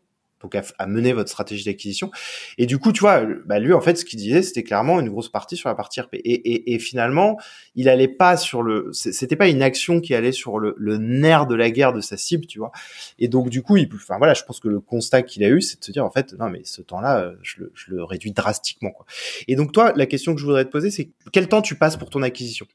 [0.78, 2.11] À, mener votre stratégie d'acquisition.
[2.57, 5.10] Et du coup, tu vois, bah lui en fait, ce qu'il disait, c'était clairement une
[5.10, 6.15] grosse partie sur la partie RP.
[6.15, 7.38] Et, et, finalement,
[7.76, 11.56] il allait pas sur le, c'était pas une action qui allait sur le, nerf de
[11.56, 12.72] la guerre de sa cible, tu vois.
[13.20, 15.61] Et donc du coup, il, enfin voilà, je pense que le constat qu'il a eu,
[15.61, 18.32] c'est de se dire en fait, non mais ce temps-là, je le, je le réduis
[18.32, 18.91] drastiquement.
[18.91, 19.06] Quoi.
[19.48, 21.98] Et donc toi, la question que je voudrais te poser, c'est quel temps tu passes
[21.98, 22.65] pour ton acquisition?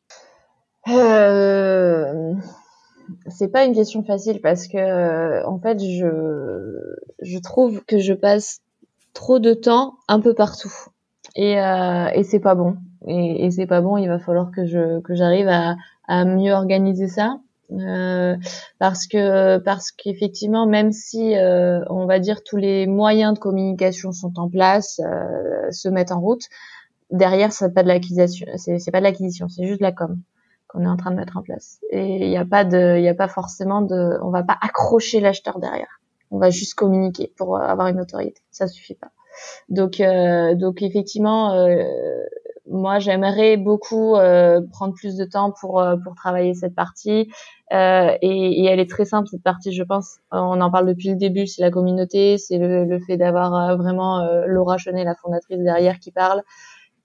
[0.88, 2.34] Euh,
[3.28, 6.06] c'est pas une question facile parce que en fait je
[7.20, 8.60] je trouve que je passe
[9.14, 10.72] trop de temps un peu partout.
[11.34, 12.76] Et euh, et c'est pas bon.
[13.06, 15.76] Et, c'est pas bon il va falloir que je que j'arrive à
[16.06, 17.38] à mieux organiser ça.
[17.70, 18.34] Euh,
[18.78, 24.10] parce que parce qu'effectivement même si euh, on va dire tous les moyens de communication
[24.10, 26.44] sont en place euh, se mettent en route
[27.10, 30.18] derrière c'est pas de l'acquisition c'est pas de l'acquisition c'est juste de la com
[30.68, 31.80] qu'on est en train de mettre en place.
[31.90, 34.56] Et il n'y a pas de, il y a pas forcément de, on va pas
[34.60, 36.00] accrocher l'acheteur derrière.
[36.30, 38.42] On va juste communiquer pour avoir une autorité.
[38.50, 39.10] Ça suffit pas.
[39.68, 41.84] Donc, euh, donc effectivement, euh,
[42.70, 47.30] moi j'aimerais beaucoup euh, prendre plus de temps pour euh, pour travailler cette partie.
[47.72, 50.18] Euh, et, et, elle est très simple cette partie, je pense.
[50.30, 51.46] On en parle depuis le début.
[51.46, 56.10] C'est la communauté, c'est le, le, fait d'avoir vraiment Laura Chenet, la fondatrice derrière, qui
[56.10, 56.42] parle.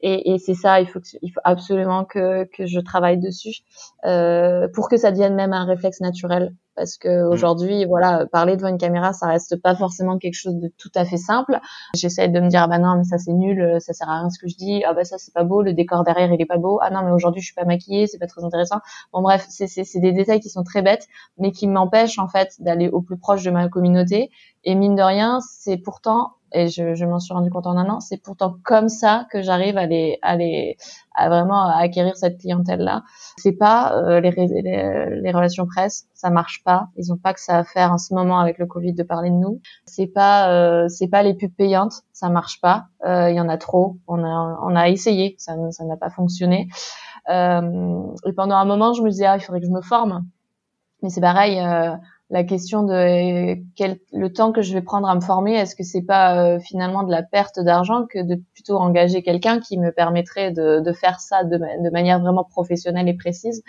[0.05, 3.61] Et, c'est ça, il faut, que, il faut absolument que, que je travaille dessus
[4.05, 6.53] euh, pour que ça devienne même un réflexe naturel.
[6.75, 7.31] Parce que mm.
[7.31, 11.05] aujourd'hui, voilà, parler devant une caméra, ça reste pas forcément quelque chose de tout à
[11.05, 11.59] fait simple.
[11.95, 14.29] J'essaie de me dire, ah bah non, mais ça c'est nul, ça sert à rien
[14.29, 14.83] ce que je dis.
[14.85, 16.79] Ah bah ça c'est pas beau, le décor derrière il est pas beau.
[16.81, 18.79] Ah non, mais aujourd'hui je suis pas maquillée, c'est pas très intéressant.
[19.11, 22.53] Bon bref, c'est c'est des détails qui sont très bêtes, mais qui m'empêchent en fait
[22.59, 24.29] d'aller au plus proche de ma communauté.
[24.63, 27.89] Et mine de rien, c'est pourtant et je, je m'en suis rendu compte en un
[27.89, 27.99] an.
[27.99, 30.77] C'est pourtant comme ça que j'arrive à les, à les,
[31.15, 33.03] à vraiment acquérir cette clientèle-là.
[33.37, 36.62] C'est pas euh, les, les, les, relations presse, ça marche
[36.97, 39.29] Ils ont pas que ça à faire en ce moment avec le Covid de parler
[39.29, 39.61] de nous.
[39.85, 42.85] C'est pas, euh, c'est pas les pubs payantes, ça marche pas.
[43.05, 43.97] Euh, il y en a trop.
[44.07, 46.67] On a, on a essayé, ça, ça n'a pas fonctionné.
[47.29, 50.25] et pendant un moment, je me disais ah, il faudrait que je me forme.
[51.01, 51.59] Mais c'est pareil,
[52.33, 55.83] la question de quel, le temps que je vais prendre à me former, est-ce que
[55.83, 59.91] c'est pas euh, finalement de la perte d'argent que de plutôt engager quelqu'un qui me
[59.91, 63.61] permettrait de, faire ça de, de, manière vraiment professionnelle et précise,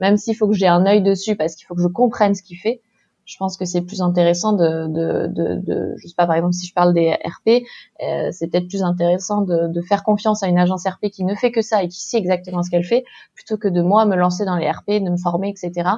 [0.00, 2.42] même s'il faut que j'ai un œil dessus parce qu'il faut que je comprenne ce
[2.42, 2.82] qu'il fait.
[3.24, 6.54] Je pense que c'est plus intéressant de, de, de, de, je sais pas, par exemple,
[6.54, 7.62] si je parle des RP,
[8.02, 11.36] euh, c'est peut-être plus intéressant de, de faire confiance à une agence RP qui ne
[11.36, 13.04] fait que ça et qui sait exactement ce qu'elle fait,
[13.34, 15.88] plutôt que de moi me lancer dans les RP, de me former, etc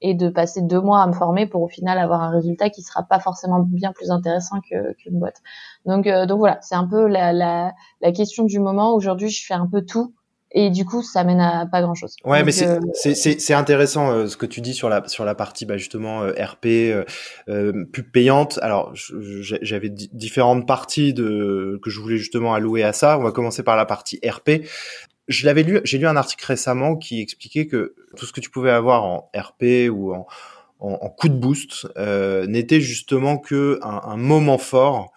[0.00, 2.82] et de passer deux mois à me former pour au final avoir un résultat qui
[2.82, 5.42] sera pas forcément bien plus intéressant qu'une boîte.
[5.86, 8.94] Donc, euh, donc voilà, c'est un peu la, la, la question du moment.
[8.94, 10.14] Aujourd'hui, je fais un peu tout
[10.54, 12.14] et du coup ça mène à pas grand chose.
[12.24, 12.80] Ouais, mais c'est euh...
[13.14, 16.32] c'est intéressant euh, ce que tu dis sur la sur la partie bah, justement euh,
[16.32, 18.58] RP euh, pub payante.
[18.62, 23.18] Alors j'avais différentes parties de que je voulais justement allouer à ça.
[23.18, 24.64] On va commencer par la partie RP
[25.28, 28.50] je l'avais lu, j'ai lu un article récemment qui expliquait que tout ce que tu
[28.50, 30.26] pouvais avoir en RP ou en,
[30.80, 35.12] en, coup de boost euh, n'était justement que un, un moment fort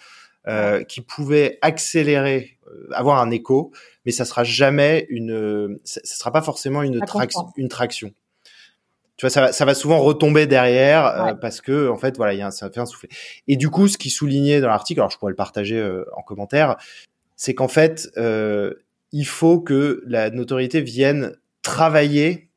[0.47, 3.71] euh, qui pouvait accélérer, euh, avoir un écho,
[4.05, 8.13] mais ça sera jamais une, ça, sera pas forcément une, traction, une traction.
[9.17, 12.33] Tu vois, ça va, ça va souvent retomber derrière euh, parce que en fait, voilà,
[12.33, 13.09] il y a un, ça fait un soufflet.
[13.47, 16.21] Et du coup, ce qui soulignait dans l'article, alors je pourrais le partager euh, en
[16.21, 16.77] commentaire,
[17.35, 18.75] c'est qu'en fait, euh,
[19.17, 22.51] il faut que la notoriété vienne travailler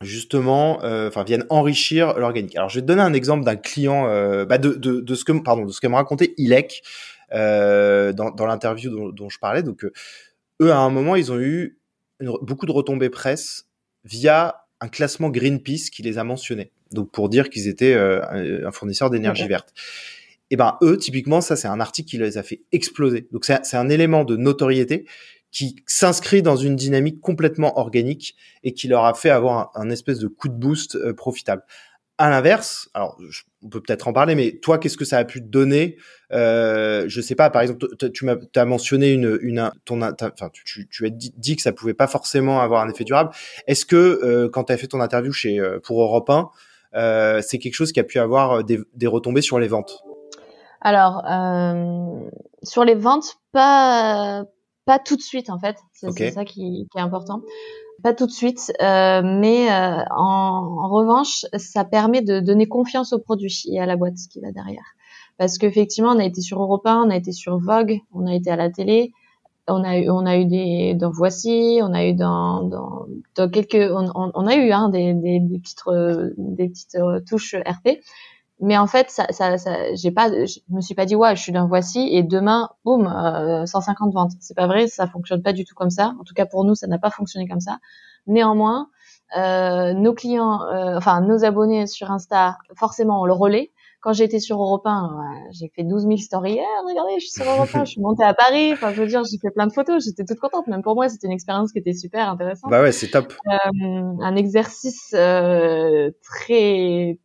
[0.00, 2.56] justement, euh, enfin vienne enrichir l'organique.
[2.56, 5.24] Alors je vais te donner un exemple d'un client, euh, bah de, de, de, ce
[5.24, 6.82] que pardon de ce que me racontait Ilek
[7.32, 9.62] euh, dans, dans l'interview dont, dont, je parlais.
[9.62, 9.84] Donc
[10.60, 11.78] eux à un moment ils ont eu
[12.42, 13.68] beaucoup de retombées presse
[14.02, 16.72] via un classement Greenpeace qui les a mentionnés.
[16.90, 19.72] Donc pour dire qu'ils étaient un fournisseur d'énergie verte.
[20.50, 23.28] Et ben eux typiquement ça c'est un article qui les a fait exploser.
[23.30, 25.06] Donc c'est un élément de notoriété
[25.50, 30.18] qui s'inscrit dans une dynamique complètement organique et qui leur a fait avoir un, espèce
[30.18, 31.62] de coup de boost euh, profitable.
[32.18, 33.18] À l'inverse, alors
[33.62, 35.98] on peut peut-être en parler, mais toi, qu'est-ce que ça a pu te donner
[36.32, 37.50] euh, Je sais pas.
[37.50, 41.72] Par exemple, tu as mentionné une, une ton, enfin, tu, tu, as dit, que ça
[41.72, 43.30] pouvait pas forcément avoir un effet durable.
[43.66, 46.48] Est-ce que euh, quand tu as fait ton interview chez euh, pour Europe 1,
[46.94, 49.98] euh, c'est quelque chose qui a pu avoir des, des retombées sur les ventes?
[50.80, 51.22] Alors,
[52.62, 54.46] sur les ventes, pas
[54.86, 57.42] pas tout de suite en fait, c'est ça qui, qui, est important.
[58.02, 63.12] Pas tout de suite, euh, mais euh, en, en, revanche, ça permet de donner confiance
[63.12, 64.84] au produit et à la boîte qui va derrière.
[65.38, 68.34] Parce qu'effectivement, on a été sur Europe 1, on a été sur Vogue, on a
[68.34, 69.12] été à la télé,
[69.66, 73.50] on a eu, on a eu des dans Voici, on a eu dans, dans, dans
[73.50, 75.82] quelques, on, on, a eu hein, des, des, des petites,
[76.36, 77.98] des petites touches RP.
[78.60, 81.42] Mais en fait, ça, ça, ça j'ai pas, je me suis pas dit ouais, je
[81.42, 83.06] suis d'un voici et demain, boum,
[83.66, 84.32] 150 ventes.
[84.40, 86.14] C'est pas vrai, ça fonctionne pas du tout comme ça.
[86.20, 87.78] En tout cas pour nous, ça n'a pas fonctionné comme ça.
[88.26, 88.88] Néanmoins,
[89.36, 93.72] euh, nos clients, euh, enfin nos abonnés sur Insta, forcément, on le relaie.
[94.00, 96.58] Quand j'étais sur Europe 1, j'ai fait 12 000 stories.
[96.58, 98.72] Eh, regardez, je suis sur Europe 1, je suis montée à Paris.
[98.72, 100.04] Enfin, je veux dire, j'ai fait plein de photos.
[100.04, 100.68] J'étais toute contente.
[100.68, 102.70] Même pour moi, c'était une expérience qui était super intéressante.
[102.70, 103.34] Bah ouais, c'est top.
[103.48, 103.52] Euh,
[104.22, 107.18] un exercice euh, très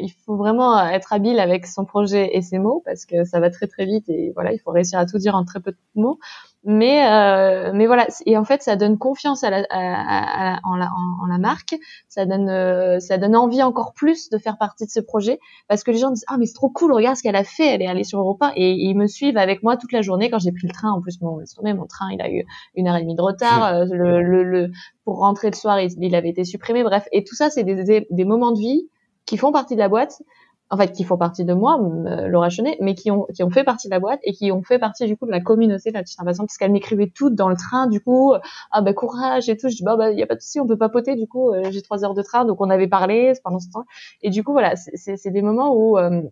[0.00, 3.50] il faut vraiment être habile avec son projet et ses mots parce que ça va
[3.50, 5.78] très très vite et voilà, il faut réussir à tout dire en très peu de
[5.94, 6.18] mots.
[6.64, 10.74] Mais euh, mais voilà, et en fait, ça donne confiance à la, à, à, en,
[10.74, 10.88] la,
[11.22, 11.76] en, la marque,
[12.08, 15.38] ça donne euh, ça donne envie encore plus de faire partie de ce projet
[15.68, 17.74] parce que les gens disent ah mais c'est trop cool, regarde ce qu'elle a fait,
[17.74, 20.40] elle est allée sur Europa et, ils me suivent avec moi toute la journée quand
[20.40, 20.90] j'ai pris le train.
[20.90, 22.44] En plus, mon mon train il a eu
[22.74, 24.70] une heure et demie de retard, euh, le, le, le,
[25.04, 26.82] pour rentrer le soir il, il avait été supprimé.
[26.82, 28.88] Bref, et tout ça c'est des, des, des moments de vie
[29.28, 30.22] qui font partie de la boîte,
[30.70, 33.50] en fait, qui font partie de moi, euh, Laura Chenet, mais qui ont, qui ont
[33.50, 35.90] fait partie de la boîte et qui ont fait partie, du coup, de la communauté
[35.90, 38.32] de la petite impatiente, parce qu'elle m'écrivait toutes dans le train, du coup,
[38.70, 39.68] ah, bah, courage et tout.
[39.68, 41.70] Je dis, bah, bah, y a pas de souci, on peut papoter, du coup, euh,
[41.70, 43.84] j'ai trois heures de train, donc on avait parlé pendant ce temps.
[44.22, 46.22] Et du coup, voilà, c'est des moments où euh,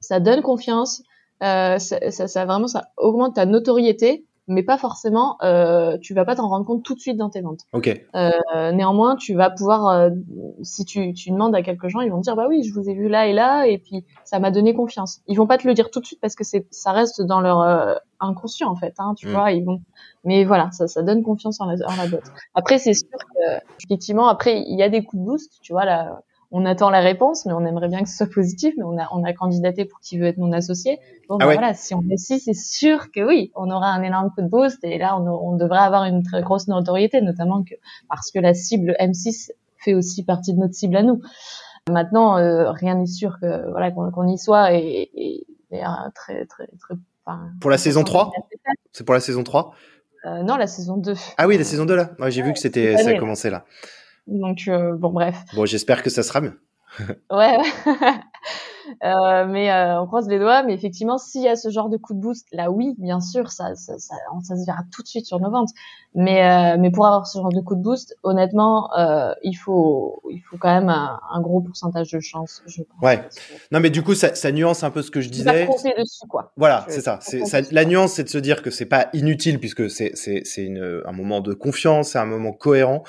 [0.00, 1.04] ça donne confiance,
[1.40, 5.36] ça, ça, ça, vraiment, ça augmente ta notoriété mais pas forcément.
[5.42, 7.60] Euh, tu vas pas t'en rendre compte tout de suite dans tes ventes.
[7.72, 7.88] Ok.
[8.14, 10.10] Euh, néanmoins, tu vas pouvoir, euh,
[10.62, 12.88] si tu, tu demandes à quelques gens, ils vont te dire bah oui, je vous
[12.88, 15.20] ai vu là et là, et puis ça m'a donné confiance.
[15.28, 17.40] Ils vont pas te le dire tout de suite parce que c'est, ça reste dans
[17.40, 18.94] leur euh, inconscient en fait.
[18.98, 19.30] Hein, tu mm.
[19.30, 19.80] vois, ils vont.
[20.24, 22.32] Mais voilà, ça, ça donne confiance en la, en la boîte.
[22.54, 25.58] Après, c'est sûr que effectivement, après il y a des coups de boost.
[25.62, 28.74] Tu vois là on attend la réponse, mais on aimerait bien que ce soit positif,
[28.76, 31.00] mais on a, on a candidaté pour qui veut être mon associé.
[31.28, 34.30] Bon, ah ben voilà, si on réussit, c'est sûr que oui, on aura un énorme
[34.34, 37.74] coup de boost et là, on, on devrait avoir une très grosse notoriété, notamment que,
[38.08, 41.22] parce que la cible M6 fait aussi partie de notre cible à nous.
[41.90, 45.82] Maintenant, euh, rien n'est sûr que voilà qu'on y soit et, et, et
[46.14, 46.94] très très très.
[47.24, 48.30] Enfin, pour la saison 3
[48.92, 49.74] C'est pour la saison 3
[50.26, 51.14] euh, Non, la saison 2.
[51.38, 52.10] Ah oui, la saison 2 là.
[52.18, 53.64] Ouais, j'ai vu que c'était ça a commencé là.
[54.26, 55.36] Donc, euh, bon, bref.
[55.54, 56.60] Bon, j'espère que ça sera mieux.
[57.30, 57.56] ouais,
[59.02, 60.62] euh, mais euh, on croise les doigts.
[60.62, 63.50] Mais effectivement, s'il y a ce genre de coup de boost, là, oui, bien sûr,
[63.50, 65.70] ça, ça, ça, ça se verra tout de suite sur nos ventes.
[66.14, 68.90] Mais, euh, mais pour avoir ce genre de coup de boost, honnêtement,
[69.42, 72.62] il faut, il faut quand même un, un, gros pourcentage de chance.
[72.66, 73.02] Je pense.
[73.02, 73.26] Ouais.
[73.70, 75.66] Non, mais du coup, ça, ça nuance un peu ce que je disais.
[75.66, 76.52] Pas dessus, quoi.
[76.58, 77.18] Voilà, c'est ça.
[77.22, 77.60] C'est ça.
[77.70, 80.70] La nuance, c'est de se dire que c'est pas inutile puisque c'est, c'est, c'est
[81.06, 83.02] un moment de confiance, c'est un moment cohérent.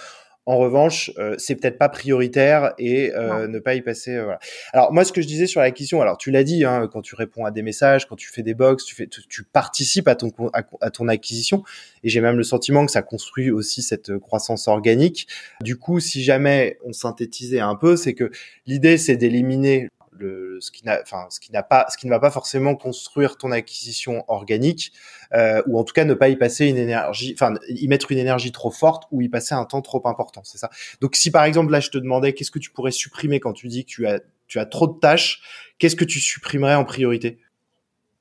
[0.46, 4.12] En revanche, euh, c'est peut-être pas prioritaire et euh, ne pas y passer.
[4.12, 4.40] Euh, voilà.
[4.74, 7.16] Alors moi, ce que je disais sur l'acquisition, alors tu l'as dit, hein, quand tu
[7.16, 10.32] réponds à des messages, quand tu fais des box, tu fais, tu, participes à ton
[10.52, 11.64] à, ton acquisition.
[12.04, 15.28] Et j'ai même le sentiment que ça construit aussi cette croissance organique.
[15.62, 18.30] Du coup, si jamais on synthétisait un peu, c'est que
[18.66, 22.12] l'idée c'est d'éliminer le, ce qui n'a, enfin, ce qui n'a pas, ce qui ne
[22.12, 24.94] va pas forcément construire ton acquisition organique,
[25.34, 28.18] euh, ou en tout cas ne pas y passer une énergie, enfin, y mettre une
[28.18, 30.70] énergie trop forte ou y passer un temps trop important, c'est ça?
[31.02, 33.68] Donc, si par exemple là, je te demandais qu'est-ce que tu pourrais supprimer quand tu
[33.68, 35.42] dis que tu as, tu as trop de tâches,
[35.80, 37.40] qu'est-ce que tu supprimerais en priorité?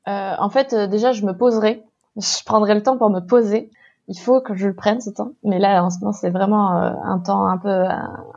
[0.09, 1.83] Euh, En fait, euh, déjà, je me poserai,
[2.17, 3.71] je prendrai le temps pour me poser
[4.09, 5.33] il faut que je le prenne ce temps.
[5.45, 7.69] Mais là, en ce moment, c'est vraiment euh, un temps un peu.
[7.69, 7.89] Euh,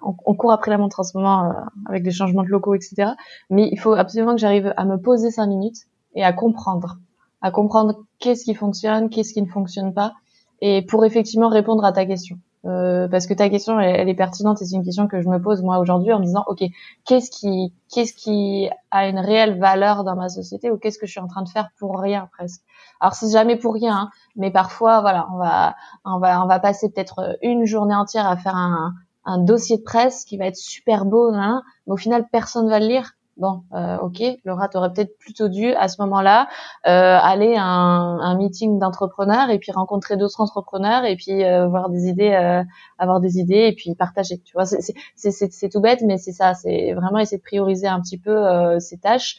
[0.01, 1.53] on, court après la montre en ce moment euh,
[1.87, 3.11] avec des changements de locaux, etc.
[3.49, 6.99] Mais il faut absolument que j'arrive à me poser cinq minutes et à comprendre,
[7.41, 10.13] à comprendre qu'est-ce qui fonctionne, qu'est-ce qui ne fonctionne pas,
[10.61, 12.37] et pour effectivement répondre à ta question.
[12.65, 15.61] Parce que ta question, elle, est pertinente et c'est une question que je me pose
[15.61, 16.63] moi aujourd'hui en me disant, ok,
[17.05, 21.11] qu'est-ce qui, qu'est-ce qui a une réelle valeur dans ma société ou qu'est-ce que je
[21.11, 22.61] suis en train de faire pour rien presque.
[22.99, 25.75] Alors c'est jamais pour rien, hein, mais parfois voilà, on va
[26.05, 28.93] on va on va passer peut-être une journée entière à faire un,
[29.25, 31.45] un dossier de presse qui va être super beau, mais
[31.87, 33.13] au final personne va le lire.
[33.37, 36.47] Bon, euh, ok, Laura, t'aurais peut-être plutôt dû à ce moment-là
[36.87, 41.67] euh, aller à un, un meeting d'entrepreneurs et puis rencontrer d'autres entrepreneurs et puis euh,
[41.67, 42.63] voir des idées, euh,
[42.97, 44.37] avoir des idées et puis partager.
[44.39, 48.17] Tu vois, c'est tout bête, mais c'est ça, c'est vraiment essayer de prioriser un petit
[48.17, 49.35] peu euh, ces tâches.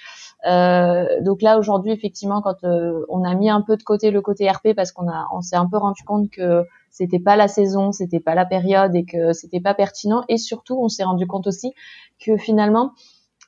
[0.47, 2.65] Euh, donc là aujourd'hui, effectivement, quand
[3.09, 5.57] on a mis un peu de côté le côté RP parce qu'on a, on s'est
[5.57, 9.33] un peu rendu compte que c'était pas la saison, c'était pas la période et que
[9.33, 10.25] c'était pas pertinent.
[10.29, 11.73] Et surtout, on s'est rendu compte aussi
[12.25, 12.93] que finalement euh,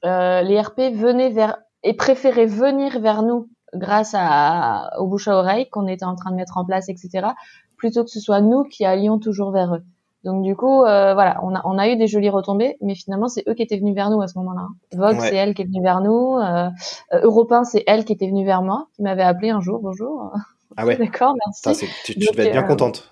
[0.02, 5.68] les RP venaient vers et préféraient venir vers nous grâce à, au bouche à oreille
[5.68, 7.28] qu'on était en train de mettre en place, etc.,
[7.76, 9.82] plutôt que ce soit nous qui allions toujours vers eux.
[10.24, 13.28] Donc du coup, euh, voilà, on a, on a eu des jolies retombées, mais finalement
[13.28, 14.66] c'est eux qui étaient venus vers nous à ce moment-là.
[14.92, 16.36] Vogue, c'est elle qui est venue vers nous.
[16.36, 16.68] Euh,
[17.12, 19.80] euh c'est elle qui était venue vers moi, qui m'avait appelé un jour.
[19.80, 20.32] Bonjour.
[20.76, 20.96] Ah ouais.
[20.98, 21.86] D'accord, merci.
[22.04, 23.08] tu, tu devais être bien euh, contente.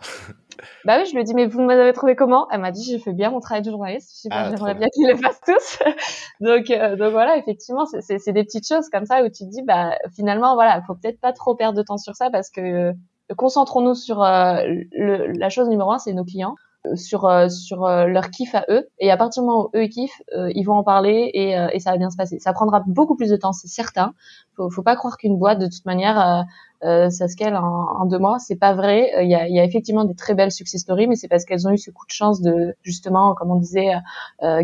[0.85, 2.49] Bah oui, je lui ai dit, mais vous m'avez trouvé comment?
[2.51, 4.21] Elle m'a dit, j'ai fait bien mon travail de journaliste.
[4.25, 5.79] Je ah, j'aimerais bien qu'ils le fassent tous.
[6.41, 9.63] donc, euh, donc voilà, effectivement, c'est des petites choses comme ça où tu te dis,
[9.63, 12.93] bah finalement, voilà, faut peut-être pas trop perdre de temps sur ça parce que euh,
[13.37, 14.63] concentrons-nous sur euh,
[14.93, 16.55] le, la chose numéro un, c'est nos clients
[16.95, 18.89] sur euh, sur euh, leur kiff à eux.
[18.99, 21.81] Et à partir du moment où eux kiffent euh, ils vont en parler et, et
[21.81, 22.39] ça va bien se passer.
[22.39, 24.15] Ça prendra beaucoup plus de temps c'est certain.
[24.57, 26.45] Faut faut pas croire qu'une boîte de toute manière
[26.83, 28.39] ça se en, en deux mois.
[28.39, 29.11] C'est pas vrai.
[29.23, 31.67] Il y a, y a effectivement des très belles success stories mais c'est parce qu'elles
[31.67, 33.93] ont eu ce coup de chance de justement comme on disait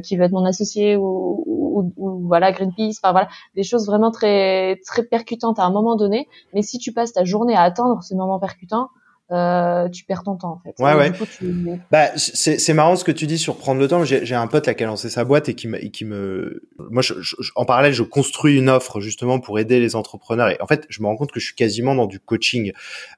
[0.02, 3.28] qui veut être mon associé ou, ou, ou, voilà Greenpeace enfin voilà.
[3.54, 6.28] Des choses vraiment très très percutantes à un moment donné.
[6.54, 8.88] Mais si tu passes ta journée à attendre ce moment percutant
[9.30, 10.74] euh, tu perds ton temps en fait.
[10.82, 11.78] Ouais, ouais.
[11.90, 14.04] Bah, c'est marrant ce que tu dis sur prendre le temps.
[14.04, 17.02] J'ai un pote là qui a lancé sa boîte et qui me, qui me, moi,
[17.02, 17.14] je,
[17.56, 20.50] en parallèle, je construis une offre justement pour aider les entrepreneurs.
[20.50, 22.72] Et en fait, je me rends compte que je suis quasiment dans du coaching.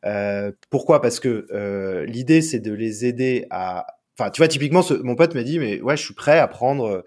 [0.05, 1.02] Euh, pourquoi?
[1.02, 3.86] Parce que euh, l'idée, c'est de les aider à.
[4.16, 6.47] Enfin, tu vois, typiquement, ce, mon pote m'a dit, mais ouais, je suis prêt à
[6.47, 7.05] prendre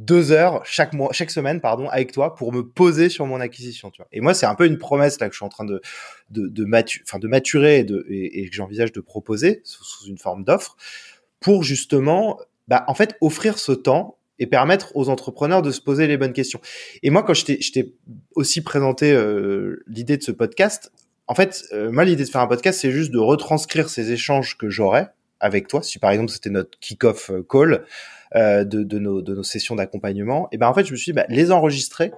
[0.00, 3.90] deux heures chaque mois, chaque semaine, pardon, avec toi pour me poser sur mon acquisition,
[3.90, 4.08] tu vois.
[4.12, 5.80] Et moi, c'est un peu une promesse là que je suis en train de
[6.30, 6.66] de, de,
[7.04, 10.76] enfin, de maturer et, de, et, que j'envisage de proposer sous, une forme d'offre
[11.38, 16.06] pour justement, bah, en fait, offrir ce temps et permettre aux entrepreneurs de se poser
[16.06, 16.60] les bonnes questions.
[17.02, 17.94] Et moi, quand je t'ai
[18.34, 20.92] aussi présenté euh, l'idée de ce podcast,
[21.26, 24.56] en fait, euh, moi, l'idée de faire un podcast, c'est juste de retranscrire ces échanges
[24.56, 25.10] que j'aurais
[25.40, 25.82] avec toi.
[25.82, 27.84] Si par exemple c'était notre kick-off euh, call,
[28.34, 31.16] de, de, nos, de nos sessions d'accompagnement, et ben en fait je me suis dit,
[31.16, 32.12] bah, les enregistrer,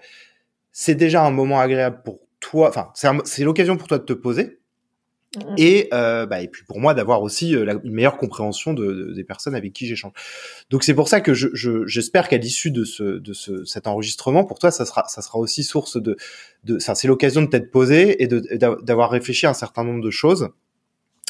[0.73, 2.91] c'est déjà un moment agréable pour toi, enfin
[3.25, 4.59] c'est l'occasion pour toi de te poser,
[5.57, 9.25] et, euh, bah, et puis pour moi d'avoir aussi euh, une meilleure compréhension de, des
[9.25, 10.13] personnes avec qui j'échange.
[10.69, 13.87] Donc c'est pour ça que j'espère je, j'espère qu'à l'issue de, ce, de ce, cet
[13.87, 16.17] enregistrement, pour toi, ça sera, ça sera aussi source de,
[16.65, 20.51] de c'est l'occasion de t'être posé et d'avoir réfléchi à un certain nombre de choses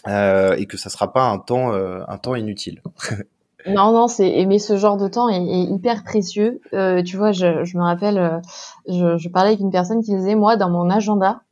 [0.09, 2.83] euh, et que ça sera pas un temps, euh, un temps inutile.
[3.67, 6.61] Non, non, c'est aimer ce genre de temps est, hyper précieux.
[6.73, 8.39] Euh, tu vois, je, je me rappelle, euh,
[8.89, 11.43] je, je, parlais avec une personne qui disait, moi, dans mon agenda,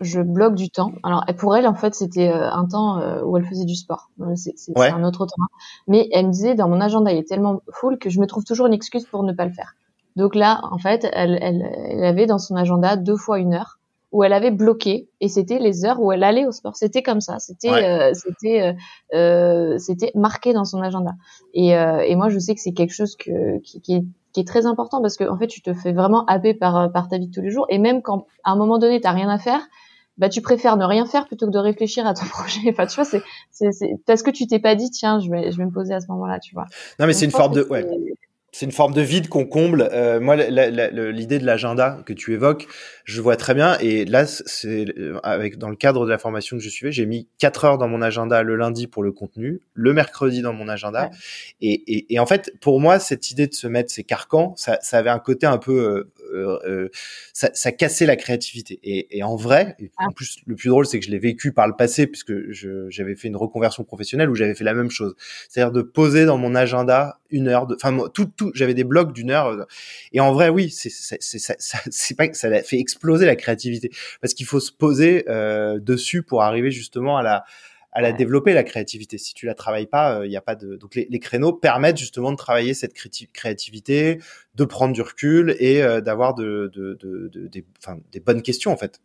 [0.00, 0.92] je bloque du temps.
[1.02, 4.10] Alors, pour elle, en fait, c'était euh, un temps euh, où elle faisait du sport.
[4.34, 5.44] C'est un autre temps.
[5.86, 8.44] Mais elle me disait, dans mon agenda, il est tellement full que je me trouve
[8.44, 9.74] toujours une excuse pour ne pas le faire.
[10.16, 13.79] Donc là, en fait, elle, elle, elle avait dans son agenda deux fois une heure
[14.12, 16.76] où elle avait bloqué et c'était les heures où elle allait au sport.
[16.76, 18.72] C'était comme ça, c'était euh, c'était euh,
[19.14, 21.12] euh, c'était marqué dans son agenda.
[21.54, 24.40] Et, euh, et moi je sais que c'est quelque chose que, qui, qui, est, qui,
[24.40, 27.18] est, très important parce que en fait tu te fais vraiment happer par par ta
[27.18, 29.38] vie de tous les jours et même quand à un moment donné t'as rien à
[29.38, 29.60] faire,
[30.18, 32.62] bah tu préfères ne rien faire plutôt que de réfléchir à ton projet.
[32.68, 35.56] Enfin tu vois c'est c'est parce que tu t'es pas dit tiens je vais je
[35.56, 36.66] vais me poser à ce moment-là tu vois.
[36.98, 37.86] Non mais c'est une forme de ouais
[38.52, 39.88] c'est une forme de vide qu'on comble.
[39.92, 42.66] Euh, moi, l'idée de l'agenda que tu évoques,
[43.04, 43.78] je vois très bien.
[43.80, 47.06] Et là, c'est euh, avec dans le cadre de la formation que je suivais, j'ai
[47.06, 50.68] mis quatre heures dans mon agenda le lundi pour le contenu, le mercredi dans mon
[50.68, 51.10] agenda.
[51.60, 54.78] Et, et, et, en fait, pour moi, cette idée de se mettre ces carcans, ça,
[54.82, 56.12] ça avait un côté un peu euh,
[57.32, 58.78] ça, ça, cassait la créativité.
[58.82, 60.06] Et, et en vrai, ah.
[60.08, 62.32] en plus, le plus drôle, c'est que je l'ai vécu par le passé, puisque
[62.88, 65.14] j'avais fait une reconversion professionnelle où j'avais fait la même chose.
[65.48, 69.12] C'est-à-dire de poser dans mon agenda une heure, de, enfin, tout, tout, j'avais des blocs
[69.12, 69.66] d'une heure.
[70.12, 73.90] Et en vrai, oui, c'est, c'est, pas ça fait exploser la créativité,
[74.20, 77.44] parce qu'il faut se poser euh, dessus pour arriver justement à la
[77.92, 79.18] à la développer la créativité.
[79.18, 80.76] Si tu la travailles pas, il euh, n'y a pas de.
[80.76, 82.94] Donc les, les, créneaux permettent justement de travailler cette
[83.32, 84.20] créativité,
[84.54, 89.00] de prendre du recul et euh, d'avoir de, de, de, des, bonnes questions en fait.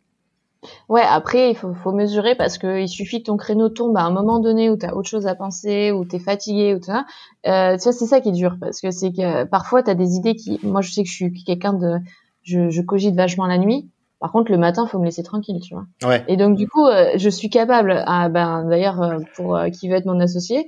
[0.88, 4.02] Ouais, après, il faut, faut mesurer parce que il suffit que ton créneau tombe à
[4.02, 6.78] un moment donné où tu as autre chose à penser, où tu es fatigué, ou
[6.78, 7.06] tout ça.
[7.46, 9.94] Euh, tu vois, c'est ça qui est dur parce que c'est que parfois tu as
[9.94, 10.58] des idées qui.
[10.62, 11.98] Moi, je sais que je suis quelqu'un de.
[12.42, 13.88] Je, je cogite vachement la nuit.
[14.20, 15.84] Par contre, le matin, faut me laisser tranquille, tu vois.
[16.02, 16.24] Ouais.
[16.28, 19.88] Et donc, du coup, euh, je suis capable, à, ben, d'ailleurs, euh, pour euh, qui
[19.88, 20.66] veut être mon associé,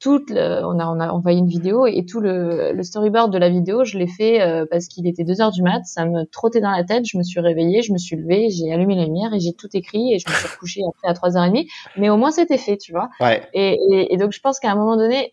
[0.00, 3.48] toute on a on a envoyé une vidéo et tout le, le storyboard de la
[3.48, 4.38] vidéo, je l'ai fait
[4.70, 7.24] parce qu'il était 2 heures du mat, ça me trottait dans la tête, je me
[7.24, 10.20] suis réveillée, je me suis levée, j'ai allumé la lumière et j'ai tout écrit et
[10.20, 11.66] je me suis recouchée après à 3h30,
[11.96, 13.08] mais au moins c'était fait, tu vois.
[13.20, 13.42] Ouais.
[13.54, 15.32] Et, et, et donc je pense qu'à un moment donné,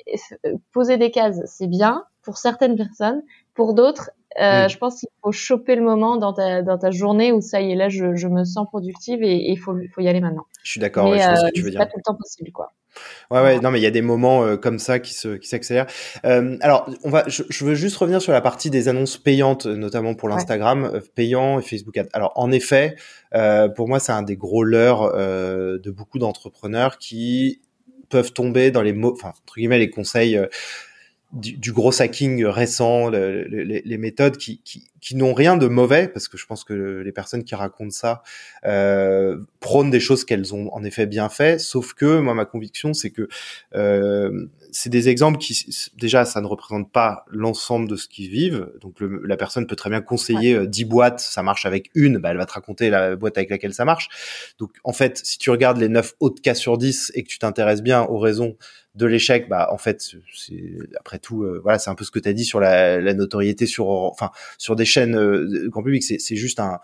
[0.71, 3.21] poser des cases, c'est bien pour certaines personnes,
[3.53, 4.11] pour d'autres,
[4.41, 4.67] euh.
[4.67, 7.71] Je pense qu'il faut choper le moment dans ta, dans ta journée où ça y
[7.71, 10.45] est, là, je, je me sens productive et il faut, faut y aller maintenant.
[10.63, 11.79] Je suis d'accord, ouais, je ce que tu veux dire.
[11.79, 12.73] pas tout le temps possible, quoi.
[13.29, 15.47] Ouais, ouais, non, mais il y a des moments euh, comme ça qui se, qui
[15.47, 15.87] s'accélèrent.
[16.25, 19.65] Euh, alors, on va, je, je, veux juste revenir sur la partie des annonces payantes,
[19.65, 22.07] notamment pour l'Instagram euh, payant et Facebook Ads.
[22.13, 22.95] Alors, en effet,
[23.33, 27.61] euh, pour moi, c'est un des gros leurres de beaucoup d'entrepreneurs qui
[28.09, 30.39] peuvent tomber dans les mots, enfin, entre guillemets, les conseils
[31.35, 34.61] du, gros hacking récent, le, les méthodes qui,
[35.05, 38.23] qui n'ont rien de mauvais, parce que je pense que les personnes qui racontent ça
[38.65, 42.95] euh, prônent des choses qu'elles ont en effet bien fait, sauf que moi ma conviction
[42.95, 43.29] c'est que
[43.75, 45.63] euh, c'est des exemples qui
[45.95, 48.67] déjà ça ne représente pas l'ensemble de ce qu'ils vivent.
[48.81, 52.37] Donc la personne peut très bien conseiller 10 boîtes, ça marche avec une, bah, elle
[52.37, 54.09] va te raconter la boîte avec laquelle ça marche.
[54.57, 57.37] Donc en fait, si tu regardes les 9 autres cas sur 10 et que tu
[57.37, 58.57] t'intéresses bien aux raisons
[58.95, 62.19] de l'échec, bah en fait, c'est après tout, euh, voilà, c'est un peu ce que
[62.19, 66.03] tu as dit sur la, la, notoriété sur, enfin, sur des chaînes euh, grand public.
[66.03, 66.79] C'est juste un,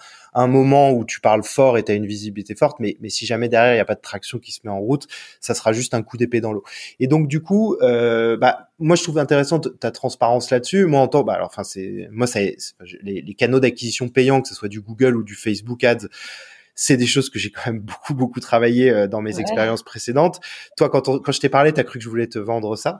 [0.48, 3.74] moment où tu parles fort et tu as une visibilité forte, mais si jamais derrière
[3.74, 5.08] il y a pas de traction qui se met en route,
[5.40, 6.64] ça sera juste un coup d'épée dans l'eau.
[7.00, 10.86] Et donc du coup, euh, bah moi je trouve intéressant ta transparence là-dessus.
[10.86, 12.28] Moi en tant, bah alors, enfin c'est, moi
[13.04, 16.08] les, les canaux d'acquisition payants, que ce soit du Google ou du Facebook Ads
[16.76, 20.40] c'est des choses que j'ai quand même beaucoup beaucoup travaillé euh, dans mes expériences précédentes.
[20.78, 23.00] Toi, quand, quand je t'ai parlé, t'as cru que je voulais te vendre ça.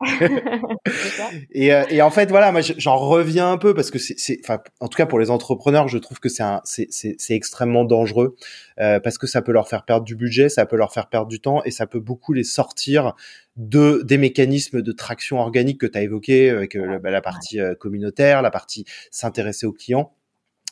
[0.00, 0.18] Ouais.
[1.52, 4.60] et, euh, et, en fait, voilà, moi j'en reviens un peu parce que c'est, enfin,
[4.80, 8.36] en tout cas pour les entrepreneurs, je trouve que c'est c'est extrêmement dangereux
[8.80, 11.28] euh, parce que ça peut leur faire perdre du budget, ça peut leur faire perdre
[11.28, 13.14] du temps et ça peut beaucoup les sortir
[13.56, 18.42] de des mécanismes de traction organique que tu as évoqué avec bah, la partie communautaire,
[18.42, 20.12] la partie s'intéresser aux clients.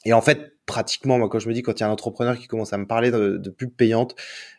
[0.07, 2.39] Et en fait, pratiquement, moi, quand je me dis, quand il y a un entrepreneur
[2.39, 4.15] qui commence à me parler de, pub payante,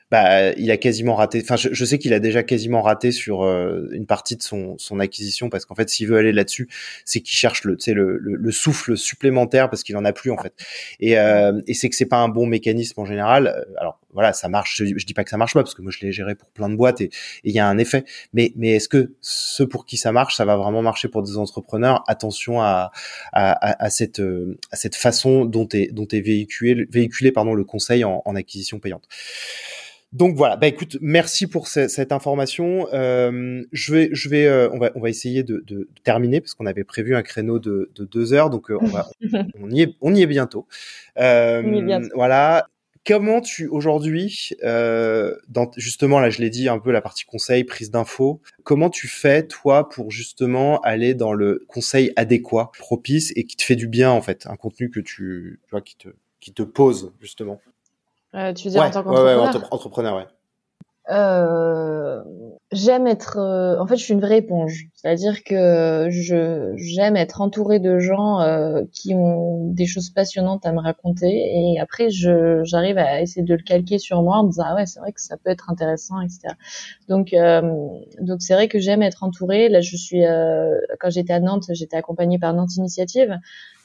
[0.10, 1.42] bah, il a quasiment raté.
[1.44, 5.00] Enfin, je, sais qu'il a déjà quasiment raté sur euh, une partie de son, son
[5.00, 6.70] acquisition parce qu'en fait, s'il veut aller là-dessus,
[7.04, 10.38] c'est qu'il cherche le, le, le, le souffle supplémentaire parce qu'il en a plus en
[10.38, 10.54] fait.
[11.00, 13.48] Et, euh, et c'est que c'est pas un bon mécanisme en général.
[13.48, 14.78] Euh, alors voilà, ça marche.
[14.78, 16.70] Je, dis pas que ça marche pas parce que moi je l'ai géré pour plein
[16.70, 17.10] de boîtes et
[17.44, 18.06] il y a un effet.
[18.34, 21.38] Mais mais est-ce que ceux pour qui ça marche, ça va vraiment marcher pour des
[21.38, 22.04] entrepreneurs?
[22.08, 22.92] Attention à,
[23.34, 24.22] à, à, cette
[24.72, 28.80] à cette façon dont est dont est véhiculé véhiculé pardon le conseil en, en acquisition
[28.80, 29.08] payante.
[30.14, 32.88] Donc voilà, bah écoute, merci pour cette information.
[32.94, 36.54] Euh, je vais, je vais, euh, on va, on va essayer de, de, terminer parce
[36.54, 39.10] qu'on avait prévu un créneau de, de deux heures, donc euh, on va,
[39.60, 40.66] on y est, on y est bientôt.
[41.20, 42.08] Euh, on y est bientôt.
[42.16, 42.68] Voilà.
[43.06, 47.90] Comment tu aujourd'hui, dans justement là, je l'ai dit un peu la partie conseil, prise
[47.90, 48.42] d'infos.
[48.64, 53.64] Comment tu fais toi pour justement aller dans le conseil adéquat, propice et qui te
[53.64, 56.10] fait du bien en fait, un contenu que tu, tu vois, qui te,
[56.42, 57.62] qui te pose justement.
[58.36, 60.28] Euh, tu veux dire en tant qu'entrepreneur Ouais, ouais, entrepreneur, ouais.
[61.10, 62.22] Euh,
[62.74, 64.88] j'aime être euh, en fait je suis une vraie éponge.
[64.94, 70.74] C'est-à-dire que je j'aime être entourée de gens euh, qui ont des choses passionnantes à
[70.74, 71.30] me raconter.
[71.30, 74.86] Et après je j'arrive à essayer de le calquer sur moi en disant ah ouais
[74.86, 76.56] c'est vrai que ça peut être intéressant etc
[77.08, 77.62] donc euh,
[78.20, 79.70] donc c'est vrai que j'aime être entourée.
[79.70, 80.24] Là je suis
[81.00, 83.38] quand j'étais à Nantes j'étais accompagnée par Nantes Initiative.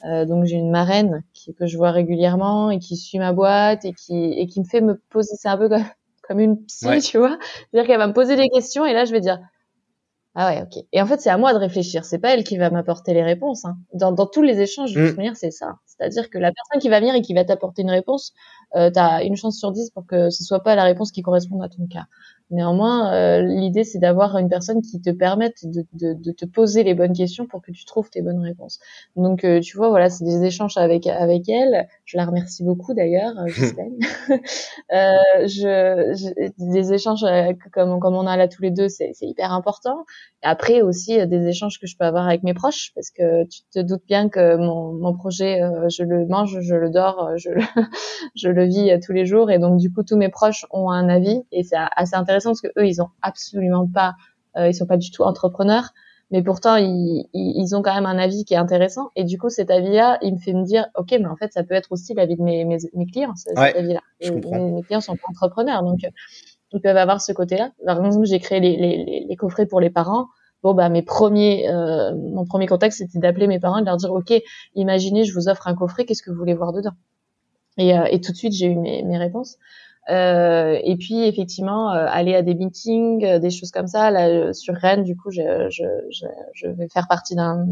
[0.03, 3.93] Donc j'ai une marraine qui, que je vois régulièrement et qui suit ma boîte et
[3.93, 5.85] qui et qui me fait me poser c'est un peu comme
[6.27, 7.37] comme une psy, tu vois.
[7.71, 9.39] C'est-à-dire qu'elle va me poser des questions et là, je vais dire,
[10.35, 10.83] ah ouais, ok.
[10.91, 12.05] Et en fait, c'est à moi de réfléchir.
[12.05, 13.65] C'est pas elle qui va m'apporter les réponses.
[13.65, 13.77] Hein.
[13.93, 15.35] Dans, dans, tous les échanges, de mmh.
[15.35, 15.75] c'est ça.
[15.85, 18.33] C'est-à-dire que la personne qui va venir et qui va t'apporter une réponse,
[18.75, 21.21] euh, tu as une chance sur dix pour que ce soit pas la réponse qui
[21.21, 22.05] corresponde à ton cas.
[22.51, 26.83] Néanmoins, euh, l'idée c'est d'avoir une personne qui te permette de, de, de, te poser
[26.83, 28.79] les bonnes questions pour que tu trouves tes bonnes réponses.
[29.15, 31.87] Donc, euh, tu vois, voilà, c'est des échanges avec avec elle.
[32.05, 33.47] Je la remercie beaucoup d'ailleurs, euh,
[34.93, 37.25] euh, je, je, des échanges
[37.71, 40.05] comme comme on a là tous les deux, c'est hyper important.
[40.41, 43.79] Après aussi des échanges que je peux avoir avec mes proches, parce que tu te
[43.79, 47.61] doutes bien que mon, mon projet, je le mange, je le dors, je le,
[48.35, 51.07] je le vis tous les jours, et donc du coup tous mes proches ont un
[51.07, 54.15] avis, et c'est assez intéressant parce que eux, ils ont absolument pas,
[54.57, 55.93] euh, ils sont pas du tout entrepreneurs,
[56.31, 59.11] mais pourtant ils, ils, ont quand même un avis qui est intéressant.
[59.15, 61.63] Et du coup, cet avis-là, il me fait me dire, ok, mais en fait, ça
[61.63, 64.01] peut être aussi l'avis de mes, mes, mes clients, cet avis-là.
[64.21, 65.99] Mes, clients sont pas entrepreneurs, donc
[66.71, 67.71] ils peuvent avoir ce côté-là.
[67.85, 70.27] Par exemple, j'ai créé les, les, les, coffrets pour les parents.
[70.63, 73.97] Bon bah mes premiers, euh, mon premier contact c'était d'appeler mes parents et de leur
[73.97, 74.33] dire ok,
[74.75, 76.93] imaginez je vous offre un coffret, qu'est-ce que vous voulez voir dedans?
[77.77, 79.57] Et, euh, et tout de suite j'ai eu mes, mes réponses.
[80.09, 84.11] Euh, et puis effectivement euh, aller à des meetings, euh, des choses comme ça.
[84.11, 87.65] Là sur Rennes, du coup, je, je, je, je vais faire partie d'un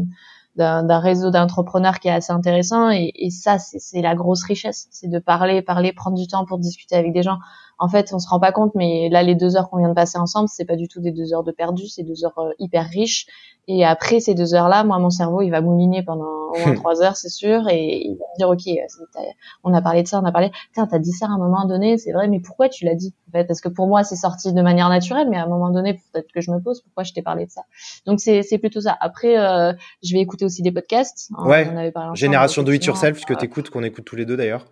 [0.54, 5.08] d'un réseau d'entrepreneurs qui est assez intéressant et, et ça c'est la grosse richesse, c'est
[5.08, 7.38] de parler, parler, prendre du temps pour discuter avec des gens
[7.82, 9.94] en fait, on se rend pas compte, mais là, les deux heures qu'on vient de
[9.94, 12.52] passer ensemble, c'est pas du tout des deux heures de perdu, c'est deux heures euh,
[12.60, 13.26] hyper riches.
[13.66, 17.02] Et après ces deux heures-là, moi, mon cerveau, il va mouliner pendant au moins trois
[17.02, 19.26] heures, c'est sûr, et il va me dire, ok,
[19.64, 21.66] on a parlé de ça, on a parlé, tiens, t'as dit ça à un moment
[21.66, 23.46] donné, c'est vrai, mais pourquoi tu l'as dit en fait?
[23.46, 26.30] Parce que pour moi, c'est sorti de manière naturelle, mais à un moment donné, peut-être
[26.32, 27.62] que je me pose, pourquoi je t'ai parlé de ça?
[28.06, 28.96] Donc c'est plutôt ça.
[29.00, 29.72] Après, euh,
[30.04, 31.30] je vais écouter aussi des podcasts.
[31.44, 31.68] Ouais.
[31.68, 34.66] On avait parlé Génération Do It Yourself, puisque t'écoutes, qu'on écoute tous les deux d'ailleurs.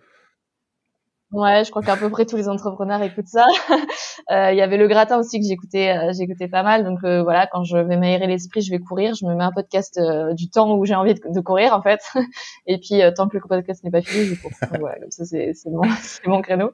[1.31, 3.45] Ouais, je crois qu'à peu près tous les entrepreneurs écoutent ça.
[4.29, 6.85] Euh, il y avait le gratin aussi que j'écoutais, euh, j'écoutais pas mal.
[6.85, 9.13] Donc euh, voilà, quand je vais m'aérer l'esprit, je vais courir.
[9.15, 9.99] Je me mets un podcast
[10.33, 12.01] du temps où j'ai envie de, courir en fait.
[12.67, 14.51] Et puis tant que le podcast n'est pas fini, je cours.
[14.61, 15.81] Donc, voilà, comme ça c'est mon,
[16.27, 16.71] mon créneau.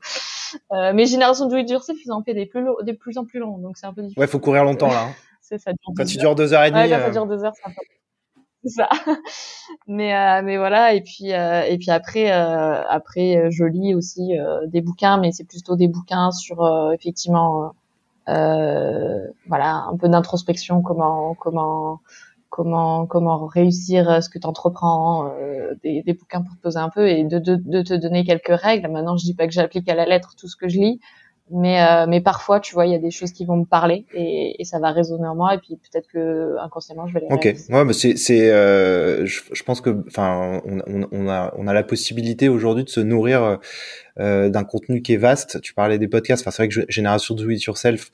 [0.72, 3.78] mais génération de dur, ils en fait des plus, des plus en plus longs, donc
[3.78, 4.20] c'est un peu difficile.
[4.20, 5.06] Ouais, faut courir longtemps là.
[5.08, 5.58] Hein.
[5.58, 6.82] ça dure quand tu dures deux heures et demie.
[6.82, 7.82] Ouais, quand ça dure deux heures, c'est un peu
[8.70, 8.90] ça.
[9.88, 14.34] mais euh, mais voilà et puis euh, et puis après euh, après je lis aussi
[14.68, 17.74] des bouquins mais c'est plutôt des bouquins sur effectivement
[18.26, 22.02] voilà un peu d'introspection comment comment
[22.50, 25.32] comment comment réussir ce que tu entreprends
[25.84, 28.60] des, des bouquins pour te poser un peu et de, de, de te donner quelques
[28.60, 31.00] règles maintenant je dis pas que j'applique à la lettre tout ce que je lis
[31.52, 34.06] mais euh, mais parfois tu vois il y a des choses qui vont me parler
[34.14, 37.28] et, et ça va résonner en moi et puis peut-être que inconsciemment je vais les
[37.30, 37.56] ok.
[37.70, 41.68] ouais mais c'est c'est euh, je, je, pense que enfin on, on, on, a on
[41.68, 43.60] a la possibilité aujourd'hui de se nourrir
[44.20, 45.62] euh, d'un contenu qui est vaste.
[45.62, 46.42] Tu parlais des podcasts.
[46.44, 48.12] Enfin c'est vrai que je, génération do it yourself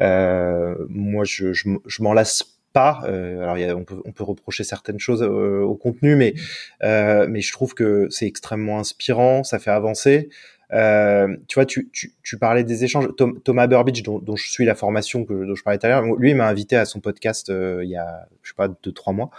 [0.00, 3.00] euh, moi je je, je m'en lasse pas.
[3.04, 6.34] Euh, alors, y a, on, peut, on peut reprocher certaines choses euh, au contenu, mais
[6.82, 10.28] euh, mais je trouve que c'est extrêmement inspirant, ça fait avancer.
[10.72, 13.08] Euh, tu vois, tu, tu, tu, parlais des échanges.
[13.44, 16.48] Thomas Burbidge, dont, je suis la formation dont je parlais tout à l'heure, lui, m'a
[16.48, 19.30] invité à son podcast euh, il y a, je sais pas, deux trois mois.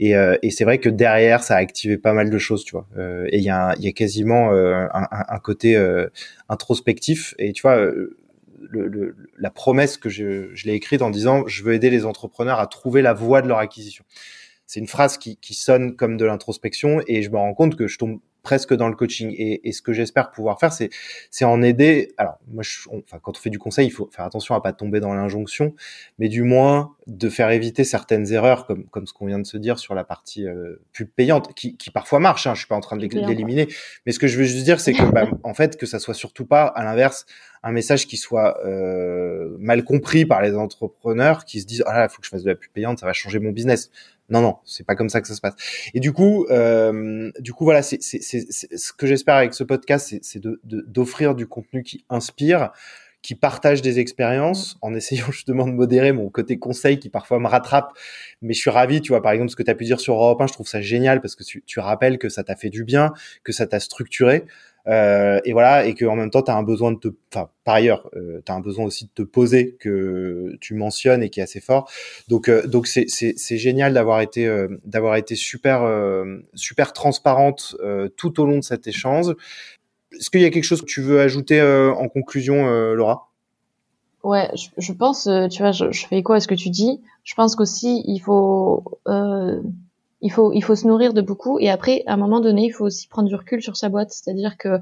[0.00, 2.72] Et, euh, et c'est vrai que derrière, ça a activé pas mal de choses, tu
[2.72, 2.86] vois.
[3.28, 5.76] Et il y a, y a quasiment un, côté
[6.48, 7.34] introspectif.
[7.38, 7.90] Et tu vois.
[9.38, 12.66] La promesse que je, je l'ai écrite en disant je veux aider les entrepreneurs à
[12.66, 14.04] trouver la voie de leur acquisition.
[14.66, 17.96] C'est une phrase qui sonne comme de l'introspection et je me rends compte que je
[17.96, 19.34] tombe presque dans le coaching.
[19.36, 20.90] Et, et ce que j'espère pouvoir faire, c'est
[21.32, 22.12] c'est en aider.
[22.16, 24.72] Alors moi, je, enfin quand on fait du conseil, il faut faire attention à pas
[24.72, 25.74] tomber dans l'injonction,
[26.20, 29.56] mais du moins de faire éviter certaines erreurs, comme comme ce qu'on vient de se
[29.56, 32.46] dire sur la partie euh, pub payante, qui, qui parfois marche.
[32.46, 33.66] Hein, je suis pas en train de l'éliminer,
[34.06, 36.14] mais ce que je veux juste dire, c'est que bah, en fait que ça soit
[36.14, 37.26] surtout pas à l'inverse
[37.66, 42.04] un message qui soit euh, mal compris par les entrepreneurs qui se disent ah là,
[42.04, 43.90] il faut que je fasse de la pub payante, ça va changer mon business.
[44.28, 45.54] Non, non, c'est pas comme ça que ça se passe.
[45.94, 50.42] Et du coup, euh, du coup, voilà, c'est ce que j'espère avec ce podcast, c'est
[50.64, 52.72] d'offrir du contenu qui inspire,
[53.26, 57.48] qui partage des expériences, en essayant justement de modérer mon côté conseil qui parfois me
[57.48, 57.92] rattrape.
[58.40, 60.14] Mais je suis ravi, tu vois, par exemple, ce que tu as pu dire sur
[60.14, 62.70] Europe 1, je trouve ça génial parce que tu, tu rappelles que ça t'a fait
[62.70, 63.12] du bien,
[63.42, 64.44] que ça t'a structuré.
[64.86, 67.50] Euh, et voilà, et que en même temps, tu as un besoin de te, enfin,
[67.64, 71.30] par ailleurs, euh, tu as un besoin aussi de te poser que tu mentionnes et
[71.30, 71.90] qui est assez fort.
[72.28, 75.82] Donc, euh, donc c'est c'est génial d'avoir été euh, d'avoir été super
[76.54, 77.74] super transparente
[78.16, 79.34] tout au long de cet échange.
[80.12, 83.30] Est-ce qu'il y a quelque chose que tu veux ajouter en conclusion, Laura?
[84.22, 87.00] Ouais, je, je, pense, tu vois, je, je fais écho à ce que tu dis.
[87.24, 89.60] Je pense qu'aussi il faut euh,
[90.22, 92.70] il faut, il faut se nourrir de beaucoup et après, à un moment donné, il
[92.70, 94.10] faut aussi prendre du recul sur sa boîte.
[94.10, 94.80] C'est-à-dire que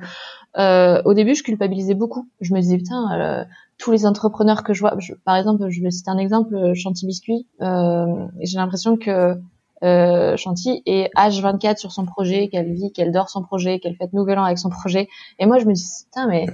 [0.57, 2.29] euh, au début, je culpabilisais beaucoup.
[2.41, 3.45] Je me disais putain, euh,
[3.77, 7.07] tous les entrepreneurs que je vois, par exemple, je vais citer un exemple, euh, Chanty
[7.07, 7.47] Biscuit.
[7.61, 9.37] Euh, j'ai l'impression que
[9.85, 14.13] euh, Chanty est H24 sur son projet, qu'elle vit, qu'elle dort son projet, qu'elle fait
[14.13, 15.09] Nouvel An avec son projet.
[15.39, 16.47] Et moi, je me dis putain, mais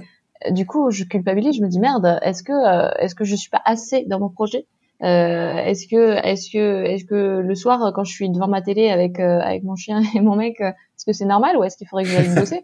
[0.49, 1.55] du coup, je culpabilise.
[1.55, 4.29] Je me dis merde, est-ce que, euh, est-ce que je suis pas assez dans mon
[4.29, 4.65] projet?
[5.03, 8.89] Euh, est-ce que, est-ce que, est-ce que le soir, quand je suis devant ma télé
[8.89, 11.77] avec euh, avec mon chien et mon mec, euh, est-ce que c'est normal ou est-ce
[11.77, 12.63] qu'il faudrait que j'aille bosser?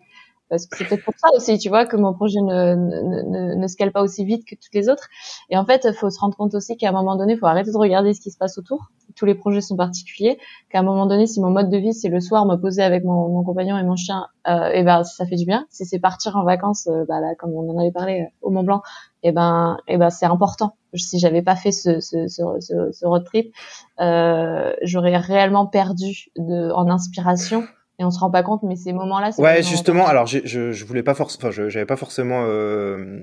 [0.49, 3.67] Parce que c'est peut-être pour ça aussi, tu vois, que mon projet ne, ne, ne,
[3.67, 5.07] scale pas aussi vite que toutes les autres.
[5.49, 7.45] Et en fait, il faut se rendre compte aussi qu'à un moment donné, il faut
[7.47, 8.87] arrêter de regarder ce qui se passe autour.
[9.15, 10.37] Tous les projets sont particuliers.
[10.69, 13.03] Qu'à un moment donné, si mon mode de vie, c'est le soir me poser avec
[13.03, 15.65] mon, mon compagnon et mon chien, euh, et ben ça fait du bien.
[15.69, 18.49] Si c'est partir en vacances, euh, bah là, comme on en avait parlé euh, au
[18.49, 18.81] Mont Blanc,
[19.23, 20.75] et ben, et ben c'est important.
[20.93, 22.43] Si j'avais pas fait ce, ce, ce,
[22.91, 23.53] ce road trip,
[23.99, 27.63] euh, j'aurais réellement perdu de, en inspiration
[27.99, 31.03] et on se rend pas compte mais ces moments-là ouais justement alors je, je voulais
[31.03, 33.21] pas forcément enfin j'avais pas forcément euh,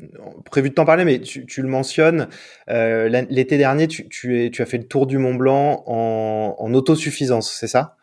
[0.50, 2.28] prévu de t'en parler mais tu, tu le mentionnes
[2.68, 6.56] euh, l'été dernier tu, tu, es, tu as fait le tour du Mont Blanc en,
[6.58, 7.96] en autosuffisance c'est ça?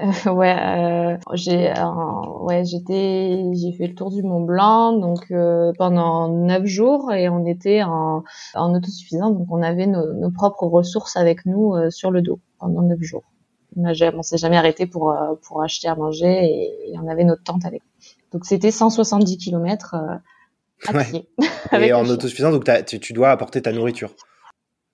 [0.00, 1.72] Euh, ouais euh, j'ai
[2.40, 7.28] ouais j'étais j'ai fait le tour du Mont Blanc donc euh, pendant neuf jours et
[7.28, 8.24] on était en,
[8.54, 12.82] en autosuffisance donc on avait nos, nos propres ressources avec nous sur le dos pendant
[12.82, 13.22] neuf jours
[13.76, 17.64] on s'est jamais arrêté pour euh, pour acheter à manger et, on avait notre tente
[17.64, 17.82] avec.
[18.32, 21.28] Donc c'était 170 km euh, à pied.
[21.72, 24.10] et en autosuffisance, donc tu, tu dois apporter ta nourriture.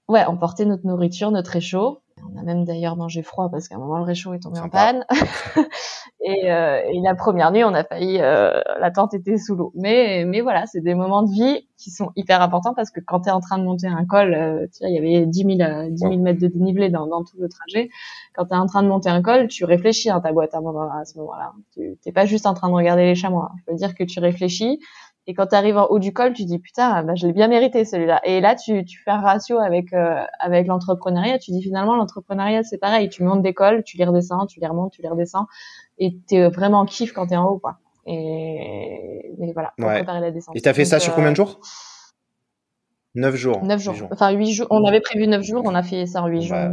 [0.09, 2.01] Ouais, on portait notre nourriture, notre réchaud.
[2.33, 4.69] On a même d'ailleurs mangé froid parce qu'à un moment le réchaud est tombé en
[4.69, 5.05] panne.
[6.21, 9.73] et, euh, et, la première nuit, on a failli, euh, la tente était sous l'eau.
[9.75, 13.21] Mais, mais voilà, c'est des moments de vie qui sont hyper importants parce que quand
[13.21, 15.99] tu es en train de monter un col, euh, il y avait 10 000, 10
[15.99, 17.91] 000 mètres de dénivelé dans, dans tout le trajet.
[18.35, 20.59] Quand tu es en train de monter un col, tu réfléchis à ta boîte à,
[20.59, 21.53] à ce moment-là.
[21.73, 23.53] Tu n'es pas juste en train de regarder les chamois.
[23.67, 24.81] Je veux dire que tu réfléchis
[25.27, 27.49] et quand tu arrives en haut du col, tu dis putain, bah, je l'ai bien
[27.49, 28.21] mérité celui-là.
[28.25, 31.39] Et là, tu, tu fais un ratio avec euh, avec l'entrepreneuriat.
[31.39, 33.09] Tu dis finalement l'entrepreneuriat c'est pareil.
[33.09, 35.47] Tu montes des cols, tu les redescends, tu les remontes, tu les redescends,
[35.99, 37.79] et t'es vraiment kiff quand t'es en haut, quoi.
[38.07, 39.73] Et, et voilà.
[39.77, 40.57] Pour préparer la descente.
[40.57, 41.61] Et t'as fait ça sur combien de jours?
[43.17, 43.65] 9 jours.
[43.65, 44.09] 9 jours.
[44.13, 44.67] Enfin, 8 jours.
[44.71, 46.71] On avait prévu 9 jours, on a fait ça en 8 bah,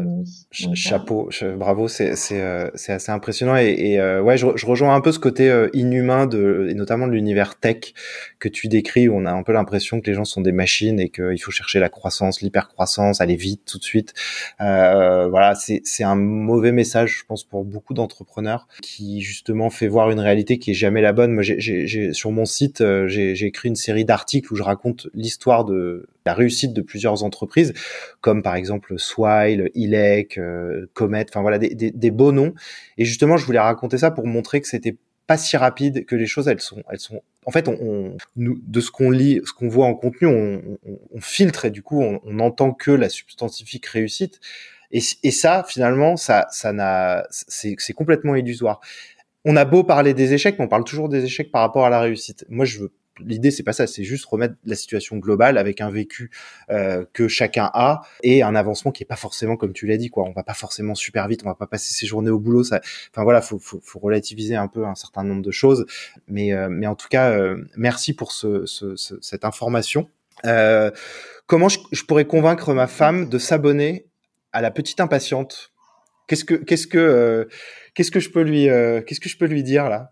[0.51, 0.75] jours.
[0.75, 3.57] chapeau, bravo, c'est euh, c'est assez impressionnant.
[3.57, 6.75] Et, et euh, ouais, je, je, rejoins un peu ce côté euh, inhumain, de, et
[6.75, 7.93] notamment de l'univers tech
[8.37, 10.99] que tu décris, où on a un peu l'impression que les gens sont des machines
[10.99, 14.13] et qu'il faut chercher la croissance, l'hypercroissance, aller vite tout de suite.
[14.59, 20.19] voilà, c'est un mauvais message, je pense, pour beaucoup d'entrepreneurs qui justement fait voir une
[20.19, 21.31] réalité qui est jamais la bonne.
[21.31, 26.07] Moi, j'ai sur mon site, j'ai écrit une série d'articles où je raconte l'histoire de
[26.27, 27.73] la réussite de plusieurs entreprises,
[28.19, 32.53] comme par exemple Swile, Ilek, euh, Comet, enfin voilà des, beaux noms.
[32.97, 36.27] Et justement, je voulais raconter ça pour montrer que c'était pas si rapide que les
[36.27, 36.49] choses.
[36.49, 39.85] Elles sont elles sont en fait on, nous, de ce qu'on lit ce qu'on voit
[39.85, 44.39] en contenu on, filtre et du coup on n'entend que la substantifique réussite.
[44.91, 45.01] Et,
[45.31, 48.81] ça finalement ça ça n'a c'est complètement illusoire.
[49.45, 51.89] On a beau parler des échecs mais on parle toujours des échecs par rapport à
[51.89, 52.45] la réussite.
[52.49, 55.89] Moi je veux l'idée c'est pas ça, c'est juste remettre la situation globale avec un
[55.89, 56.31] vécu
[56.69, 60.09] euh, que chacun a et un avancement qui est pas forcément comme tu l'as dit
[60.09, 60.23] quoi.
[60.23, 62.63] On va pas forcément super vite, on va pas passer ses journées au boulot.
[62.63, 62.81] Ça,
[63.11, 65.85] enfin voilà, faut, faut, faut relativiser un peu un certain nombre de choses.
[66.27, 70.09] Mais euh, mais en tout cas, euh, merci pour ce, ce, cette information.
[71.45, 74.05] comment je, je pourrais convaincre ma femme de s'abonner
[74.53, 75.71] à la petite impatiente?
[76.27, 77.47] Qu'est-ce que qu'est-ce que
[77.93, 78.65] qu'est-ce que je peux lui
[79.05, 80.11] qu'est-ce que je peux lui dire là?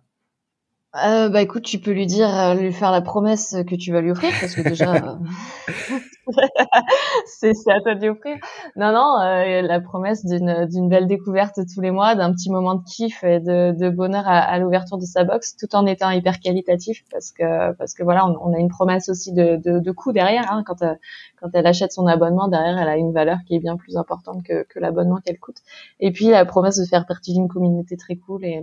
[1.03, 4.01] Euh, bah écoute, tu peux lui dire, euh, lui faire la promesse que tu vas
[4.01, 5.99] lui offrir, parce que déjà, euh,
[7.25, 8.37] c'est à toi de offrir.
[8.75, 12.75] Non, non, euh, la promesse d'une d'une belle découverte tous les mois, d'un petit moment
[12.75, 16.09] de kiff et de, de bonheur à, à l'ouverture de sa box, tout en étant
[16.11, 19.79] hyper qualitatif, parce que parce que voilà, on, on a une promesse aussi de, de,
[19.79, 20.51] de coût derrière.
[20.51, 20.93] Hein, quand euh,
[21.39, 24.43] quand elle achète son abonnement, derrière, elle a une valeur qui est bien plus importante
[24.43, 25.57] que, que l'abonnement qu'elle coûte.
[25.99, 28.61] Et puis la promesse de faire partie d'une communauté très cool et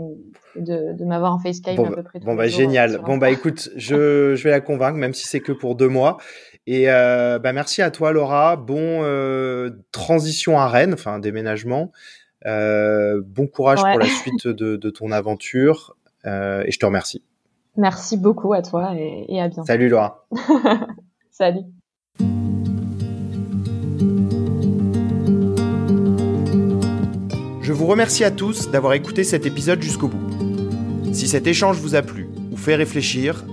[0.57, 2.21] de, de m'avoir en FaceTime bon, à peu près.
[2.21, 2.99] Bon bah génial.
[3.05, 6.19] Bon bah écoute, je je vais la convaincre, même si c'est que pour deux mois.
[6.67, 8.57] Et euh, bah merci à toi Laura.
[8.57, 11.91] Bon euh, transition à Rennes, enfin déménagement.
[12.47, 17.23] Euh, bon courage pour la suite de, de ton aventure et je te remercie.
[17.77, 19.67] Merci beaucoup à toi et, et à bientôt.
[19.67, 20.27] Salut Laura.
[21.31, 21.63] Salut.
[27.63, 31.13] Je vous remercie à tous d'avoir écouté cet épisode jusqu'au bout.
[31.13, 33.45] Si cet échange vous a plu ou fait réfléchir,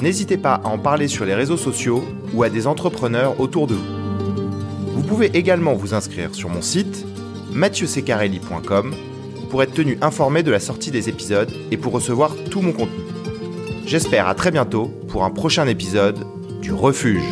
[0.00, 2.04] n'hésitez pas à en parler sur les réseaux sociaux
[2.34, 3.98] ou à des entrepreneurs autour de vous.
[4.94, 7.06] Vous pouvez également vous inscrire sur mon site
[7.52, 8.94] mathieusecarelli.com
[9.50, 13.00] pour être tenu informé de la sortie des épisodes et pour recevoir tout mon contenu.
[13.86, 16.18] J'espère à très bientôt pour un prochain épisode
[16.60, 17.24] du Refuge.